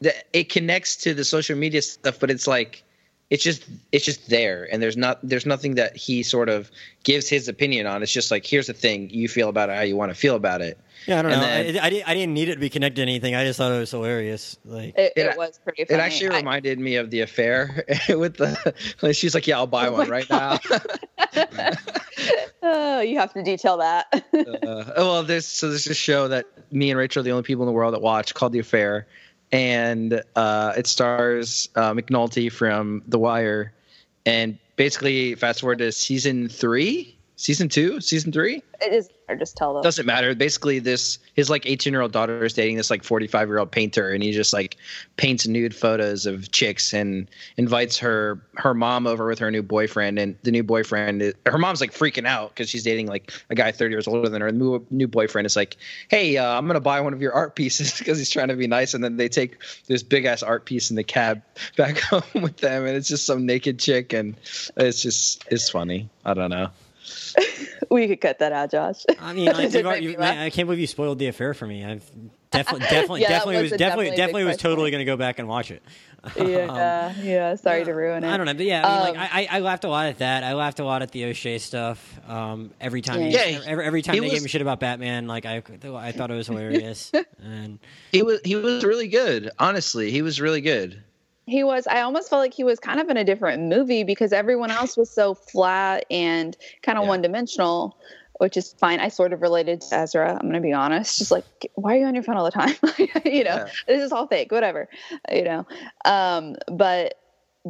that 0.00 0.26
it 0.32 0.48
connects 0.48 0.96
to 0.96 1.14
the 1.14 1.24
social 1.24 1.56
media 1.56 1.82
stuff 1.82 2.20
but 2.20 2.30
it's 2.30 2.46
like 2.46 2.82
it's 3.30 3.42
just 3.44 3.64
it's 3.92 4.04
just 4.04 4.28
there 4.30 4.66
and 4.72 4.82
there's 4.82 4.96
not 4.96 5.18
there's 5.22 5.44
nothing 5.46 5.74
that 5.74 5.96
he 5.96 6.22
sort 6.22 6.48
of 6.48 6.70
gives 7.04 7.28
his 7.28 7.46
opinion 7.48 7.86
on 7.86 8.02
it's 8.02 8.12
just 8.12 8.30
like 8.30 8.46
here's 8.46 8.66
the 8.68 8.72
thing 8.72 9.08
you 9.10 9.28
feel 9.28 9.48
about 9.50 9.68
it 9.68 9.76
how 9.76 9.82
you 9.82 9.96
want 9.96 10.10
to 10.10 10.14
feel 10.14 10.34
about 10.34 10.60
it 10.62 10.78
Yeah, 11.06 11.18
I 11.18 11.22
don't 11.22 11.30
know. 11.32 11.40
Then- 11.40 11.78
I, 11.78 11.86
I, 11.86 11.90
didn't, 11.90 12.08
I 12.08 12.14
didn't 12.14 12.34
need 12.34 12.48
it 12.48 12.54
to 12.54 12.60
be 12.60 12.68
connected 12.70 12.96
to 12.96 13.02
anything. 13.02 13.34
I 13.34 13.44
just 13.44 13.56
thought 13.58 13.70
it 13.72 13.78
was 13.78 13.90
hilarious. 13.90 14.58
Like, 14.64 14.96
It, 14.98 15.12
it, 15.16 15.26
It- 15.26 15.36
was 15.38 15.58
pretty 15.62 15.84
funny. 15.84 16.00
It 16.00 16.02
actually 16.02 16.30
I- 16.30 16.36
reminded 16.38 16.78
me 16.80 16.96
of 16.96 17.10
the 17.10 17.20
affair 17.20 17.84
with 18.08 18.36
the. 18.36 18.74
like, 19.02 19.14
She's 19.14 19.34
like, 19.34 19.46
"Yeah, 19.46 19.58
I'll 19.58 19.66
buy 19.68 19.86
Oh 19.88 19.92
one 19.92 20.08
my 20.08 20.12
right 20.20 20.28
now." 20.30 20.58
oh, 22.62 23.00
you 23.00 23.18
have 23.18 23.32
to 23.34 23.42
detail 23.42 23.76
that. 23.78 24.06
uh, 24.12 24.84
well, 24.96 25.22
this 25.22 25.46
so 25.46 25.68
there's 25.68 25.84
this 25.84 25.96
show 25.96 26.28
that 26.28 26.46
me 26.70 26.90
and 26.90 26.98
Rachel 26.98 27.20
are 27.20 27.24
the 27.24 27.30
only 27.30 27.42
people 27.44 27.62
in 27.64 27.66
the 27.66 27.72
world 27.72 27.94
that 27.94 28.02
watch 28.02 28.34
called 28.34 28.52
The 28.52 28.58
Affair, 28.58 29.06
and 29.52 30.22
uh, 30.36 30.72
it 30.76 30.86
stars 30.86 31.68
uh, 31.74 31.92
McNulty 31.92 32.50
from 32.50 33.02
The 33.08 33.18
Wire, 33.18 33.72
and 34.24 34.58
basically 34.76 35.34
fast 35.34 35.60
forward 35.60 35.78
to 35.78 35.92
season 35.92 36.48
three, 36.48 37.17
season 37.38 37.68
two, 37.68 38.00
season 38.00 38.32
three. 38.32 38.62
it 38.82 38.92
is 38.92 39.08
or 39.28 39.36
just 39.36 39.56
tell 39.56 39.72
them. 39.72 39.82
doesn't 39.82 40.06
matter. 40.06 40.34
Basically, 40.34 40.78
this 40.80 41.18
his 41.34 41.48
like 41.48 41.66
18 41.66 41.92
year 41.92 42.02
old 42.02 42.12
daughter 42.12 42.44
is 42.44 42.52
dating 42.52 42.76
this 42.76 42.90
like 42.90 43.04
45 43.04 43.48
year 43.48 43.58
old 43.58 43.70
painter, 43.70 44.10
and 44.10 44.22
he 44.22 44.32
just 44.32 44.52
like 44.52 44.76
paints 45.16 45.46
nude 45.46 45.74
photos 45.74 46.26
of 46.26 46.50
chicks 46.50 46.92
and 46.92 47.30
invites 47.56 47.96
her 47.98 48.42
her 48.56 48.74
mom 48.74 49.06
over 49.06 49.26
with 49.26 49.38
her 49.38 49.50
new 49.50 49.62
boyfriend. 49.62 50.18
And 50.18 50.36
the 50.42 50.50
new 50.50 50.62
boyfriend, 50.62 51.22
is, 51.22 51.34
her 51.46 51.58
mom's 51.58 51.80
like 51.80 51.92
freaking 51.92 52.26
out 52.26 52.50
because 52.50 52.68
she's 52.68 52.82
dating 52.82 53.06
like 53.06 53.32
a 53.50 53.54
guy 53.54 53.70
30 53.70 53.92
years 53.92 54.08
older 54.08 54.28
than 54.28 54.42
her. 54.42 54.48
And 54.48 54.60
the 54.60 54.64
new, 54.64 54.86
new 54.90 55.08
boyfriend 55.08 55.46
is 55.46 55.54
like, 55.54 55.76
"Hey, 56.08 56.36
uh, 56.36 56.58
I'm 56.58 56.66
gonna 56.66 56.80
buy 56.80 57.00
one 57.00 57.12
of 57.12 57.22
your 57.22 57.32
art 57.32 57.54
pieces 57.54 57.92
because 57.98 58.18
he's 58.18 58.30
trying 58.30 58.48
to 58.48 58.56
be 58.56 58.66
nice." 58.66 58.94
And 58.94 59.04
then 59.04 59.16
they 59.16 59.28
take 59.28 59.58
this 59.86 60.02
big 60.02 60.24
ass 60.24 60.42
art 60.42 60.64
piece 60.64 60.90
in 60.90 60.96
the 60.96 61.04
cab 61.04 61.42
back 61.76 61.98
home 62.00 62.42
with 62.42 62.56
them, 62.56 62.84
and 62.84 62.96
it's 62.96 63.08
just 63.08 63.26
some 63.26 63.46
naked 63.46 63.78
chick, 63.78 64.12
and 64.12 64.34
it's 64.76 65.00
just 65.00 65.44
it's 65.50 65.70
funny. 65.70 66.08
I 66.24 66.34
don't 66.34 66.50
know. 66.50 66.70
we 67.90 68.06
could 68.08 68.20
cut 68.20 68.38
that 68.40 68.52
out, 68.52 68.70
Josh. 68.70 69.04
I 69.20 69.32
mean, 69.32 69.48
I, 69.48 69.62
It 69.64 69.74
you've 69.74 69.86
already- 69.86 70.06
me 70.08 70.16
man, 70.16 70.38
I 70.38 70.50
can't 70.50 70.66
believe 70.66 70.80
you 70.80 70.86
spoiled 70.86 71.18
the 71.18 71.26
affair 71.28 71.54
for 71.54 71.66
me. 71.66 71.84
I've 71.84 72.04
definitely, 72.50 72.80
definitely, 72.86 73.20
Yeah, 73.22 73.28
definitely 73.28 73.56
was 73.62 73.70
was 73.72 73.78
definitely, 73.78 74.04
definitely 74.06 74.16
definitely 74.16 74.44
was 74.44 74.52
question. 74.56 74.70
totally 74.70 74.90
going 74.90 75.00
to 75.00 75.04
go 75.04 75.16
back 75.16 75.38
and 75.38 75.46
watch 75.48 75.70
it. 75.70 75.82
yeah, 76.36 77.12
yeah. 77.22 77.54
Sorry 77.56 77.84
to 77.84 77.92
ruin 77.92 78.24
it. 78.24 78.28
I 78.28 78.36
don't 78.36 78.46
know, 78.46 78.54
but 78.54 78.64
yeah, 78.64 78.86
I 78.86 78.88
mean, 78.90 79.08
Um, 79.08 79.14
like 79.22 79.32
I, 79.32 79.48
I 79.50 79.60
laughed 79.60 79.84
a 79.84 79.88
lot 79.88 80.06
at 80.06 80.18
that. 80.18 80.42
I 80.44 80.54
laughed 80.54 80.80
a 80.80 80.84
lot 80.84 81.02
at 81.02 81.10
the 81.12 81.26
O'Shea 81.26 81.58
stuff. 81.58 82.18
Um, 82.28 82.70
every 82.80 83.02
time, 83.02 83.20
Yeah. 83.22 83.42
he- 83.44 83.52
Yeah, 83.52 83.60
every, 83.66 83.84
every 83.86 84.02
time 84.02 84.14
they 84.14 84.20
was- 84.22 84.32
gave 84.32 84.42
me 84.42 84.48
shit 84.48 84.62
about 84.62 84.80
Batman, 84.80 85.26
like 85.26 85.46
I, 85.46 85.62
I 85.84 86.12
thought 86.12 86.30
it 86.30 86.34
was 86.34 86.46
hilarious. 86.48 87.12
and 87.42 87.78
He 88.12 88.22
was 88.22 88.40
he 88.44 88.56
was 88.56 88.82
really 88.84 89.08
good. 89.08 89.50
Honestly, 89.58 90.10
he 90.10 90.22
was 90.22 90.40
really 90.40 90.60
good. 90.62 91.02
He 91.48 91.64
was. 91.64 91.86
I 91.86 92.02
almost 92.02 92.28
felt 92.30 92.40
like 92.40 92.54
he 92.54 92.64
was 92.64 92.78
kind 92.78 93.00
of 93.00 93.08
in 93.08 93.16
a 93.16 93.24
different 93.24 93.62
movie 93.64 94.04
because 94.04 94.32
everyone 94.32 94.70
else 94.70 94.96
was 94.96 95.10
so 95.10 95.34
flat 95.34 96.04
and 96.10 96.56
kind 96.82 96.98
of 96.98 97.04
Yeah. 97.04 97.08
one 97.08 97.22
dimensional, 97.22 97.96
which 98.38 98.56
is 98.56 98.74
fine. 98.74 99.00
I 99.00 99.08
sort 99.08 99.32
of 99.32 99.40
related 99.42 99.80
to 99.82 99.94
Ezra. 99.94 100.32
I'm 100.34 100.42
going 100.42 100.52
to 100.54 100.60
be 100.60 100.72
honest. 100.72 101.18
Just 101.18 101.30
like, 101.30 101.44
why 101.74 101.94
are 101.94 101.98
you 102.00 102.06
on 102.06 102.14
your 102.14 102.22
phone 102.22 102.36
all 102.36 102.44
the 102.44 102.50
time? 102.50 102.74
you 103.24 103.44
know, 103.44 103.56
Yeah. 103.56 103.68
this 103.86 104.02
is 104.02 104.12
all 104.12 104.26
fake. 104.26 104.52
Whatever. 104.52 104.88
You 105.32 105.44
know. 105.44 105.66
Um, 106.04 106.56
but 106.70 107.14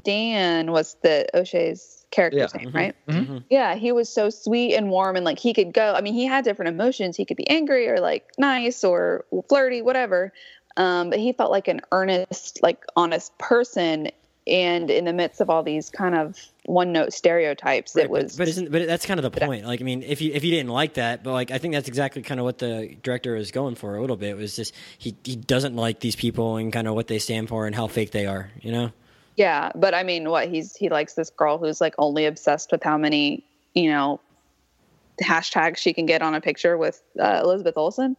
Dan 0.04 0.70
was 0.72 0.96
the 1.02 1.26
O'Shea's 1.34 2.04
character's 2.10 2.52
Yeah. 2.54 2.60
name, 2.62 2.72
right? 2.72 2.94
Mhm. 3.08 3.44
Yeah, 3.50 3.74
he 3.74 3.92
was 3.92 4.08
so 4.08 4.30
sweet 4.30 4.74
and 4.74 4.90
warm, 4.90 5.16
and 5.16 5.24
like 5.24 5.38
he 5.38 5.52
could 5.52 5.72
go. 5.72 5.92
I 5.94 6.00
mean, 6.00 6.14
he 6.14 6.24
had 6.26 6.44
different 6.44 6.68
emotions. 6.68 7.16
He 7.16 7.24
could 7.24 7.36
be 7.36 7.48
angry 7.48 7.88
or 7.88 7.98
like 8.00 8.24
nice 8.38 8.82
or 8.84 9.24
flirty, 9.48 9.82
whatever. 9.82 10.32
Um, 10.78 11.10
but 11.10 11.18
he 11.18 11.32
felt 11.34 11.50
like 11.50 11.68
an 11.68 11.82
earnest, 11.92 12.60
like 12.62 12.84
honest 12.96 13.36
person. 13.36 14.10
And 14.46 14.90
in 14.90 15.04
the 15.04 15.12
midst 15.12 15.42
of 15.42 15.50
all 15.50 15.62
these 15.62 15.90
kind 15.90 16.14
of 16.14 16.38
one-note 16.64 17.12
stereotypes, 17.12 17.94
Right, 17.94 18.06
it 18.06 18.10
was. 18.10 18.34
but, 18.34 18.38
but 18.38 18.48
isn't 18.48 18.72
but 18.72 18.86
that's 18.86 19.04
kind 19.04 19.20
of 19.20 19.30
the 19.30 19.46
point. 19.46 19.66
Like, 19.66 19.82
I 19.82 19.84
mean, 19.84 20.02
if 20.02 20.22
you 20.22 20.32
if 20.32 20.42
you 20.42 20.50
didn't 20.50 20.70
like 20.70 20.94
that, 20.94 21.22
but 21.22 21.32
like 21.32 21.50
I 21.50 21.58
think 21.58 21.74
that's 21.74 21.88
exactly 21.88 22.22
kind 22.22 22.40
of 22.40 22.44
what 22.44 22.56
the 22.56 22.96
director 23.02 23.36
is 23.36 23.50
going 23.50 23.74
for 23.74 23.96
a 23.96 24.00
little 24.00 24.16
bit. 24.16 24.38
Was 24.38 24.56
just 24.56 24.74
he 24.96 25.14
he 25.22 25.36
doesn't 25.36 25.76
like 25.76 26.00
these 26.00 26.16
people 26.16 26.56
and 26.56 26.72
kind 26.72 26.88
of 26.88 26.94
what 26.94 27.08
they 27.08 27.18
stand 27.18 27.50
for 27.50 27.66
and 27.66 27.76
how 27.76 27.88
fake 27.88 28.12
they 28.12 28.24
are. 28.24 28.50
You 28.62 28.72
know. 28.72 28.92
yeah, 29.36 29.70
but 29.74 29.92
I 29.92 30.02
mean, 30.02 30.30
what 30.30 30.48
he's 30.48 30.74
he 30.74 30.88
likes 30.88 31.12
this 31.12 31.28
girl 31.28 31.58
who's 31.58 31.78
like 31.80 31.94
only 31.98 32.24
obsessed 32.24 32.72
with 32.72 32.82
how 32.82 32.96
many 32.96 33.44
you 33.74 33.90
know 33.90 34.18
hashtags 35.22 35.76
she 35.76 35.92
can 35.92 36.06
get 36.06 36.22
on 36.22 36.34
a 36.34 36.40
picture 36.40 36.78
with 36.78 37.02
uh, 37.20 37.40
Elizabeth 37.44 37.76
Olsen. 37.76 38.16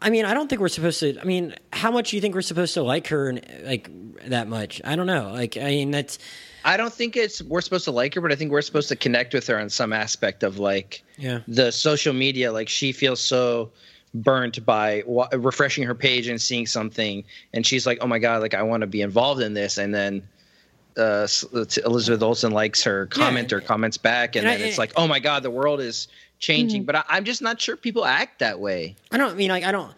I 0.00 0.10
mean, 0.10 0.24
I 0.24 0.34
don't 0.34 0.48
think 0.48 0.60
we're 0.60 0.68
supposed 0.68 1.00
to. 1.00 1.18
I 1.20 1.24
mean, 1.24 1.54
how 1.72 1.90
much 1.90 2.10
do 2.10 2.16
you 2.16 2.20
think 2.20 2.34
we're 2.34 2.42
supposed 2.42 2.74
to 2.74 2.82
like 2.82 3.08
her 3.08 3.28
and 3.28 3.46
like 3.64 3.90
that 4.28 4.48
much? 4.48 4.80
I 4.84 4.96
don't 4.96 5.06
know. 5.06 5.32
Like, 5.32 5.56
I 5.56 5.64
mean, 5.64 5.90
that's 5.90 6.18
I 6.66 6.76
don't 6.76 6.92
think 6.92 7.16
it's 7.16 7.40
we're 7.42 7.60
supposed 7.60 7.84
to 7.84 7.92
like 7.92 8.14
her, 8.14 8.20
but 8.20 8.32
I 8.32 8.34
think 8.34 8.50
we're 8.50 8.60
supposed 8.60 8.88
to 8.88 8.96
connect 8.96 9.32
with 9.32 9.46
her 9.46 9.58
on 9.58 9.70
some 9.70 9.92
aspect 9.92 10.42
of 10.42 10.58
like 10.58 11.04
yeah. 11.16 11.40
the 11.46 11.70
social 11.70 12.12
media. 12.12 12.52
Like 12.52 12.68
she 12.68 12.90
feels 12.90 13.20
so 13.20 13.70
burnt 14.12 14.66
by 14.66 15.04
wa- 15.06 15.28
refreshing 15.32 15.84
her 15.84 15.94
page 15.94 16.26
and 16.26 16.42
seeing 16.42 16.66
something, 16.66 17.22
and 17.54 17.64
she's 17.64 17.86
like, 17.86 17.98
"Oh 18.00 18.08
my 18.08 18.18
god, 18.18 18.42
like 18.42 18.54
I 18.54 18.62
want 18.62 18.80
to 18.80 18.88
be 18.88 19.00
involved 19.00 19.40
in 19.40 19.54
this." 19.54 19.78
And 19.78 19.94
then 19.94 20.26
uh, 20.96 21.26
Elizabeth 21.84 22.22
Olsen 22.22 22.52
likes 22.52 22.82
her 22.84 23.06
comment 23.06 23.52
or 23.52 23.60
comments 23.60 23.96
back, 23.98 24.36
and, 24.36 24.46
And 24.46 24.54
I- 24.54 24.58
then 24.58 24.68
it's 24.68 24.78
like, 24.78 24.92
"Oh 24.96 25.06
my 25.06 25.18
god, 25.20 25.42
the 25.42 25.50
world 25.50 25.80
is 25.80 26.08
changing." 26.38 26.84
But 26.84 26.96
I, 26.96 27.04
I'm 27.08 27.24
just 27.24 27.42
not 27.42 27.60
sure 27.60 27.76
people 27.76 28.04
act 28.04 28.38
that 28.40 28.60
way. 28.60 28.96
I 29.12 29.18
don't 29.18 29.32
I 29.32 29.34
mean 29.34 29.50
like 29.50 29.64
I 29.64 29.72
don't. 29.72 29.92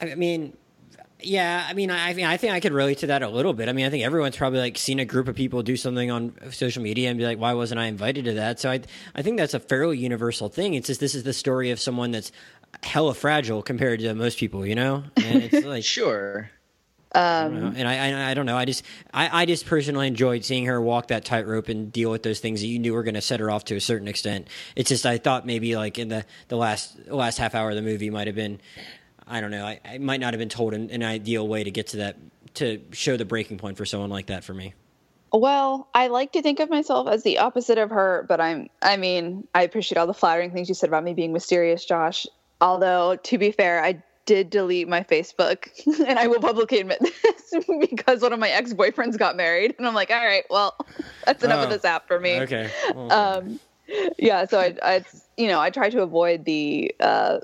I 0.00 0.14
mean, 0.14 0.56
yeah. 1.22 1.66
I 1.68 1.74
mean, 1.74 1.90
I, 1.90 2.08
I 2.10 2.14
mean, 2.14 2.24
I 2.26 2.36
think 2.38 2.52
I 2.54 2.60
could 2.60 2.72
relate 2.72 2.98
to 2.98 3.08
that 3.08 3.22
a 3.22 3.28
little 3.28 3.52
bit. 3.52 3.68
I 3.68 3.72
mean, 3.72 3.84
I 3.86 3.90
think 3.90 4.04
everyone's 4.04 4.36
probably 4.36 4.60
like 4.60 4.78
seen 4.78 4.98
a 4.98 5.04
group 5.04 5.28
of 5.28 5.36
people 5.36 5.62
do 5.62 5.76
something 5.76 6.10
on 6.10 6.32
social 6.52 6.82
media 6.82 7.10
and 7.10 7.18
be 7.18 7.24
like, 7.24 7.38
"Why 7.38 7.52
wasn't 7.54 7.80
I 7.80 7.86
invited 7.86 8.24
to 8.24 8.32
that?" 8.34 8.58
So 8.60 8.70
I, 8.70 8.80
I 9.14 9.22
think 9.22 9.36
that's 9.38 9.54
a 9.54 9.60
fairly 9.60 9.98
universal 9.98 10.48
thing. 10.48 10.74
It's 10.74 10.86
just 10.86 11.00
this 11.00 11.14
is 11.14 11.22
the 11.24 11.32
story 11.34 11.70
of 11.70 11.78
someone 11.78 12.10
that's 12.12 12.32
hella 12.82 13.12
fragile 13.14 13.62
compared 13.62 14.00
to 14.00 14.14
most 14.14 14.38
people, 14.38 14.64
you 14.66 14.74
know. 14.74 15.04
And 15.16 15.42
it's 15.42 15.66
like, 15.66 15.84
Sure. 15.84 16.50
Um, 17.12 17.74
and 17.76 17.88
I, 17.88 18.10
I, 18.10 18.30
I 18.30 18.34
don't 18.34 18.46
know. 18.46 18.56
I 18.56 18.64
just, 18.64 18.84
I, 19.12 19.42
I 19.42 19.46
just 19.46 19.66
personally 19.66 20.06
enjoyed 20.06 20.44
seeing 20.44 20.66
her 20.66 20.80
walk 20.80 21.08
that 21.08 21.24
tightrope 21.24 21.68
and 21.68 21.90
deal 21.92 22.10
with 22.10 22.22
those 22.22 22.38
things 22.38 22.60
that 22.60 22.68
you 22.68 22.78
knew 22.78 22.92
were 22.92 23.02
going 23.02 23.14
to 23.14 23.20
set 23.20 23.40
her 23.40 23.50
off 23.50 23.64
to 23.64 23.76
a 23.76 23.80
certain 23.80 24.06
extent. 24.06 24.46
It's 24.76 24.88
just, 24.88 25.04
I 25.04 25.18
thought 25.18 25.44
maybe 25.44 25.76
like 25.76 25.98
in 25.98 26.08
the, 26.08 26.24
the 26.48 26.56
last, 26.56 27.08
last 27.08 27.38
half 27.38 27.54
hour 27.54 27.70
of 27.70 27.76
the 27.76 27.82
movie 27.82 28.10
might 28.10 28.28
have 28.28 28.36
been, 28.36 28.60
I 29.26 29.40
don't 29.40 29.50
know, 29.50 29.66
I, 29.66 29.80
I 29.84 29.98
might 29.98 30.20
not 30.20 30.34
have 30.34 30.38
been 30.38 30.48
told 30.48 30.72
an, 30.72 30.90
an 30.90 31.02
ideal 31.02 31.48
way 31.48 31.64
to 31.64 31.70
get 31.70 31.88
to 31.88 31.96
that, 31.98 32.16
to 32.54 32.80
show 32.92 33.16
the 33.16 33.24
breaking 33.24 33.58
point 33.58 33.76
for 33.76 33.84
someone 33.84 34.10
like 34.10 34.26
that 34.26 34.44
for 34.44 34.54
me. 34.54 34.74
Well, 35.32 35.88
I 35.94 36.08
like 36.08 36.32
to 36.32 36.42
think 36.42 36.58
of 36.58 36.70
myself 36.70 37.06
as 37.06 37.22
the 37.22 37.38
opposite 37.38 37.78
of 37.78 37.90
her, 37.90 38.26
but 38.28 38.40
I'm 38.40 38.68
I 38.82 38.96
mean, 38.96 39.46
I 39.54 39.62
appreciate 39.62 39.96
all 39.96 40.08
the 40.08 40.14
flattering 40.14 40.50
things 40.50 40.68
you 40.68 40.74
said 40.74 40.88
about 40.88 41.04
me 41.04 41.14
being 41.14 41.32
mysterious, 41.32 41.84
Josh. 41.84 42.26
Although 42.60 43.14
to 43.14 43.38
be 43.38 43.52
fair, 43.52 43.80
I 43.84 44.02
did 44.30 44.48
delete 44.48 44.86
my 44.86 45.02
Facebook 45.02 45.68
and 46.06 46.16
I 46.16 46.28
will 46.28 46.38
publicly 46.38 46.78
admit 46.78 47.00
this 47.00 47.52
because 47.90 48.22
one 48.22 48.32
of 48.32 48.38
my 48.38 48.48
ex-boyfriends 48.48 49.18
got 49.18 49.36
married 49.36 49.74
and 49.76 49.84
I'm 49.88 49.94
like, 49.94 50.12
all 50.12 50.24
right, 50.24 50.44
well, 50.48 50.76
that's 51.26 51.42
enough 51.42 51.58
Oh, 51.58 51.64
of 51.64 51.70
this 51.70 51.84
app 51.84 52.06
for 52.06 52.20
me. 52.20 52.38
Okay. 52.42 52.70
Well, 52.94 53.12
Um 53.12 53.58
yeah, 54.16 54.44
so 54.44 54.60
I, 54.60 54.76
I 54.84 55.04
you 55.36 55.48
know, 55.48 55.58
I 55.58 55.70
try 55.70 55.90
to 55.90 56.00
avoid 56.02 56.44
the 56.44 56.94
uh 57.00 57.38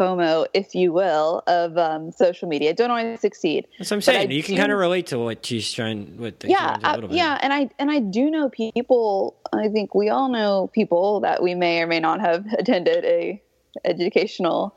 FOMO, 0.00 0.46
if 0.54 0.74
you 0.74 0.90
will, 0.92 1.42
of 1.46 1.76
um, 1.78 2.12
social 2.12 2.48
media. 2.48 2.74
Don't 2.74 2.90
always 2.90 3.20
succeed. 3.20 3.66
that's 3.78 3.90
what 3.90 3.96
I'm 3.96 4.00
saying. 4.02 4.30
You 4.30 4.42
can 4.42 4.54
do- 4.54 4.60
kind 4.60 4.72
of 4.72 4.78
relate 4.78 5.06
to 5.08 5.18
what 5.18 5.44
she's 5.44 5.70
trying, 5.70 6.16
the 6.16 6.34
yeah 6.48 6.78
a 6.82 6.88
uh, 6.88 6.94
little 6.94 7.08
bit. 7.10 7.16
yeah 7.18 7.38
and 7.42 7.52
i 7.52 7.68
and 7.78 7.90
i 7.90 7.98
do 7.98 8.30
know 8.30 8.48
people 8.48 9.36
i 9.52 9.68
think 9.68 9.94
we 9.94 10.08
all 10.08 10.30
know 10.30 10.70
people 10.72 11.20
that 11.20 11.42
we 11.42 11.54
may 11.54 11.80
or 11.82 11.86
may 11.86 12.00
not 12.00 12.20
have 12.20 12.44
attended 12.58 13.04
a 13.04 13.40
educational 13.84 14.74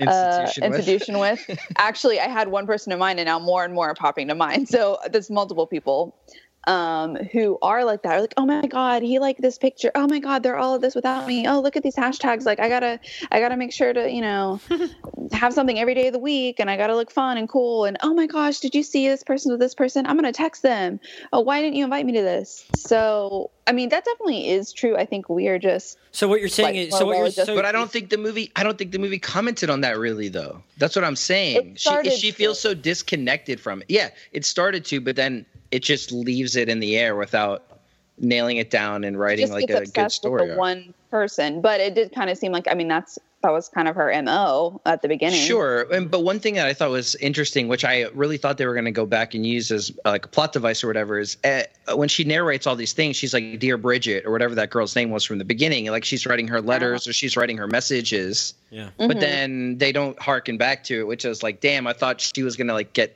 uh, 0.00 0.46
Institution 0.46 0.70
with. 0.70 0.78
institution 0.78 1.18
with. 1.18 1.60
Actually 1.76 2.20
i 2.20 2.28
had 2.28 2.48
one 2.48 2.66
person 2.66 2.92
in 2.92 2.98
mind 2.98 3.18
and 3.20 3.26
now 3.26 3.38
more 3.38 3.64
and 3.64 3.74
more 3.74 3.88
are 3.90 3.94
popping 3.94 4.28
to 4.28 4.34
mind. 4.34 4.68
So 4.68 4.98
there's 5.10 5.30
multiple 5.30 5.66
people 5.66 6.16
um, 6.66 7.16
who 7.16 7.58
are 7.62 7.84
like 7.84 8.02
that 8.02 8.16
are 8.16 8.20
like 8.20 8.34
oh 8.36 8.46
my 8.46 8.66
god 8.66 9.02
he 9.02 9.18
liked 9.18 9.40
this 9.40 9.58
picture 9.58 9.90
oh 9.94 10.06
my 10.06 10.18
god 10.18 10.42
they're 10.42 10.56
all 10.56 10.74
of 10.74 10.80
this 10.80 10.94
without 10.94 11.26
me 11.26 11.46
oh 11.46 11.60
look 11.60 11.76
at 11.76 11.82
these 11.82 11.96
hashtags 11.96 12.44
like 12.44 12.58
i 12.60 12.68
gotta 12.68 12.98
i 13.30 13.40
gotta 13.40 13.56
make 13.56 13.72
sure 13.72 13.92
to 13.92 14.10
you 14.10 14.20
know 14.20 14.60
have 15.32 15.52
something 15.52 15.78
every 15.78 15.94
day 15.94 16.06
of 16.06 16.12
the 16.12 16.18
week 16.18 16.60
and 16.60 16.70
I 16.70 16.76
got 16.76 16.88
to 16.88 16.96
look 16.96 17.10
fun 17.10 17.38
and 17.38 17.48
cool. 17.48 17.84
And 17.84 17.96
oh 18.02 18.14
my 18.14 18.26
gosh, 18.26 18.60
did 18.60 18.74
you 18.74 18.82
see 18.82 19.08
this 19.08 19.22
person 19.22 19.50
with 19.50 19.60
this 19.60 19.74
person? 19.74 20.06
I'm 20.06 20.16
going 20.18 20.30
to 20.30 20.36
text 20.36 20.62
them. 20.62 21.00
Oh, 21.32 21.40
why 21.40 21.60
didn't 21.60 21.76
you 21.76 21.84
invite 21.84 22.06
me 22.06 22.12
to 22.12 22.22
this? 22.22 22.64
So, 22.76 23.50
I 23.66 23.72
mean, 23.72 23.88
that 23.88 24.04
definitely 24.04 24.48
is 24.50 24.72
true. 24.72 24.96
I 24.96 25.06
think 25.06 25.28
we 25.28 25.48
are 25.48 25.58
just, 25.58 25.98
So 26.12 26.28
what 26.28 26.40
you're 26.40 26.48
saying 26.48 26.76
Like, 26.76 26.88
is, 26.88 26.96
so 26.96 27.06
what 27.06 27.16
you're, 27.18 27.26
just- 27.26 27.46
so, 27.46 27.54
But 27.54 27.64
I 27.64 27.72
don't 27.72 27.90
think 27.90 28.10
the 28.10 28.18
movie. 28.18 28.52
I 28.56 28.62
don't 28.62 28.76
think 28.78 28.92
the 28.92 28.98
movie 28.98 29.18
commented 29.18 29.70
on 29.70 29.80
that 29.82 29.98
really, 29.98 30.28
though. 30.28 30.62
That's 30.78 30.94
what 30.94 31.04
I'm 31.04 31.16
saying. 31.16 31.76
She 31.76 32.10
she 32.10 32.30
feels 32.30 32.58
to. 32.58 32.68
so 32.68 32.74
disconnected 32.74 33.60
from 33.60 33.82
it. 33.82 33.86
Yeah, 33.88 34.10
it 34.32 34.44
started 34.44 34.84
to, 34.86 35.00
but 35.00 35.16
then 35.16 35.46
it 35.70 35.82
just 35.82 36.12
leaves 36.12 36.56
it 36.56 36.68
in 36.68 36.80
the 36.80 36.96
air 36.96 37.16
without 37.16 37.64
nailing 38.18 38.58
it 38.58 38.70
down 38.70 39.04
and 39.04 39.18
writing 39.18 39.50
like 39.50 39.66
gets 39.66 39.70
a 39.70 39.74
good 39.74 39.88
obsessed 39.88 40.16
story. 40.16 40.42
with 40.42 40.52
the 40.52 40.56
one 40.56 40.94
person. 41.10 41.60
But 41.60 41.80
it 41.80 41.94
did 41.94 42.12
kind 42.12 42.30
of 42.30 42.38
seem 42.38 42.52
like, 42.52 42.68
I 42.70 42.74
mean, 42.74 42.88
that's, 42.88 43.18
that 43.42 43.52
was 43.52 43.68
kind 43.68 43.88
of 43.88 43.94
her 43.94 44.22
MO 44.22 44.80
at 44.86 45.02
the 45.02 45.08
beginning. 45.08 45.40
Sure, 45.40 45.86
and, 45.92 46.10
but 46.10 46.20
one 46.20 46.40
thing 46.40 46.54
that 46.54 46.66
I 46.66 46.72
thought 46.72 46.90
was 46.90 47.14
interesting, 47.16 47.68
which 47.68 47.84
I 47.84 48.04
really 48.14 48.38
thought 48.38 48.56
they 48.56 48.66
were 48.66 48.72
going 48.72 48.86
to 48.86 48.90
go 48.90 49.04
back 49.04 49.34
and 49.34 49.46
use 49.46 49.70
as 49.70 49.92
uh, 50.06 50.12
like 50.12 50.24
a 50.24 50.28
plot 50.28 50.54
device 50.54 50.82
or 50.82 50.86
whatever, 50.86 51.18
is 51.18 51.36
uh, 51.44 51.64
when 51.94 52.08
she 52.08 52.24
narrates 52.24 52.66
all 52.66 52.74
these 52.74 52.94
things, 52.94 53.16
she's 53.16 53.34
like, 53.34 53.58
"Dear 53.58 53.76
Bridget" 53.76 54.24
or 54.24 54.32
whatever 54.32 54.54
that 54.54 54.70
girl's 54.70 54.96
name 54.96 55.10
was 55.10 55.24
from 55.24 55.36
the 55.36 55.44
beginning. 55.44 55.84
Like 55.86 56.06
she's 56.06 56.24
writing 56.24 56.48
her 56.48 56.62
letters 56.62 57.06
or 57.06 57.12
she's 57.12 57.36
writing 57.36 57.58
her 57.58 57.66
messages. 57.66 58.54
yeah. 58.70 58.84
Mm-hmm. 58.84 59.08
but 59.08 59.20
then 59.20 59.76
they 59.76 59.92
don't 59.92 60.18
harken 60.18 60.56
back 60.56 60.82
to 60.84 61.00
it, 61.00 61.06
which 61.06 61.26
is 61.26 61.42
like, 61.42 61.60
damn, 61.60 61.86
I 61.86 61.92
thought 61.92 62.22
she 62.22 62.42
was 62.42 62.56
gonna 62.56 62.72
like 62.72 62.94
get 62.94 63.14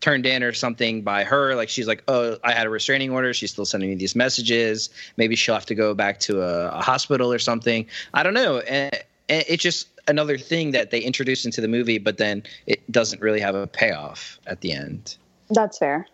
turned 0.00 0.26
in 0.26 0.42
or 0.42 0.52
something 0.52 1.02
by 1.02 1.24
her. 1.24 1.54
Like 1.54 1.68
she's 1.68 1.86
like, 1.86 2.02
oh, 2.08 2.38
I 2.44 2.52
had 2.52 2.66
a 2.66 2.70
restraining 2.70 3.10
order. 3.10 3.32
She's 3.32 3.50
still 3.50 3.64
sending 3.64 3.90
me 3.90 3.96
these 3.96 4.14
messages. 4.14 4.90
Maybe 5.16 5.36
she'll 5.36 5.54
have 5.54 5.66
to 5.66 5.74
go 5.74 5.94
back 5.94 6.20
to 6.20 6.42
a, 6.42 6.68
a 6.68 6.82
hospital 6.82 7.32
or 7.32 7.38
something. 7.38 7.86
I 8.14 8.22
don't 8.22 8.34
know. 8.34 8.58
And, 8.60 8.94
and 9.28 9.44
it's 9.48 9.62
just 9.62 9.88
another 10.08 10.38
thing 10.38 10.70
that 10.72 10.90
they 10.90 11.00
introduced 11.00 11.44
into 11.44 11.60
the 11.60 11.68
movie, 11.68 11.98
but 11.98 12.18
then 12.18 12.42
it 12.66 12.90
doesn't 12.90 13.20
really 13.20 13.40
have 13.40 13.54
a 13.54 13.66
payoff 13.66 14.38
at 14.46 14.60
the 14.60 14.72
end. 14.72 15.16
That's 15.50 15.78
fair. 15.78 16.06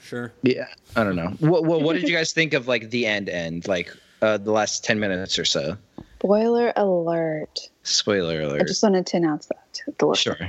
Sure. 0.00 0.32
Yeah, 0.42 0.66
I 0.96 1.04
don't 1.04 1.16
know. 1.16 1.34
What 1.40 1.64
what, 1.64 1.82
what 1.82 1.94
did 1.94 2.08
you 2.08 2.16
guys 2.16 2.32
think 2.32 2.54
of 2.54 2.68
like 2.68 2.90
the 2.90 3.06
end 3.06 3.28
end, 3.28 3.66
like 3.66 3.92
uh, 4.22 4.38
the 4.38 4.52
last 4.52 4.84
ten 4.84 5.00
minutes 5.00 5.38
or 5.38 5.44
so? 5.44 5.76
Spoiler 6.20 6.72
alert. 6.76 7.70
Spoiler 7.82 8.42
alert. 8.42 8.62
I 8.62 8.64
just 8.64 8.82
wanted 8.82 9.06
to 9.06 9.16
announce 9.16 9.46
that. 9.46 9.80
The 9.98 10.06
listener. 10.06 10.36
Sure. 10.36 10.48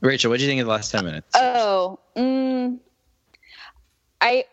Rachel, 0.00 0.30
what 0.30 0.38
do 0.38 0.44
you 0.44 0.50
think 0.50 0.60
of 0.60 0.66
the 0.66 0.72
last 0.72 0.90
ten 0.90 1.04
minutes? 1.04 1.28
Oh, 1.34 1.98
mm, 2.16 2.78
I, 4.20 4.44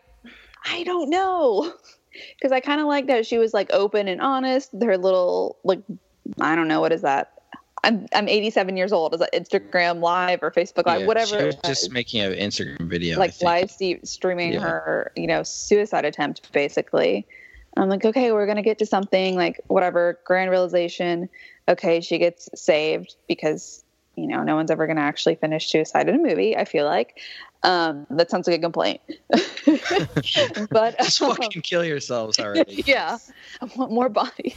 I 0.65 0.83
don't 0.83 1.09
know, 1.09 1.73
because 2.35 2.51
I 2.51 2.59
kind 2.59 2.81
of 2.81 2.87
like 2.87 3.07
that 3.07 3.25
she 3.25 3.37
was 3.37 3.53
like 3.53 3.71
open 3.71 4.07
and 4.07 4.21
honest. 4.21 4.71
Her 4.81 4.97
little 4.97 5.57
like, 5.63 5.81
I 6.39 6.55
don't 6.55 6.67
know 6.67 6.81
what 6.81 6.91
is 6.91 7.01
that. 7.01 7.33
I'm 7.83 8.07
I'm 8.13 8.27
87 8.27 8.75
years 8.75 8.91
old. 8.91 9.13
Is 9.13 9.19
that 9.19 9.33
Instagram 9.33 10.01
Live 10.01 10.39
or 10.41 10.51
Facebook 10.51 10.85
Live, 10.87 11.01
Yeah, 11.01 11.07
whatever? 11.07 11.39
She 11.39 11.45
was 11.45 11.55
just 11.63 11.91
making 11.91 12.21
an 12.21 12.33
Instagram 12.33 12.89
video. 12.89 13.19
Like 13.19 13.39
live 13.41 13.71
streaming 14.03 14.53
Yeah. 14.53 14.59
her, 14.59 15.11
you 15.15 15.27
know, 15.27 15.43
suicide 15.43 16.03
attempt 16.03 16.51
basically. 16.51 17.27
I'm 17.77 17.89
like, 17.89 18.03
okay, 18.03 18.31
we're 18.31 18.47
gonna 18.47 18.63
get 18.63 18.79
to 18.79 18.85
something 18.85 19.35
like 19.35 19.61
whatever 19.67 20.19
grand 20.25 20.49
realization. 20.49 21.29
Okay, 21.69 22.01
she 22.01 22.17
gets 22.17 22.49
saved 22.55 23.15
because 23.27 23.83
you 24.17 24.27
know 24.27 24.43
no 24.43 24.55
one's 24.55 24.71
ever 24.71 24.87
gonna 24.87 25.01
actually 25.01 25.35
finish 25.35 25.69
suicide 25.69 26.09
in 26.09 26.15
a 26.15 26.17
movie. 26.17 26.57
I 26.57 26.65
feel 26.65 26.85
like 26.85 27.19
um, 27.63 28.05
that 28.11 28.29
sounds 28.29 28.47
like 28.47 28.57
a 28.57 28.61
complaint, 28.61 29.01
but 29.29 30.95
Just 30.99 31.21
um, 31.21 31.35
fucking 31.35 31.61
kill 31.61 31.83
yourselves 31.83 32.39
already. 32.39 32.83
yeah, 32.85 33.17
I 33.61 33.65
want 33.75 33.91
more 33.91 34.09
bodies. 34.09 34.55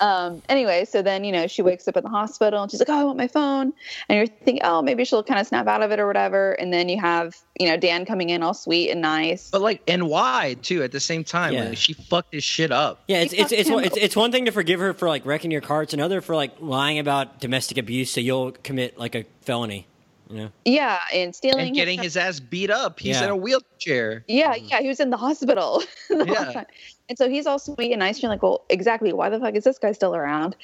Um, 0.00 0.42
anyway, 0.48 0.84
so 0.84 1.02
then 1.02 1.24
you 1.24 1.32
know 1.32 1.46
she 1.46 1.62
wakes 1.62 1.88
up 1.88 1.96
in 1.96 2.04
the 2.04 2.10
hospital 2.10 2.62
and 2.62 2.70
she's 2.70 2.80
like, 2.80 2.88
"Oh, 2.88 3.00
I 3.00 3.04
want 3.04 3.16
my 3.18 3.28
phone," 3.28 3.72
and 4.08 4.16
you're 4.18 4.26
thinking, 4.26 4.60
"Oh, 4.64 4.82
maybe 4.82 5.04
she'll 5.04 5.22
kind 5.22 5.40
of 5.40 5.46
snap 5.46 5.66
out 5.66 5.82
of 5.82 5.90
it 5.90 5.98
or 5.98 6.06
whatever." 6.06 6.52
And 6.52 6.72
then 6.72 6.88
you 6.88 7.00
have 7.00 7.36
you 7.58 7.68
know 7.68 7.76
Dan 7.76 8.04
coming 8.04 8.30
in 8.30 8.42
all 8.42 8.54
sweet 8.54 8.90
and 8.90 9.00
nice. 9.00 9.50
But 9.50 9.60
like, 9.62 9.82
and 9.88 10.08
why 10.08 10.56
too? 10.62 10.82
At 10.82 10.92
the 10.92 11.00
same 11.00 11.24
time, 11.24 11.54
Yeah. 11.54 11.68
like, 11.70 11.78
she 11.78 11.92
fucked 11.94 12.34
his 12.34 12.44
shit 12.44 12.70
up. 12.72 13.02
Yeah, 13.08 13.20
it's 13.20 13.32
it's 13.32 13.52
it's, 13.52 13.70
it's 13.70 13.96
it's 13.96 14.16
one 14.16 14.32
thing 14.32 14.44
to 14.46 14.52
forgive 14.52 14.80
her 14.80 14.92
for 14.94 15.08
like 15.08 15.24
wrecking 15.26 15.50
your 15.50 15.60
car. 15.60 15.82
It's 15.82 15.94
another 15.94 16.20
for 16.20 16.34
like 16.36 16.52
lying 16.60 16.98
about 16.98 17.40
domestic 17.40 17.78
abuse, 17.78 18.10
so 18.10 18.20
you'll 18.20 18.52
commit 18.52 18.98
like 18.98 19.14
a 19.14 19.24
felony. 19.42 19.86
You 20.30 20.36
know? 20.36 20.52
Yeah, 20.64 20.98
and 21.12 21.34
stealing 21.34 21.68
And 21.68 21.74
getting 21.74 21.98
his. 21.98 22.14
his 22.14 22.16
ass 22.16 22.40
beat 22.40 22.70
up. 22.70 23.00
He's 23.00 23.16
Yeah. 23.16 23.24
in 23.24 23.30
a 23.30 23.36
wheelchair. 23.36 24.24
yeah, 24.28 24.54
mm-hmm. 24.54 24.66
yeah, 24.66 24.80
he 24.80 24.88
was 24.88 25.00
in 25.00 25.10
the 25.10 25.16
hospital. 25.16 25.82
the 26.08 26.26
Yeah. 26.26 26.64
And 27.08 27.16
so 27.16 27.28
he's 27.28 27.46
all 27.46 27.58
sweet 27.58 27.92
and 27.92 28.00
nice. 28.00 28.22
You're 28.22 28.30
like, 28.30 28.42
well, 28.42 28.64
exactly. 28.68 29.12
Why 29.12 29.30
the 29.30 29.40
fuck 29.40 29.54
is 29.54 29.64
this 29.64 29.78
guy 29.78 29.92
still 29.92 30.14
around? 30.14 30.56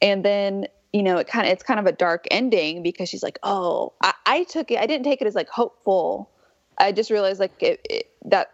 And 0.00 0.24
then 0.24 0.66
you 0.92 1.02
know, 1.02 1.18
it 1.18 1.26
kind 1.26 1.46
of 1.46 1.52
it's 1.52 1.62
kind 1.62 1.78
of 1.78 1.86
a 1.86 1.92
dark 1.92 2.26
ending 2.30 2.82
because 2.82 3.08
she's 3.08 3.22
like, 3.22 3.38
oh, 3.42 3.92
I, 4.02 4.14
I 4.24 4.44
took 4.44 4.70
it. 4.70 4.78
I 4.78 4.86
didn't 4.86 5.04
take 5.04 5.20
it 5.20 5.26
as 5.26 5.34
like 5.34 5.48
hopeful. 5.48 6.30
I 6.78 6.92
just 6.92 7.10
realized 7.10 7.40
like 7.40 7.62
it, 7.62 7.80
it, 7.84 8.10
that 8.24 8.52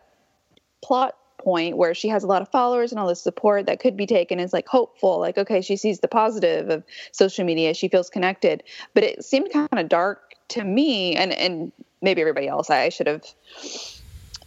plot 0.83 1.17
point 1.39 1.77
where 1.77 1.95
she 1.95 2.09
has 2.09 2.25
a 2.25 2.27
lot 2.27 2.43
of 2.43 2.49
followers 2.49 2.91
and 2.91 2.99
all 2.99 3.07
this 3.07 3.21
support 3.21 3.67
that 3.67 3.79
could 3.79 3.97
be 3.97 4.07
taken 4.07 4.41
as 4.41 4.53
like 4.53 4.67
hopeful 4.67 5.19
like 5.21 5.37
okay 5.37 5.61
she 5.61 5.77
sees 5.77 6.01
the 6.01 6.09
positive 6.09 6.71
of 6.71 6.83
social 7.13 7.45
media 7.45 7.75
she 7.75 7.87
feels 7.87 8.09
connected 8.09 8.63
but 8.95 9.05
it 9.05 9.23
seemed 9.23 9.51
kind 9.53 9.69
of 9.73 9.89
dark 9.89 10.34
to 10.49 10.63
me 10.65 11.15
and 11.17 11.33
and 11.33 11.73
maybe 12.03 12.21
everybody 12.21 12.47
else 12.49 12.71
i 12.71 12.89
should 12.89 13.07
have 13.07 13.25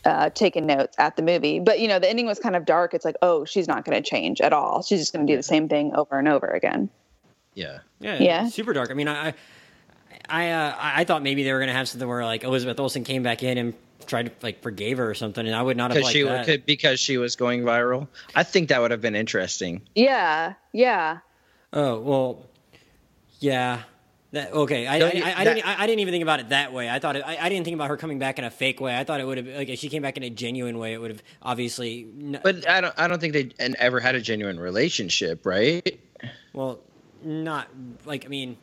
uh, 0.05 0.29
taken 0.29 0.65
notes 0.65 0.95
at 0.99 1.15
the 1.17 1.21
movie 1.21 1.59
but 1.59 1.79
you 1.79 1.87
know 1.87 1.99
the 1.99 2.09
ending 2.09 2.25
was 2.25 2.39
kind 2.39 2.55
of 2.55 2.63
dark 2.65 2.93
it's 2.93 3.03
like 3.03 3.15
oh 3.21 3.43
she's 3.43 3.67
not 3.67 3.83
going 3.83 4.01
to 4.01 4.07
change 4.09 4.39
at 4.39 4.53
all 4.53 4.81
she's 4.81 4.99
just 4.99 5.11
going 5.11 5.25
to 5.25 5.33
do 5.33 5.35
the 5.35 5.43
same 5.43 5.67
thing 5.67 5.93
over 5.95 6.17
and 6.17 6.27
over 6.29 6.47
again 6.47 6.89
Yeah. 7.55 7.79
Yeah, 7.99 8.21
Yeah. 8.21 8.47
super 8.49 8.71
dark. 8.73 8.91
I 8.91 8.93
mean, 8.93 9.07
I, 9.07 9.33
I, 10.29 10.51
uh, 10.51 10.75
I 10.79 11.03
thought 11.03 11.23
maybe 11.23 11.43
they 11.43 11.51
were 11.51 11.59
gonna 11.59 11.73
have 11.73 11.89
something 11.89 12.07
where 12.07 12.23
like 12.23 12.43
Elizabeth 12.43 12.79
Olsen 12.79 13.03
came 13.03 13.23
back 13.23 13.41
in 13.41 13.57
and 13.57 13.73
tried 14.05 14.27
to 14.27 14.31
like 14.43 14.61
forgave 14.61 14.97
her 14.99 15.09
or 15.09 15.15
something, 15.15 15.45
and 15.45 15.55
I 15.55 15.61
would 15.63 15.75
not 15.77 15.89
have 15.89 15.95
Because 15.95 16.03
liked 16.03 16.13
she 16.13 16.23
that. 16.23 16.45
could, 16.45 16.65
because 16.67 16.99
she 16.99 17.17
was 17.17 17.35
going 17.35 17.63
viral. 17.63 18.07
I 18.35 18.43
think 18.43 18.69
that 18.69 18.79
would 18.79 18.91
have 18.91 19.01
been 19.01 19.15
interesting. 19.15 19.81
yeah 19.95 20.53
yeah 20.73 21.19
Oh 21.73 21.99
well, 21.99 22.45
yeah. 23.39 23.81
That, 24.37 24.53
okay, 24.53 24.87
I, 24.87 24.93
I, 24.93 24.97
you- 24.97 25.23
I, 25.23 25.33
I 25.41 25.43
that- 25.43 25.53
didn't. 25.55 25.67
I, 25.67 25.83
I 25.83 25.87
didn't 25.87 25.99
even 25.99 26.11
think 26.13 26.21
about 26.23 26.39
it 26.39 26.49
that 26.49 26.71
way. 26.73 26.89
I 26.89 26.99
thought 26.99 27.15
it, 27.15 27.23
I, 27.25 27.37
I 27.37 27.49
didn't 27.49 27.65
think 27.65 27.75
about 27.75 27.89
her 27.89 27.97
coming 27.97 28.19
back 28.19 28.39
in 28.39 28.45
a 28.45 28.49
fake 28.49 28.79
way. 28.79 28.97
I 28.97 29.03
thought 29.03 29.19
it 29.19 29.25
would 29.25 29.37
have 29.37 29.47
like 29.47 29.69
if 29.69 29.79
she 29.79 29.89
came 29.89 30.01
back 30.01 30.17
in 30.17 30.23
a 30.23 30.29
genuine 30.29 30.77
way, 30.77 30.93
it 30.93 31.01
would 31.01 31.11
have 31.11 31.23
obviously. 31.41 32.03
n- 32.19 32.39
But 32.43 32.67
I 32.69 32.81
don't. 32.81 32.93
I 32.97 33.07
don't 33.07 33.19
think 33.19 33.33
they 33.33 33.51
ever 33.79 33.99
had 33.99 34.15
a 34.15 34.21
genuine 34.21 34.59
relationship, 34.59 35.45
right? 35.45 35.99
well, 36.53 36.79
not 37.23 37.67
like 38.05 38.25
I 38.25 38.27
mean, 38.29 38.57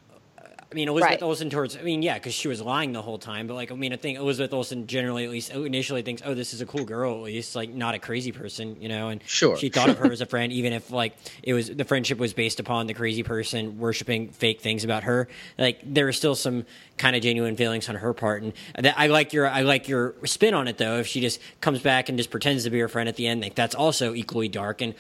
I 0.75 0.77
mean, 0.77 0.89
Elizabeth 0.89 1.21
Right. 1.21 1.23
Olsen 1.23 1.51
towards. 1.51 1.77
I 1.77 1.83
mean, 1.83 2.03
yeah, 2.03 2.15
because 2.15 2.35
she 2.35 2.49
was 2.49 2.61
lying 2.61 2.91
the 2.91 3.01
whole 3.01 3.17
time. 3.17 3.47
But 3.47 3.55
like, 3.55 3.71
I 3.71 3.77
mean, 3.77 3.93
I 3.93 3.97
think 3.97 4.19
Elizabeth 4.19 4.53
Olsen 4.53 4.89
generally, 4.89 5.25
at 5.25 5.31
least 5.31 5.53
initially, 5.53 6.03
thinks, 6.03 6.21
"Oh, 6.25 6.35
this 6.35 6.53
is 6.53 6.61
a 6.61 6.67
cool 6.67 6.85
girl." 6.85 7.15
At 7.19 7.23
least, 7.23 7.55
like, 7.55 7.71
not 7.71 7.95
a 7.95 8.01
crazy 8.01 8.33
person, 8.33 8.77
you 8.81 8.89
know. 8.89 9.09
And 9.09 9.23
Sure, 9.25 9.57
she 9.57 9.69
thought 9.69 9.89
of 9.89 9.99
her 9.99 10.11
as 10.11 10.21
a 10.21 10.27
friend, 10.35 10.53
even 10.53 10.73
if 10.73 10.91
like 10.91 11.15
it 11.45 11.55
was 11.55 11.69
the 11.69 11.85
friendship 11.85 12.19
was 12.19 12.35
based 12.35 12.59
upon 12.59 12.89
the 12.89 12.95
crazy 12.95 13.23
person 13.23 13.79
worshiping 13.79 14.31
fake 14.31 14.61
things 14.63 14.83
about 14.83 15.05
her. 15.05 15.29
Like, 15.59 15.79
there 15.85 16.07
were 16.07 16.13
still 16.13 16.35
some 16.35 16.67
kind 16.99 17.15
of 17.15 17.23
genuine 17.23 17.55
feelings 17.55 17.89
on 17.89 17.95
her 17.95 18.13
part, 18.13 18.43
and 18.43 18.53
that, 18.77 18.99
I 18.99 19.07
like 19.07 19.33
your 19.33 19.47
I 19.49 19.61
like 19.61 19.89
your 19.89 20.17
spin 20.25 20.55
on 20.55 20.67
it 20.67 20.77
though. 20.77 20.99
If 20.99 21.07
she 21.07 21.21
just 21.21 21.39
comes 21.61 21.83
back 21.83 22.09
and 22.09 22.19
just 22.19 22.33
pretends 22.33 22.65
to 22.65 22.71
be 22.71 22.81
her 22.81 22.89
friend 22.89 23.09
at 23.09 23.15
the 23.15 23.29
end, 23.29 23.43
like 23.43 23.55
that's 23.55 23.77
also 23.77 24.13
equally 24.13 24.49
dark. 24.49 24.83
And 24.83 24.97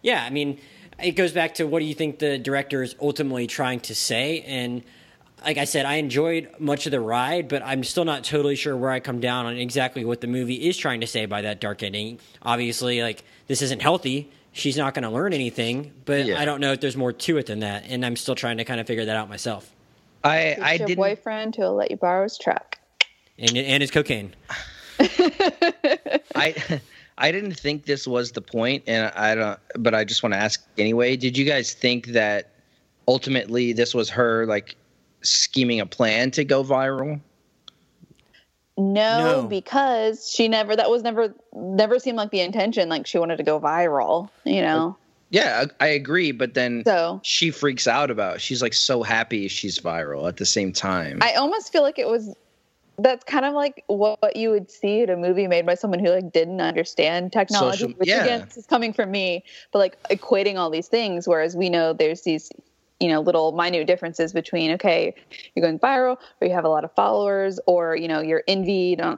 yeah, 0.00 0.24
I 0.24 0.30
mean, 0.30 0.58
it 1.02 1.12
goes 1.12 1.32
back 1.32 1.54
to 1.56 1.64
what 1.64 1.80
do 1.80 1.84
you 1.84 1.94
think 1.94 2.18
the 2.18 2.38
director 2.38 2.82
is 2.82 2.96
ultimately 2.98 3.46
trying 3.46 3.80
to 3.80 3.94
say 3.94 4.40
and 4.46 4.82
like 5.44 5.58
I 5.58 5.64
said, 5.64 5.86
I 5.86 5.94
enjoyed 5.94 6.48
much 6.58 6.86
of 6.86 6.92
the 6.92 7.00
ride, 7.00 7.48
but 7.48 7.62
I'm 7.64 7.84
still 7.84 8.04
not 8.04 8.24
totally 8.24 8.56
sure 8.56 8.76
where 8.76 8.90
I 8.90 9.00
come 9.00 9.20
down 9.20 9.46
on 9.46 9.56
exactly 9.56 10.04
what 10.04 10.20
the 10.20 10.26
movie 10.26 10.68
is 10.68 10.76
trying 10.76 11.00
to 11.00 11.06
say 11.06 11.26
by 11.26 11.42
that 11.42 11.60
dark 11.60 11.82
ending. 11.82 12.18
Obviously, 12.42 13.02
like 13.02 13.24
this 13.46 13.62
isn't 13.62 13.82
healthy. 13.82 14.30
She's 14.52 14.76
not 14.76 14.94
going 14.94 15.04
to 15.04 15.10
learn 15.10 15.32
anything, 15.32 15.92
but 16.04 16.24
Yeah. 16.26 16.40
I 16.40 16.44
don't 16.44 16.60
know 16.60 16.72
if 16.72 16.80
there's 16.80 16.96
more 16.96 17.12
to 17.12 17.38
it 17.38 17.46
than 17.46 17.60
that, 17.60 17.84
and 17.88 18.04
I'm 18.04 18.16
still 18.16 18.34
trying 18.34 18.56
to 18.58 18.64
kind 18.64 18.80
of 18.80 18.86
figure 18.86 19.04
that 19.04 19.16
out 19.16 19.28
myself. 19.28 19.70
I 20.24 20.56
I 20.60 20.74
your 20.74 20.86
didn't. 20.88 20.96
boyfriend 21.02 21.54
who'll 21.56 21.74
let 21.76 21.90
you 21.90 21.96
borrow 21.96 22.24
his 22.24 22.36
truck. 22.38 22.76
And 23.38 23.56
and 23.56 23.80
his 23.80 23.90
cocaine. 23.90 24.34
I 25.00 26.80
I 27.16 27.32
didn't 27.32 27.54
think 27.54 27.84
this 27.84 28.06
was 28.06 28.32
the 28.32 28.40
point, 28.42 28.84
and 28.86 29.12
I 29.14 29.34
don't. 29.34 29.58
But 29.76 29.94
I 29.94 30.04
just 30.04 30.22
want 30.22 30.32
to 30.34 30.38
ask 30.38 30.64
anyway. 30.76 31.16
Did 31.16 31.36
you 31.38 31.44
guys 31.44 31.72
think 31.72 32.08
that 32.08 32.50
ultimately 33.06 33.72
this 33.72 33.94
was 33.94 34.10
her 34.10 34.44
like 34.46 34.76
scheming 35.22 35.80
a 35.80 35.86
plan 35.86 36.30
to 36.32 36.44
go 36.44 36.62
viral? 36.64 37.20
No, 38.76 39.42
No. 39.42 39.48
because 39.48 40.30
she 40.30 40.46
never. 40.48 40.76
That 40.76 40.88
was 40.90 41.02
never. 41.02 41.34
Never 41.52 41.98
seemed 41.98 42.16
like 42.16 42.30
the 42.30 42.40
intention. 42.40 42.88
Like 42.88 43.06
she 43.06 43.18
wanted 43.18 43.36
to 43.38 43.42
go 43.42 43.58
viral. 43.58 44.28
You 44.44 44.62
know. 44.62 44.96
Yeah, 45.30 45.66
I, 45.80 45.84
I 45.84 45.88
agree. 45.88 46.32
But 46.32 46.54
then 46.54 46.84
So 46.86 47.20
she 47.24 47.50
freaks 47.50 47.86
out 47.88 48.10
about. 48.10 48.40
She's 48.40 48.62
like 48.62 48.74
so 48.74 49.02
happy 49.02 49.48
she's 49.48 49.78
viral 49.78 50.28
at 50.28 50.36
the 50.36 50.46
same 50.46 50.72
time. 50.72 51.18
I 51.22 51.34
almost 51.34 51.72
feel 51.72 51.82
like 51.82 51.98
it 51.98 52.08
was. 52.08 52.34
That's 53.00 53.22
kind 53.24 53.44
of 53.44 53.54
like 53.54 53.84
what, 53.86 54.20
what 54.20 54.34
you 54.34 54.50
would 54.50 54.70
see 54.72 55.02
in 55.02 55.10
a 55.10 55.16
movie 55.16 55.46
made 55.46 55.64
by 55.66 55.74
someone 55.74 56.00
who 56.00 56.10
like 56.10 56.32
didn't 56.32 56.60
understand 56.60 57.32
technology, 57.32 57.78
Social- 57.78 57.92
which 57.98 58.08
yeah. 58.08 58.22
again 58.24 58.40
this 58.46 58.56
is 58.56 58.66
coming 58.66 58.92
from 58.92 59.10
me, 59.12 59.44
but 59.72 59.78
like 59.80 60.02
equating 60.08 60.56
all 60.56 60.68
these 60.70 60.88
things. 60.88 61.26
Whereas 61.28 61.56
we 61.56 61.68
know 61.70 61.92
there's 61.92 62.22
these, 62.22 62.50
you 63.00 63.08
know, 63.08 63.20
little 63.20 63.52
minute 63.52 63.86
differences 63.86 64.32
between 64.32 64.72
okay, 64.72 65.14
you're 65.54 65.64
going 65.64 65.78
viral, 65.78 66.16
or 66.40 66.48
you 66.48 66.52
have 66.52 66.64
a 66.64 66.68
lot 66.68 66.84
of 66.84 66.92
followers, 66.94 67.60
or 67.66 67.96
you 67.96 68.08
know, 68.08 68.20
you're 68.20 68.42
envied, 68.48 69.00
uh, 69.00 69.16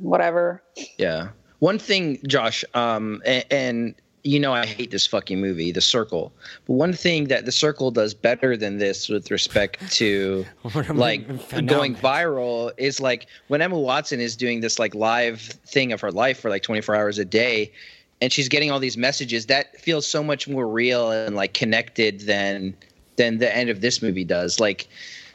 whatever. 0.00 0.62
Yeah. 0.98 1.28
One 1.60 1.78
thing, 1.78 2.18
Josh, 2.26 2.64
um, 2.74 3.22
and, 3.24 3.44
and 3.50 3.94
you 4.24 4.38
know 4.38 4.52
I 4.52 4.66
hate 4.66 4.90
this 4.90 5.06
fucking 5.06 5.40
movie, 5.40 5.72
The 5.72 5.80
Circle. 5.80 6.32
But 6.66 6.74
one 6.74 6.92
thing 6.92 7.28
that 7.28 7.46
The 7.46 7.52
Circle 7.52 7.90
does 7.90 8.14
better 8.14 8.56
than 8.56 8.78
this 8.78 9.08
with 9.08 9.30
respect 9.30 9.90
to 9.92 10.44
What 10.62 10.88
am 10.88 10.96
I 10.96 11.00
like 11.00 11.66
going 11.66 11.94
viral 11.94 12.72
is 12.76 13.00
like 13.00 13.26
when 13.48 13.62
Emma 13.62 13.78
Watson 13.78 14.20
is 14.20 14.36
doing 14.36 14.60
this 14.60 14.78
like 14.78 14.94
live 14.94 15.40
thing 15.40 15.92
of 15.92 16.00
her 16.00 16.10
life 16.10 16.40
for 16.40 16.50
like 16.50 16.62
24 16.62 16.94
hours 16.94 17.18
a 17.18 17.24
day 17.24 17.72
and 18.20 18.32
she's 18.32 18.48
getting 18.48 18.70
all 18.70 18.78
these 18.78 18.96
messages 18.96 19.46
that 19.46 19.76
feels 19.80 20.06
so 20.06 20.22
much 20.22 20.46
more 20.46 20.68
real 20.68 21.10
and 21.10 21.34
like 21.34 21.54
connected 21.54 22.20
than 22.20 22.74
than 23.16 23.38
the 23.38 23.54
end 23.54 23.70
of 23.70 23.80
this 23.80 24.02
movie 24.02 24.24
does 24.24 24.58
like 24.58 24.88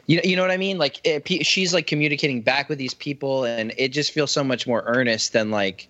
you 0.08 0.16
know, 0.16 0.22
you 0.24 0.36
know 0.36 0.42
what 0.42 0.50
I 0.50 0.56
mean? 0.56 0.78
Like 0.78 1.00
it, 1.04 1.46
she's 1.46 1.74
like 1.74 1.86
communicating 1.86 2.40
back 2.40 2.68
with 2.70 2.78
these 2.78 2.94
people, 2.94 3.44
and 3.44 3.74
it 3.76 3.88
just 3.88 4.10
feels 4.10 4.30
so 4.30 4.42
much 4.42 4.66
more 4.66 4.82
earnest 4.86 5.34
than 5.34 5.50
like 5.50 5.86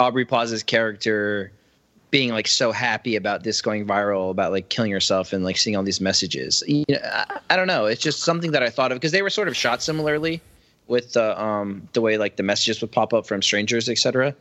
Aubrey 0.00 0.24
Plaza's 0.24 0.62
character 0.62 1.52
being 2.10 2.30
like 2.30 2.46
so 2.46 2.72
happy 2.72 3.14
about 3.14 3.44
this 3.44 3.60
going 3.60 3.86
viral, 3.86 4.30
about 4.30 4.52
like 4.52 4.70
killing 4.70 4.90
herself 4.90 5.34
and 5.34 5.44
like 5.44 5.58
seeing 5.58 5.76
all 5.76 5.82
these 5.82 6.00
messages. 6.00 6.62
You 6.66 6.84
know, 6.88 6.98
I, 7.02 7.40
I 7.50 7.56
don't 7.56 7.66
know. 7.66 7.84
It's 7.84 8.00
just 8.00 8.20
something 8.20 8.52
that 8.52 8.62
I 8.62 8.70
thought 8.70 8.90
of 8.90 8.96
because 8.96 9.12
they 9.12 9.20
were 9.20 9.30
sort 9.30 9.48
of 9.48 9.56
shot 9.56 9.82
similarly 9.82 10.40
with 10.86 11.12
the 11.12 11.40
um 11.40 11.86
the 11.92 12.00
way 12.00 12.16
like 12.16 12.36
the 12.36 12.42
messages 12.42 12.80
would 12.80 12.90
pop 12.90 13.12
up 13.12 13.26
from 13.26 13.42
strangers, 13.42 13.90
etc. 13.90 14.34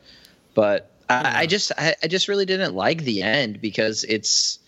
But 0.53 0.89
I, 1.09 1.41
I 1.41 1.45
just 1.47 1.73
I, 1.77 1.95
I 2.01 2.07
just 2.07 2.29
really 2.29 2.45
didn't 2.45 2.75
like 2.75 3.03
the 3.03 3.21
end 3.21 3.59
because 3.59 4.05
it's 4.05 4.59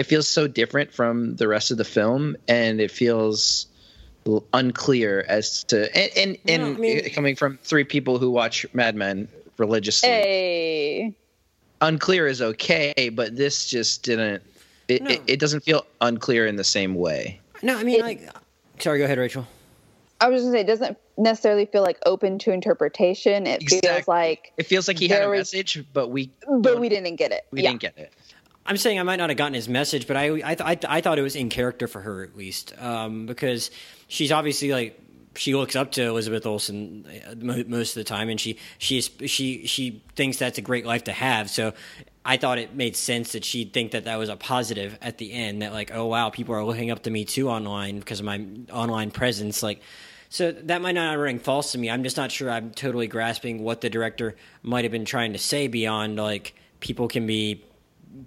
it 0.00 0.06
feels 0.06 0.26
so 0.26 0.48
different 0.48 0.92
from 0.94 1.36
the 1.36 1.46
rest 1.46 1.70
of 1.70 1.76
the 1.76 1.84
film 1.84 2.34
and 2.48 2.80
it 2.80 2.90
feels 2.90 3.66
unclear 4.54 5.24
as 5.28 5.64
to 5.64 5.94
and 5.96 6.10
and, 6.16 6.38
and 6.48 6.62
No, 6.62 6.68
I 6.70 6.80
mean- 6.80 7.10
coming 7.10 7.36
from 7.36 7.58
three 7.62 7.84
people 7.84 8.18
who 8.18 8.30
watch 8.30 8.64
Mad 8.72 8.94
Men 8.96 9.28
religiously 9.58 10.08
Hey, 10.08 11.14
unclear 11.82 12.26
is 12.26 12.40
okay, 12.40 13.10
but 13.12 13.36
this 13.36 13.68
just 13.68 14.02
didn't. 14.02 14.42
It, 14.88 15.02
No. 15.02 15.10
it, 15.10 15.20
it 15.26 15.38
doesn't 15.40 15.60
feel 15.64 15.84
unclear 16.00 16.46
in 16.46 16.56
the 16.56 16.64
same 16.64 16.94
way. 16.94 17.40
No, 17.62 17.76
I 17.78 17.84
mean, 17.84 18.00
It- 18.00 18.02
like, 18.02 18.20
sorry, 18.78 18.98
go 18.98 19.04
ahead, 19.04 19.18
Rachel. 19.18 19.46
I 20.22 20.28
was 20.28 20.42
just 20.42 20.46
gonna 20.46 20.58
say, 20.58 20.60
it 20.62 20.66
doesn't 20.66 20.98
necessarily 21.18 21.64
feel 21.66 21.82
like 21.82 21.98
open 22.06 22.38
to 22.40 22.52
interpretation. 22.52 23.46
It 23.46 23.62
feels 23.68 24.06
like, 24.08 24.52
It 24.58 24.64
feels 24.66 24.86
like 24.88 24.98
he 24.98 25.08
had 25.08 25.22
a 25.22 25.26
Very- 25.26 25.38
message, 25.38 25.82
but 25.92 26.08
we 26.08 26.30
but 26.48 26.80
we 26.80 26.88
didn't 26.88 27.16
get 27.16 27.32
it. 27.32 27.46
we 27.50 27.62
yeah. 27.62 27.70
didn't 27.70 27.80
get 27.82 27.98
it. 27.98 28.12
I'm 28.70 28.76
saying 28.76 29.00
I 29.00 29.02
might 29.02 29.16
not 29.16 29.30
have 29.30 29.36
gotten 29.36 29.54
his 29.54 29.68
message, 29.68 30.06
but 30.06 30.16
I 30.16 30.26
I, 30.26 30.54
th- 30.54 30.60
I, 30.60 30.74
th- 30.76 30.86
I 30.88 31.00
thought 31.00 31.18
it 31.18 31.22
was 31.22 31.34
in 31.34 31.48
character 31.48 31.88
for 31.88 32.00
her 32.02 32.22
at 32.22 32.36
least, 32.36 32.72
um, 32.78 33.26
because 33.26 33.72
she's 34.06 34.30
obviously 34.30 34.70
like 34.70 34.96
she 35.34 35.56
looks 35.56 35.74
up 35.74 35.90
to 35.92 36.04
Elizabeth 36.04 36.46
Olsen 36.46 37.04
uh, 37.28 37.34
most 37.66 37.96
of 37.96 38.00
the 38.00 38.04
time, 38.04 38.28
and 38.28 38.40
she 38.40 38.58
she 38.78 39.00
she 39.00 39.66
she 39.66 40.04
thinks 40.14 40.36
that's 40.36 40.56
a 40.58 40.62
great 40.62 40.86
life 40.86 41.02
to 41.04 41.12
have. 41.12 41.50
So 41.50 41.74
I 42.24 42.36
thought 42.36 42.58
it 42.58 42.72
made 42.72 42.94
sense 42.94 43.32
that 43.32 43.44
she'd 43.44 43.72
think 43.72 43.90
that 43.90 44.04
that 44.04 44.20
was 44.20 44.28
a 44.28 44.36
positive 44.36 44.96
at 45.02 45.18
the 45.18 45.32
end. 45.32 45.62
That 45.62 45.72
like, 45.72 45.90
oh 45.92 46.06
wow, 46.06 46.30
people 46.30 46.54
are 46.54 46.62
looking 46.62 46.92
up 46.92 47.02
to 47.02 47.10
me 47.10 47.24
too 47.24 47.48
online 47.48 47.98
because 47.98 48.20
of 48.20 48.26
my 48.26 48.46
online 48.72 49.10
presence. 49.10 49.64
Like, 49.64 49.82
so 50.28 50.52
that 50.52 50.80
might 50.80 50.92
not 50.94 51.18
ring 51.18 51.40
false 51.40 51.72
to 51.72 51.78
me. 51.78 51.90
I'm 51.90 52.04
just 52.04 52.16
not 52.16 52.30
sure. 52.30 52.48
I'm 52.48 52.70
totally 52.70 53.08
grasping 53.08 53.64
what 53.64 53.80
the 53.80 53.90
director 53.90 54.36
might 54.62 54.84
have 54.84 54.92
been 54.92 55.06
trying 55.06 55.32
to 55.32 55.40
say 55.40 55.66
beyond 55.66 56.18
like 56.18 56.54
people 56.78 57.08
can 57.08 57.26
be 57.26 57.64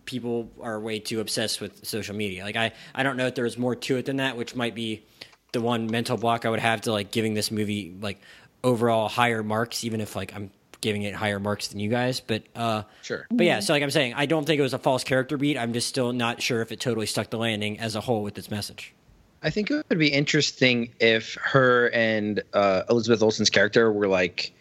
people 0.05 0.51
are 0.61 0.79
way 0.79 0.99
too 0.99 1.19
obsessed 1.19 1.61
with 1.61 1.85
social 1.85 2.15
media. 2.15 2.43
Like 2.43 2.55
I, 2.55 2.71
I 2.95 3.03
don't 3.03 3.17
know 3.17 3.27
if 3.27 3.35
there's 3.35 3.57
more 3.57 3.75
to 3.75 3.97
it 3.97 4.05
than 4.05 4.17
that, 4.17 4.37
which 4.37 4.55
might 4.55 4.75
be 4.75 5.03
the 5.51 5.61
one 5.61 5.87
mental 5.89 6.17
block 6.17 6.45
I 6.45 6.49
would 6.49 6.59
have 6.59 6.81
to 6.81 6.91
like 6.91 7.11
giving 7.11 7.33
this 7.33 7.51
movie 7.51 7.95
like 8.01 8.19
overall 8.63 9.07
higher 9.07 9.43
marks, 9.43 9.83
even 9.83 10.01
if 10.01 10.15
like 10.15 10.33
I'm 10.35 10.51
giving 10.81 11.03
it 11.03 11.13
higher 11.15 11.39
marks 11.39 11.67
than 11.69 11.79
you 11.79 11.89
guys. 11.89 12.19
But 12.19 12.43
uh 12.55 12.83
Sure. 13.01 13.25
but 13.29 13.45
yeah, 13.45 13.59
so 13.59 13.73
like 13.73 13.83
I'm 13.83 13.91
saying, 13.91 14.13
I 14.15 14.25
don't 14.25 14.45
think 14.45 14.59
it 14.59 14.63
was 14.63 14.73
a 14.73 14.79
false 14.79 15.03
character 15.03 15.37
beat. 15.37 15.57
I'm 15.57 15.73
just 15.73 15.87
still 15.87 16.11
not 16.13 16.41
sure 16.41 16.61
if 16.61 16.71
it 16.71 16.79
totally 16.79 17.05
stuck 17.05 17.29
the 17.29 17.37
landing 17.37 17.79
as 17.79 17.95
a 17.95 18.01
whole 18.01 18.23
with 18.23 18.37
its 18.37 18.49
message. 18.51 18.93
I 19.41 19.49
think 19.49 19.69
it 19.69 19.85
would 19.89 19.99
be 19.99 20.07
interesting 20.07 20.93
if 20.99 21.35
her 21.41 21.89
and 21.89 22.41
uh, 22.53 22.83
Elizabeth 22.89 23.21
Olsen's 23.21 23.49
character 23.49 23.91
were 23.91 24.07
like 24.07 24.53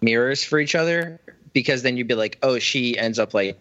mirrors 0.00 0.44
for 0.44 0.60
each 0.60 0.76
other, 0.76 1.18
because 1.52 1.82
then 1.82 1.96
you'd 1.96 2.06
be 2.06 2.14
like, 2.14 2.38
oh, 2.44 2.60
she 2.60 2.96
ends 2.96 3.18
up 3.18 3.34
like 3.34 3.58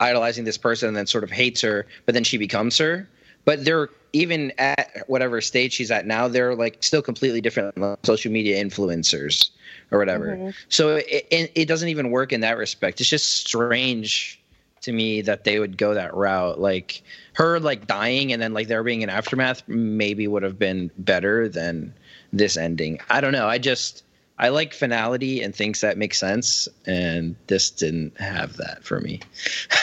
idolizing 0.00 0.44
this 0.44 0.58
person 0.58 0.88
and 0.88 0.96
then 0.96 1.06
sort 1.06 1.24
of 1.24 1.30
hates 1.30 1.60
her, 1.60 1.86
but 2.06 2.14
then 2.14 2.24
she 2.24 2.38
becomes 2.38 2.76
her. 2.78 3.08
But 3.44 3.64
they're 3.64 3.88
even 4.12 4.52
at 4.58 5.04
whatever 5.06 5.40
stage 5.40 5.72
she's 5.72 5.90
at 5.90 6.06
now, 6.06 6.28
they're 6.28 6.54
like 6.54 6.78
still 6.80 7.02
completely 7.02 7.40
different 7.40 7.74
social 8.02 8.32
media 8.32 8.62
influencers 8.62 9.50
or 9.90 9.98
whatever. 9.98 10.36
Mm-hmm. 10.36 10.50
So 10.68 10.96
it, 10.96 11.26
it, 11.30 11.52
it 11.54 11.64
doesn't 11.66 11.88
even 11.88 12.10
work 12.10 12.32
in 12.32 12.40
that 12.40 12.58
respect. 12.58 13.00
It's 13.00 13.08
just 13.08 13.46
strange 13.46 14.40
to 14.82 14.92
me 14.92 15.20
that 15.22 15.44
they 15.44 15.58
would 15.58 15.76
go 15.76 15.94
that 15.94 16.14
route. 16.14 16.60
Like 16.60 17.02
her 17.34 17.60
like 17.60 17.86
dying 17.86 18.32
and 18.32 18.42
then 18.42 18.52
like 18.52 18.68
there 18.68 18.82
being 18.82 19.02
an 19.02 19.10
aftermath 19.10 19.62
maybe 19.68 20.26
would 20.26 20.42
have 20.42 20.58
been 20.58 20.90
better 20.98 21.48
than 21.48 21.94
this 22.32 22.56
ending. 22.56 23.00
I 23.10 23.20
don't 23.20 23.32
know. 23.32 23.46
I 23.46 23.58
just 23.58 24.02
I 24.40 24.48
like 24.48 24.72
finality 24.72 25.42
and 25.42 25.54
things 25.54 25.82
that 25.82 25.98
make 25.98 26.14
sense, 26.14 26.66
and 26.86 27.36
this 27.46 27.70
didn't 27.70 28.18
have 28.18 28.56
that 28.56 28.82
for 28.82 28.98
me. 28.98 29.20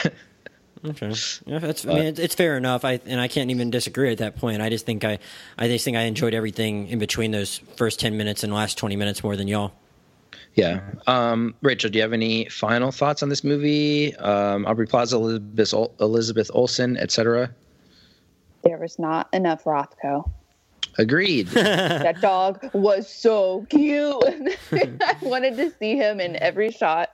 Okay, 0.85 1.11
yeah, 1.47 1.57
that's. 1.57 1.87
I 1.87 1.93
mean, 1.95 2.05
it's, 2.05 2.19
it's 2.19 2.35
fair 2.35 2.55
enough. 2.55 2.85
I 2.85 2.99
and 3.07 3.19
I 3.19 3.27
can't 3.27 3.49
even 3.49 3.71
disagree 3.71 4.11
at 4.11 4.19
that 4.19 4.37
point. 4.37 4.61
I 4.61 4.69
just 4.69 4.85
think 4.85 5.03
I, 5.03 5.17
I 5.57 5.67
just 5.67 5.83
think 5.83 5.97
I 5.97 6.01
enjoyed 6.01 6.35
everything 6.35 6.87
in 6.87 6.99
between 6.99 7.31
those 7.31 7.57
first 7.77 7.99
ten 7.99 8.15
minutes 8.15 8.43
and 8.43 8.53
last 8.53 8.77
twenty 8.77 8.95
minutes 8.95 9.23
more 9.23 9.35
than 9.35 9.47
y'all. 9.47 9.73
Yeah. 10.53 10.81
Um, 11.07 11.55
Rachel, 11.63 11.89
do 11.89 11.97
you 11.97 12.03
have 12.03 12.13
any 12.13 12.45
final 12.49 12.91
thoughts 12.91 13.23
on 13.23 13.29
this 13.29 13.43
movie? 13.43 14.15
Um, 14.17 14.67
Aubrey 14.67 14.85
Plaza, 14.85 15.15
Elizabeth, 15.15 15.73
Ol- 15.73 15.95
Elizabeth 15.99 16.51
Olsen, 16.53 16.95
etc. 16.97 17.49
There 18.63 18.77
was 18.77 18.99
not 18.99 19.29
enough 19.33 19.63
Rothko. 19.63 20.29
Agreed. 20.97 21.47
that 21.47 22.21
dog 22.21 22.69
was 22.73 23.07
so 23.07 23.65
cute. 23.69 24.23
I 24.71 25.15
wanted 25.21 25.55
to 25.57 25.71
see 25.77 25.95
him 25.95 26.19
in 26.19 26.35
every 26.37 26.71
shot, 26.71 27.11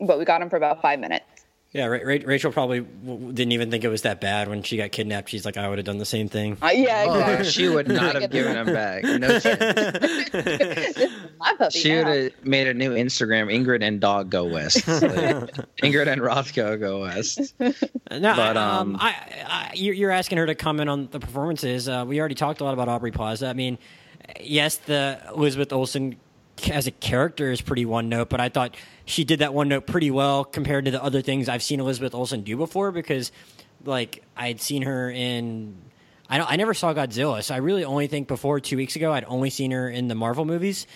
but 0.00 0.18
we 0.18 0.24
got 0.24 0.40
him 0.42 0.48
for 0.48 0.56
about 0.56 0.80
five 0.80 1.00
minutes. 1.00 1.24
Yeah, 1.72 1.86
Ra- 1.86 2.00
Ra- 2.02 2.18
Rachel 2.24 2.50
probably 2.50 2.80
w- 2.80 3.32
didn't 3.32 3.52
even 3.52 3.70
think 3.70 3.84
it 3.84 3.88
was 3.88 4.02
that 4.02 4.20
bad 4.20 4.48
when 4.48 4.64
she 4.64 4.76
got 4.76 4.90
kidnapped. 4.90 5.28
She's 5.28 5.44
like, 5.44 5.56
I 5.56 5.68
would 5.68 5.78
have 5.78 5.84
done 5.84 5.98
the 5.98 6.04
same 6.04 6.28
thing. 6.28 6.56
Uh, 6.60 6.66
yeah, 6.74 7.04
Oh, 7.38 7.42
she 7.44 7.68
would 7.68 7.86
not 7.86 8.20
have 8.20 8.30
given 8.32 8.56
him 8.56 8.66
back. 8.66 9.04
No 9.04 9.38
chance. 9.38 10.98
my 11.38 11.54
puppy. 11.56 11.78
She 11.78 11.94
would 11.94 12.06
have 12.08 12.32
made 12.44 12.66
a 12.66 12.74
new 12.74 12.90
Instagram. 12.92 13.52
Ingrid 13.54 13.82
and 13.86 14.00
Dog 14.00 14.30
go 14.30 14.44
west. 14.46 14.84
Like, 14.88 15.02
Ingrid 15.82 16.08
and 16.08 16.20
Rothko 16.20 16.78
go 16.80 17.02
west. 17.02 17.54
No, 17.60 18.34
But, 18.34 18.56
um, 18.56 18.96
um, 18.96 18.96
I, 19.00 19.14
I, 19.46 19.70
you're 19.76 19.94
you're 19.94 20.10
asking 20.10 20.38
her 20.38 20.46
to 20.46 20.56
comment 20.56 20.90
on 20.90 21.06
the 21.12 21.20
performances. 21.20 21.88
Uh, 21.88 22.04
we 22.04 22.18
already 22.18 22.34
talked 22.34 22.60
a 22.60 22.64
lot 22.64 22.74
about 22.74 22.88
Aubrey 22.88 23.12
Plaza. 23.12 23.46
I 23.46 23.52
mean, 23.52 23.78
yes, 24.40 24.78
the 24.78 25.20
Elizabeth 25.32 25.72
Olsen 25.72 26.16
as 26.72 26.88
a 26.88 26.90
character 26.90 27.52
is 27.52 27.60
pretty 27.60 27.86
one 27.86 28.08
note, 28.08 28.28
but 28.28 28.40
I 28.40 28.48
thought 28.48 28.74
she 29.10 29.24
did 29.24 29.40
that 29.40 29.52
one 29.52 29.68
note 29.68 29.86
pretty 29.86 30.10
well 30.10 30.44
compared 30.44 30.86
to 30.86 30.90
the 30.90 31.02
other 31.02 31.20
things 31.22 31.48
I've 31.48 31.62
seen 31.62 31.80
Elizabeth 31.80 32.14
Olsen 32.14 32.42
do 32.42 32.56
before. 32.56 32.92
Because, 32.92 33.32
like, 33.84 34.22
I'd 34.36 34.60
seen 34.60 34.82
her 34.82 35.10
in. 35.10 35.76
I 36.28 36.38
don't, 36.38 36.50
I 36.50 36.56
never 36.56 36.74
saw 36.74 36.94
Godzilla, 36.94 37.42
so 37.42 37.54
I 37.54 37.58
really 37.58 37.84
only 37.84 38.06
think 38.06 38.28
before 38.28 38.60
two 38.60 38.76
weeks 38.76 38.94
ago 38.94 39.12
I'd 39.12 39.24
only 39.24 39.50
seen 39.50 39.72
her 39.72 39.88
in 39.90 40.06
the 40.06 40.14
Marvel 40.14 40.44
movies, 40.44 40.86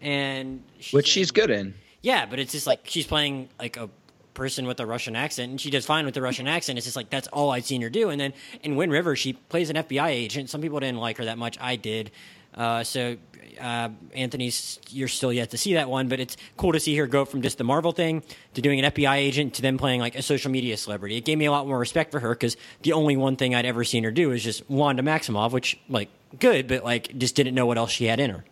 and 0.00 0.62
she's 0.78 0.92
Which 0.92 1.06
in- 1.08 1.10
she's 1.10 1.30
good 1.32 1.50
in. 1.50 1.74
yeah, 2.00 2.26
but 2.26 2.38
it's 2.38 2.52
just 2.52 2.66
like 2.66 2.82
she's 2.84 3.06
playing 3.06 3.48
like 3.58 3.76
a 3.76 3.90
person 4.34 4.66
with 4.68 4.78
a 4.78 4.86
Russian 4.86 5.16
accent, 5.16 5.50
and 5.50 5.60
she 5.60 5.70
does 5.70 5.84
fine 5.84 6.04
with 6.04 6.14
the 6.14 6.22
Russian 6.22 6.46
accent. 6.46 6.78
It's 6.78 6.86
just 6.86 6.96
like 6.96 7.10
that's 7.10 7.26
all 7.28 7.50
I'd 7.50 7.64
seen 7.64 7.82
her 7.82 7.90
do. 7.90 8.10
And 8.10 8.20
then 8.20 8.34
in 8.62 8.76
Wind 8.76 8.92
River, 8.92 9.16
she 9.16 9.32
plays 9.32 9.68
an 9.70 9.76
FBI 9.76 10.08
agent. 10.10 10.48
Some 10.50 10.60
people 10.60 10.78
didn't 10.78 10.98
like 11.00 11.18
her 11.18 11.24
that 11.24 11.38
much. 11.38 11.58
I 11.60 11.74
did. 11.74 12.12
Uh, 12.54 12.84
so 12.84 13.16
uh, 13.60 13.90
Anthony's, 14.14 14.80
you're 14.90 15.08
still 15.08 15.32
yet 15.32 15.50
to 15.50 15.58
see 15.58 15.74
that 15.74 15.88
one, 15.88 16.08
but 16.08 16.20
it's 16.20 16.36
cool 16.56 16.72
to 16.72 16.80
see 16.80 16.96
her 16.96 17.06
go 17.06 17.24
from 17.24 17.42
just 17.42 17.58
the 17.58 17.64
Marvel 17.64 17.92
thing 17.92 18.22
to 18.54 18.62
doing 18.62 18.84
an 18.84 18.90
FBI 18.92 19.16
agent 19.16 19.54
to 19.54 19.62
then 19.62 19.78
playing 19.78 20.00
like 20.00 20.14
a 20.14 20.22
social 20.22 20.50
media 20.50 20.76
celebrity. 20.76 21.16
It 21.16 21.24
gave 21.24 21.38
me 21.38 21.46
a 21.46 21.50
lot 21.50 21.66
more 21.66 21.78
respect 21.78 22.10
for 22.10 22.20
her 22.20 22.30
because 22.30 22.56
the 22.82 22.92
only 22.92 23.16
one 23.16 23.36
thing 23.36 23.54
I'd 23.54 23.66
ever 23.66 23.84
seen 23.84 24.04
her 24.04 24.10
do 24.10 24.32
is 24.32 24.42
just 24.42 24.68
Wanda 24.70 25.02
Maximoff, 25.02 25.52
which 25.52 25.78
like 25.88 26.08
good, 26.38 26.68
but 26.68 26.84
like 26.84 27.16
just 27.18 27.34
didn't 27.34 27.54
know 27.54 27.66
what 27.66 27.78
else 27.78 27.90
she 27.90 28.06
had 28.06 28.20
in 28.20 28.30
her. 28.30 28.44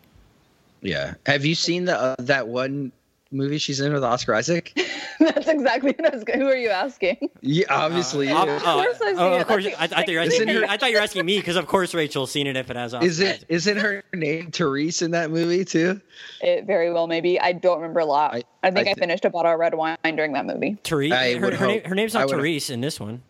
Yeah. 0.80 1.14
Have 1.26 1.44
you 1.44 1.55
seen 1.55 1.84
the 1.84 1.96
uh, 1.96 2.16
that 2.18 2.48
one 2.48 2.92
movie 3.33 3.59
she's 3.59 3.80
in 3.80 3.93
with 3.93 4.05
Oscar 4.05 4.35
Isaac? 4.35 4.72
That's 5.20 5.49
exactly 5.49 5.93
what 5.99 6.12
I 6.12 6.16
was. 6.16 6.24
Who 6.35 6.47
are 6.49 6.57
you 6.57 6.68
asking? 6.70 7.30
Yeah, 7.41 7.66
obviously. 7.70 8.28
Uh, 8.28 8.45
you. 8.45 8.51
oh, 8.53 8.59
course 8.61 9.01
I've 9.03 9.18
oh, 9.18 9.33
seen 9.33 9.41
of 9.41 9.47
course. 9.47 9.66
Okay. 9.66 9.74
I, 9.76 9.85
I 9.85 9.87
thought 9.87 10.09
you 10.09 10.16
were 10.18 10.22
Isn't 10.22 10.49
asking 10.49 10.49
me. 10.49 10.61
her- 10.66 10.70
I 10.70 10.76
thought 10.76 10.91
you 10.91 10.97
were 10.97 11.03
asking 11.03 11.26
me 11.26 11.39
because, 11.39 11.57
of 11.57 11.66
course, 11.66 11.95
Rachel's 11.95 12.30
seen 12.30 12.47
it 12.47 12.57
if 12.57 12.70
it 12.70 12.76
has. 12.76 12.93
is 12.93 12.95
Oscar 12.95 13.05
it 13.24 13.28
Isaac. 13.35 13.45
isn't 13.49 13.76
her 13.78 14.05
name 14.12 14.51
Therese 14.51 15.03
in 15.03 15.11
that 15.12 15.30
movie 15.30 15.64
too? 15.64 16.01
It 16.41 16.64
very 16.66 16.93
well 16.93 17.07
maybe. 17.07 17.41
I 17.41 17.53
don't 17.53 17.76
remember 17.76 18.01
a 18.01 18.05
lot. 18.05 18.35
I- 18.35 18.45
I, 18.64 18.70
think 18.70 18.87
I 18.89 18.93
I, 18.93 18.95
finished 18.95 19.24
a 19.24 19.30
bottle 19.30 19.53
of 19.53 19.59
red 19.59 19.74
wine 19.74 19.97
during 20.14 20.33
that 20.35 20.47
movie. 20.47 20.76
Therese? 20.85 21.12
I 21.12 21.35
Her, 21.35 21.47
would 21.47 21.55
her, 21.55 21.66
name, 21.66 21.80
hope- 21.80 21.89
her 21.89 21.95
name's 21.95 22.14
I 22.14 22.20
not 22.20 22.28
would- 22.28 22.37
Therese 22.37 22.70
in 22.70 22.80
this 22.80 23.01
one. 23.01 23.22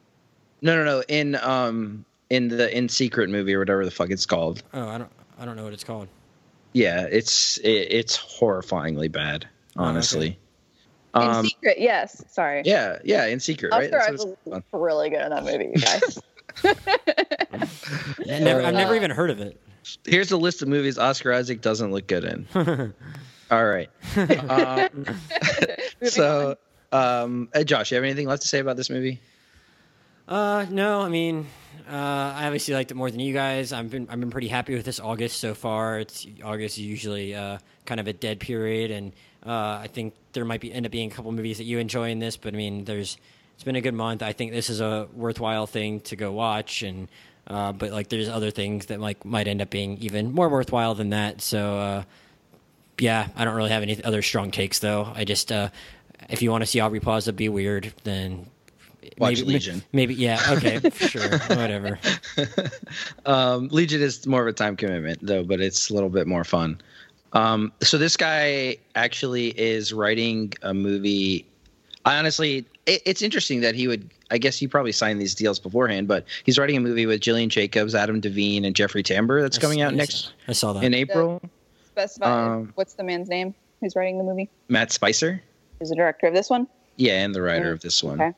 No, 0.61 0.77
no, 0.77 0.85
no. 0.85 1.03
In 1.09 1.35
um 1.37 2.05
in 2.31 2.49
the 2.49 2.75
in 2.77 2.89
secret 2.89 3.29
movie 3.31 3.53
or 3.55 3.59
whatever 3.59 3.85
the 3.85 3.91
fuck 3.91 4.11
it's 4.11 4.27
called. 4.27 4.63
Oh, 4.73 4.89
I 4.89 4.99
don't. 4.99 5.11
I 5.39 5.45
don't 5.45 5.57
know 5.57 5.65
what 5.65 5.73
it's 5.73 5.85
called. 5.85 6.09
Yeah, 6.73 7.07
it's 7.11 7.59
it, 7.59 7.69
it's 7.91 8.17
horrifyingly 8.17 9.11
bad, 9.11 9.47
Oh, 9.77 9.83
okay. 9.83 9.89
honestly. 9.91 10.39
In 11.15 11.23
Um, 11.23 11.45
secret, 11.47 11.79
yes. 11.79 12.25
Sorry. 12.31 12.63
yeah, 12.65 12.99
yeah, 13.05 13.27
in 13.27 13.39
secret, 13.41 13.71
right? 13.73 13.93
Oscar 13.93 14.13
That's 14.13 14.25
what 14.25 14.39
was 14.47 14.63
really 14.73 15.11
good 15.11 15.21
in 15.23 15.31
that 15.31 15.45
movie, 15.45 15.71
you 15.75 15.81
guys. 15.81 16.19
I 16.65 18.39
never, 18.41 18.63
I've 18.63 18.75
never 18.75 18.93
Uh, 18.93 18.97
even 18.97 19.11
heard 19.11 19.31
of 19.31 19.41
it. 19.41 19.61
Here's 20.05 20.31
a 20.33 20.37
list 20.37 20.63
of 20.63 20.69
movies 20.69 20.99
Oscar 20.99 21.33
Isaac 21.33 21.61
doesn't 21.61 21.91
look 21.93 22.07
good 22.07 22.25
in. 22.25 22.47
All 23.51 23.65
right. 23.67 23.91
Um, 24.49 25.05
so, 26.05 26.57
um, 26.93 27.49
Josh, 27.65 27.91
you 27.91 27.97
have 27.97 28.05
anything 28.05 28.27
left 28.27 28.43
to 28.43 28.49
say 28.49 28.59
about 28.61 28.77
this 28.77 28.89
movie? 28.91 29.21
Uh, 30.29 30.65
no, 30.71 31.01
I 31.03 31.09
mean, 31.09 31.47
uh, 31.89 32.35
I 32.37 32.47
obviously 32.47 32.75
liked 32.75 32.91
it 32.91 32.95
more 32.95 33.11
than 33.11 33.21
you 33.21 33.33
guys. 33.33 33.73
I've 33.73 33.91
been 33.91 34.09
I've 34.11 34.21
been 34.21 34.31
pretty 34.31 34.49
happy 34.49 34.75
with 34.75 34.85
this 34.85 35.01
August 35.01 35.39
so 35.39 35.55
far. 35.55 36.01
It's 36.01 36.27
August 36.43 36.79
is 36.79 36.85
usually 36.85 37.35
uh, 37.35 37.59
kind 37.87 38.01
of 38.01 38.07
a 38.07 38.13
dead 38.13 38.41
period, 38.41 38.91
and 38.91 39.13
uh, 39.45 39.81
I 39.83 39.89
think 39.93 40.15
there 40.33 40.45
might 40.45 40.61
be 40.61 40.73
end 40.73 40.87
up 40.87 40.93
being 40.93 41.11
a 41.11 41.15
couple 41.15 41.33
movies 41.33 41.59
that 41.59 41.65
you 41.65 41.79
enjoy 41.79 42.11
in 42.11 42.19
this. 42.19 42.37
But 42.37 42.55
I 42.55 42.57
mean, 42.57 42.85
there's 42.85 43.17
it's 43.55 43.65
been 43.65 43.77
a 43.77 43.81
good 43.81 43.95
month. 43.95 44.23
I 44.23 44.33
think 44.33 44.53
this 44.53 44.71
is 44.71 44.81
a 44.81 45.09
worthwhile 45.15 45.67
thing 45.67 46.01
to 46.01 46.17
go 46.17 46.33
watch, 46.33 46.83
and 46.83 47.09
uh, 47.47 47.73
but 47.73 47.91
like 47.91 48.09
there's 48.09 48.29
other 48.29 48.51
things 48.51 48.87
that 48.87 49.01
like 49.01 49.25
might 49.25 49.49
end 49.49 49.63
up 49.63 49.71
being 49.71 49.99
even 49.99 50.33
more 50.33 50.49
worthwhile 50.49 50.95
than 50.95 51.11
that. 51.11 51.41
So. 51.41 51.79
Uh, 51.79 52.03
yeah, 52.99 53.29
I 53.35 53.45
don't 53.45 53.55
really 53.55 53.71
have 53.71 53.83
any 53.83 54.05
other 54.05 54.23
strong 54.23 54.51
takes 54.51 54.79
though. 54.79 55.11
I 55.13 55.25
just 55.25 55.51
uh, 55.51 55.71
if 56.29 56.43
you 56.43 56.51
want 56.51 56.63
to 56.63 56.67
see 56.67 56.79
Aubrey 56.79 57.01
Plaza 57.01 57.33
be 57.33 57.49
weird, 57.49 57.93
then 58.05 58.47
Watch 59.19 59.39
maybe, 59.39 59.53
Legion. 59.53 59.83
Maybe 59.93 60.15
yeah. 60.15 60.41
Okay, 60.51 60.81
sure, 60.95 61.39
whatever. 61.49 61.99
Um, 63.27 63.69
Legion 63.69 64.01
is 64.03 64.27
more 64.27 64.43
of 64.43 64.49
a 64.49 64.53
time 64.53 64.77
commitment 64.77 65.19
though, 65.23 65.43
but 65.45 65.61
it's 65.61 65.91
a 65.91 65.95
little 65.95 66.09
bit 66.11 66.27
more 66.27 66.45
fun. 66.45 66.81
Um, 67.33 67.73
so 67.81 67.99
this 67.99 68.17
guy 68.17 68.77
actually 68.95 69.49
is 69.59 69.93
writing 69.93 70.53
a 70.63 70.75
movie. 70.75 71.47
I 72.05 72.17
honestly, 72.19 72.67
it, 72.87 73.03
it's 73.07 73.23
interesting 73.23 73.61
that 73.61 73.75
he 73.75 73.89
would. 73.89 74.11
I 74.31 74.39
guess 74.39 74.57
he 74.59 74.67
probably 74.67 74.93
signed 74.93 75.21
these 75.21 75.35
deals 75.35 75.59
beforehand, 75.59 76.09
but 76.09 76.25
he's 76.45 76.59
writing 76.59 76.77
a 76.77 76.81
movie 76.81 77.05
with 77.07 77.21
Gillian 77.21 77.51
Jacobs, 77.51 77.95
Adam 77.95 78.19
Devine, 78.21 78.65
and 78.65 78.75
Jeffrey 78.75 79.03
Tambor 79.03 79.43
that's 79.43 79.59
coming 79.59 79.83
out 79.83 79.93
I- 79.93 79.97
next 79.97 80.33
I 80.49 80.53
saw 80.53 80.73
that. 80.73 80.85
in 80.85 80.95
April. 80.95 81.41
Specify 81.91 82.25
Um, 82.55 82.73
what's 82.77 82.95
the 82.95 83.05
man's 83.05 83.29
name 83.29 83.55
who's 83.81 83.95
writing 83.95 84.17
the 84.17 84.25
movie? 84.25 84.49
Matt 84.69 84.91
Spicer, 84.91 85.43
Is 85.81 85.91
the 85.91 85.97
director 85.97 86.27
of 86.27 86.33
this 86.33 86.49
one? 86.49 86.67
yeah, 86.97 87.23
and 87.23 87.35
the 87.35 87.43
writer 87.43 87.71
Mm, 87.71 87.73
of 87.75 87.81
this 87.83 88.03
one. 88.03 88.21
okay. 88.21 88.33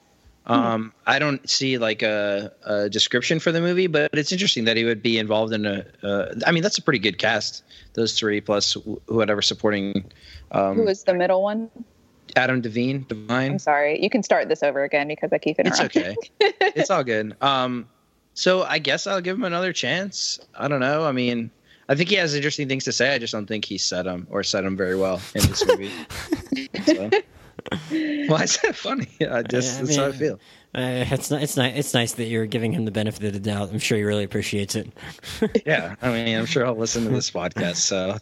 Um, 0.47 0.93
I 1.07 1.19
don't 1.19 1.49
see 1.49 1.79
like 1.79 2.03
a, 2.03 2.53
a 2.65 2.91
description 2.91 3.41
for 3.41 3.51
the 3.51 3.61
movie, 3.61 3.87
but 3.87 4.11
it's 4.13 4.31
interesting 4.31 4.65
that 4.67 4.77
he 4.77 4.85
would 4.85 5.03
be 5.03 5.19
involved 5.19 5.53
in 5.55 5.65
a. 5.65 5.85
Uh, 6.03 6.35
I 6.47 6.53
mean, 6.53 6.63
that's 6.63 6.77
a 6.77 6.83
pretty 6.83 6.99
good 6.99 7.19
cast. 7.19 7.63
Those 7.95 8.19
three 8.19 8.41
plus 8.41 8.75
wh- 8.75 9.11
whatever 9.11 9.41
supporting. 9.41 10.11
Um, 10.51 10.77
Who 10.77 10.87
is 10.87 11.05
the 11.05 11.15
middle 11.15 11.43
one? 11.43 11.71
Adam 12.37 12.61
Devine, 12.61 13.07
Divine. 13.09 13.53
I'm 13.53 13.59
sorry. 13.59 14.03
You 14.03 14.11
can 14.11 14.23
start 14.23 14.49
this 14.49 14.63
over 14.63 14.83
again 14.83 15.09
because 15.09 15.33
I 15.33 15.39
keep 15.39 15.59
interrupting. 15.59 16.03
It's 16.03 16.19
okay. 16.41 16.53
it's 16.77 16.91
all 16.91 17.05
good. 17.05 17.37
Um, 17.41 17.89
so 18.35 18.63
I 18.63 18.79
guess 18.79 19.07
I'll 19.07 19.21
give 19.21 19.37
him 19.37 19.45
another 19.45 19.73
chance. 19.73 20.41
I 20.55 20.69
don't 20.69 20.81
know. 20.81 21.05
I 21.05 21.13
mean, 21.13 21.51
I 21.89 21.95
think 21.95 22.09
he 22.09 22.17
has 22.17 22.35
interesting 22.35 22.69
things 22.69 22.85
to 22.85 22.93
say. 22.93 23.15
I 23.15 23.19
just 23.19 23.33
don't 23.33 23.47
think 23.47 23.65
he 23.65 23.79
said 23.79 24.07
them 24.07 24.27
or 24.31 24.43
said 24.43 24.65
them 24.65 24.77
very 24.77 24.97
well 24.97 25.21
in 25.35 25.43
this 25.47 25.67
movie. 25.67 25.91
so. 26.85 27.11
Why 28.29 28.43
is 28.43 28.57
that 28.59 28.75
funny? 28.77 29.09
I 29.31 29.43
just 29.43 29.77
Yeah, 29.77 29.83
I 29.83 29.85
that's 29.87 29.97
how 29.97 30.07
I 30.09 30.13
feel. 30.13 30.41
Uh, 30.75 31.05
it's 31.11 31.31
ni- 31.31 31.43
it's 31.43 31.57
nice. 31.57 31.77
It's 31.77 31.95
nice 31.95 32.13
that 32.15 32.25
you're 32.25 32.47
giving 32.47 32.73
him 32.73 32.85
the 32.85 32.91
benefit 32.91 33.23
of 33.25 33.33
the 33.33 33.39
doubt. 33.41 33.71
I'm 33.71 33.79
sure 33.79 33.97
he 33.97 34.05
really 34.05 34.25
appreciates 34.25 34.75
it. 34.75 34.89
Yeah, 35.67 35.95
I 36.03 36.11
mean, 36.11 36.37
I'm 36.37 36.47
sure 36.47 36.67
I'll 36.67 36.75
listen 36.77 37.05
to 37.05 37.11
this 37.11 37.31
podcast. 37.31 37.77
So, 37.77 38.19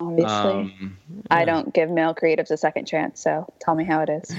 Obviously, 0.00 0.32
um, 0.32 0.96
I 1.30 1.44
don't 1.44 1.72
give 1.74 1.90
male 1.90 2.14
creatives 2.14 2.50
a 2.50 2.56
second 2.56 2.86
chance. 2.86 3.20
So 3.22 3.52
tell 3.60 3.74
me 3.74 3.84
how 3.84 4.02
it 4.02 4.08
is. 4.08 4.34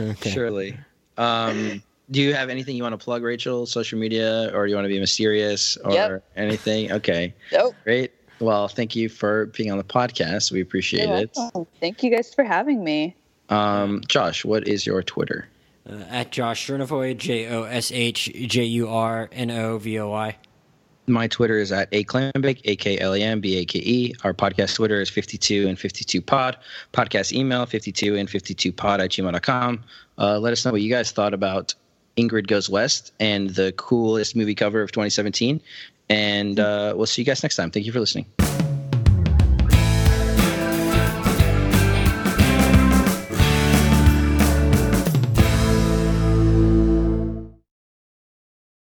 Okay. 0.00 0.30
surely. 0.30 0.78
Um, 1.18 1.82
do 2.10 2.22
you 2.22 2.34
have 2.34 2.48
anything 2.50 2.76
you 2.76 2.82
want 2.84 2.92
to 2.98 3.04
plug, 3.04 3.22
Rachel? 3.22 3.66
Social 3.66 3.98
media, 3.98 4.50
or 4.54 4.66
you 4.66 4.74
want 4.76 4.84
to 4.84 4.88
be 4.88 5.00
mysterious, 5.00 5.76
or 5.78 5.92
Yep. 5.92 6.24
anything? 6.36 6.92
Okay, 6.92 7.34
Nope. 7.52 7.74
great. 7.84 8.12
Well, 8.40 8.68
thank 8.68 8.94
you 8.94 9.08
for 9.08 9.46
being 9.46 9.70
on 9.70 9.78
the 9.78 9.84
podcast. 9.84 10.52
We 10.52 10.60
appreciate 10.60 11.08
You're 11.08 11.18
it. 11.18 11.30
welcome. 11.36 11.66
Thank 11.80 12.02
you 12.02 12.10
guys 12.10 12.34
for 12.34 12.44
having 12.44 12.84
me. 12.84 13.16
Um, 13.48 14.02
Josh, 14.06 14.44
what 14.44 14.68
is 14.68 14.86
your 14.86 15.02
Twitter? 15.02 15.48
Uh, 15.88 16.02
at 16.10 16.32
Josh 16.32 16.66
Jurnovoy, 16.66 17.16
J 17.16 17.48
O 17.48 17.62
S 17.62 17.92
H 17.92 18.30
J 18.34 18.64
U 18.64 18.88
R 18.88 19.28
N 19.32 19.50
O 19.50 19.78
V 19.78 19.98
O 20.00 20.10
Y. 20.10 20.36
My 21.08 21.28
Twitter 21.28 21.58
is 21.58 21.70
at 21.70 21.90
aklembeck, 21.92 22.60
A 22.64 22.74
K 22.74 22.98
L 22.98 23.14
E 23.14 23.22
M 23.22 23.40
B 23.40 23.58
A 23.58 23.64
K 23.64 23.78
E. 23.78 24.14
Our 24.24 24.34
podcast 24.34 24.74
Twitter 24.74 25.00
is 25.00 25.08
52 25.08 25.68
and 25.68 25.78
52 25.78 26.20
pod. 26.20 26.56
Podcast 26.92 27.32
email 27.32 27.64
52 27.64 28.16
and 28.16 28.28
52 28.28 28.72
pod 28.72 29.00
at 29.00 29.10
gmail.com. 29.10 29.84
Uh, 30.18 30.38
let 30.40 30.52
us 30.52 30.64
know 30.64 30.72
what 30.72 30.82
you 30.82 30.90
guys 30.90 31.12
thought 31.12 31.32
about 31.32 31.74
Ingrid 32.16 32.48
Goes 32.48 32.68
West 32.68 33.12
and 33.20 33.50
the 33.50 33.72
coolest 33.76 34.34
movie 34.34 34.54
cover 34.54 34.82
of 34.82 34.90
2017. 34.90 35.60
And 36.08 36.60
uh, 36.60 36.94
we'll 36.96 37.06
see 37.06 37.22
you 37.22 37.26
guys 37.26 37.42
next 37.42 37.56
time. 37.56 37.70
Thank 37.70 37.86
you 37.86 37.92
for 37.92 38.00
listening. 38.00 38.26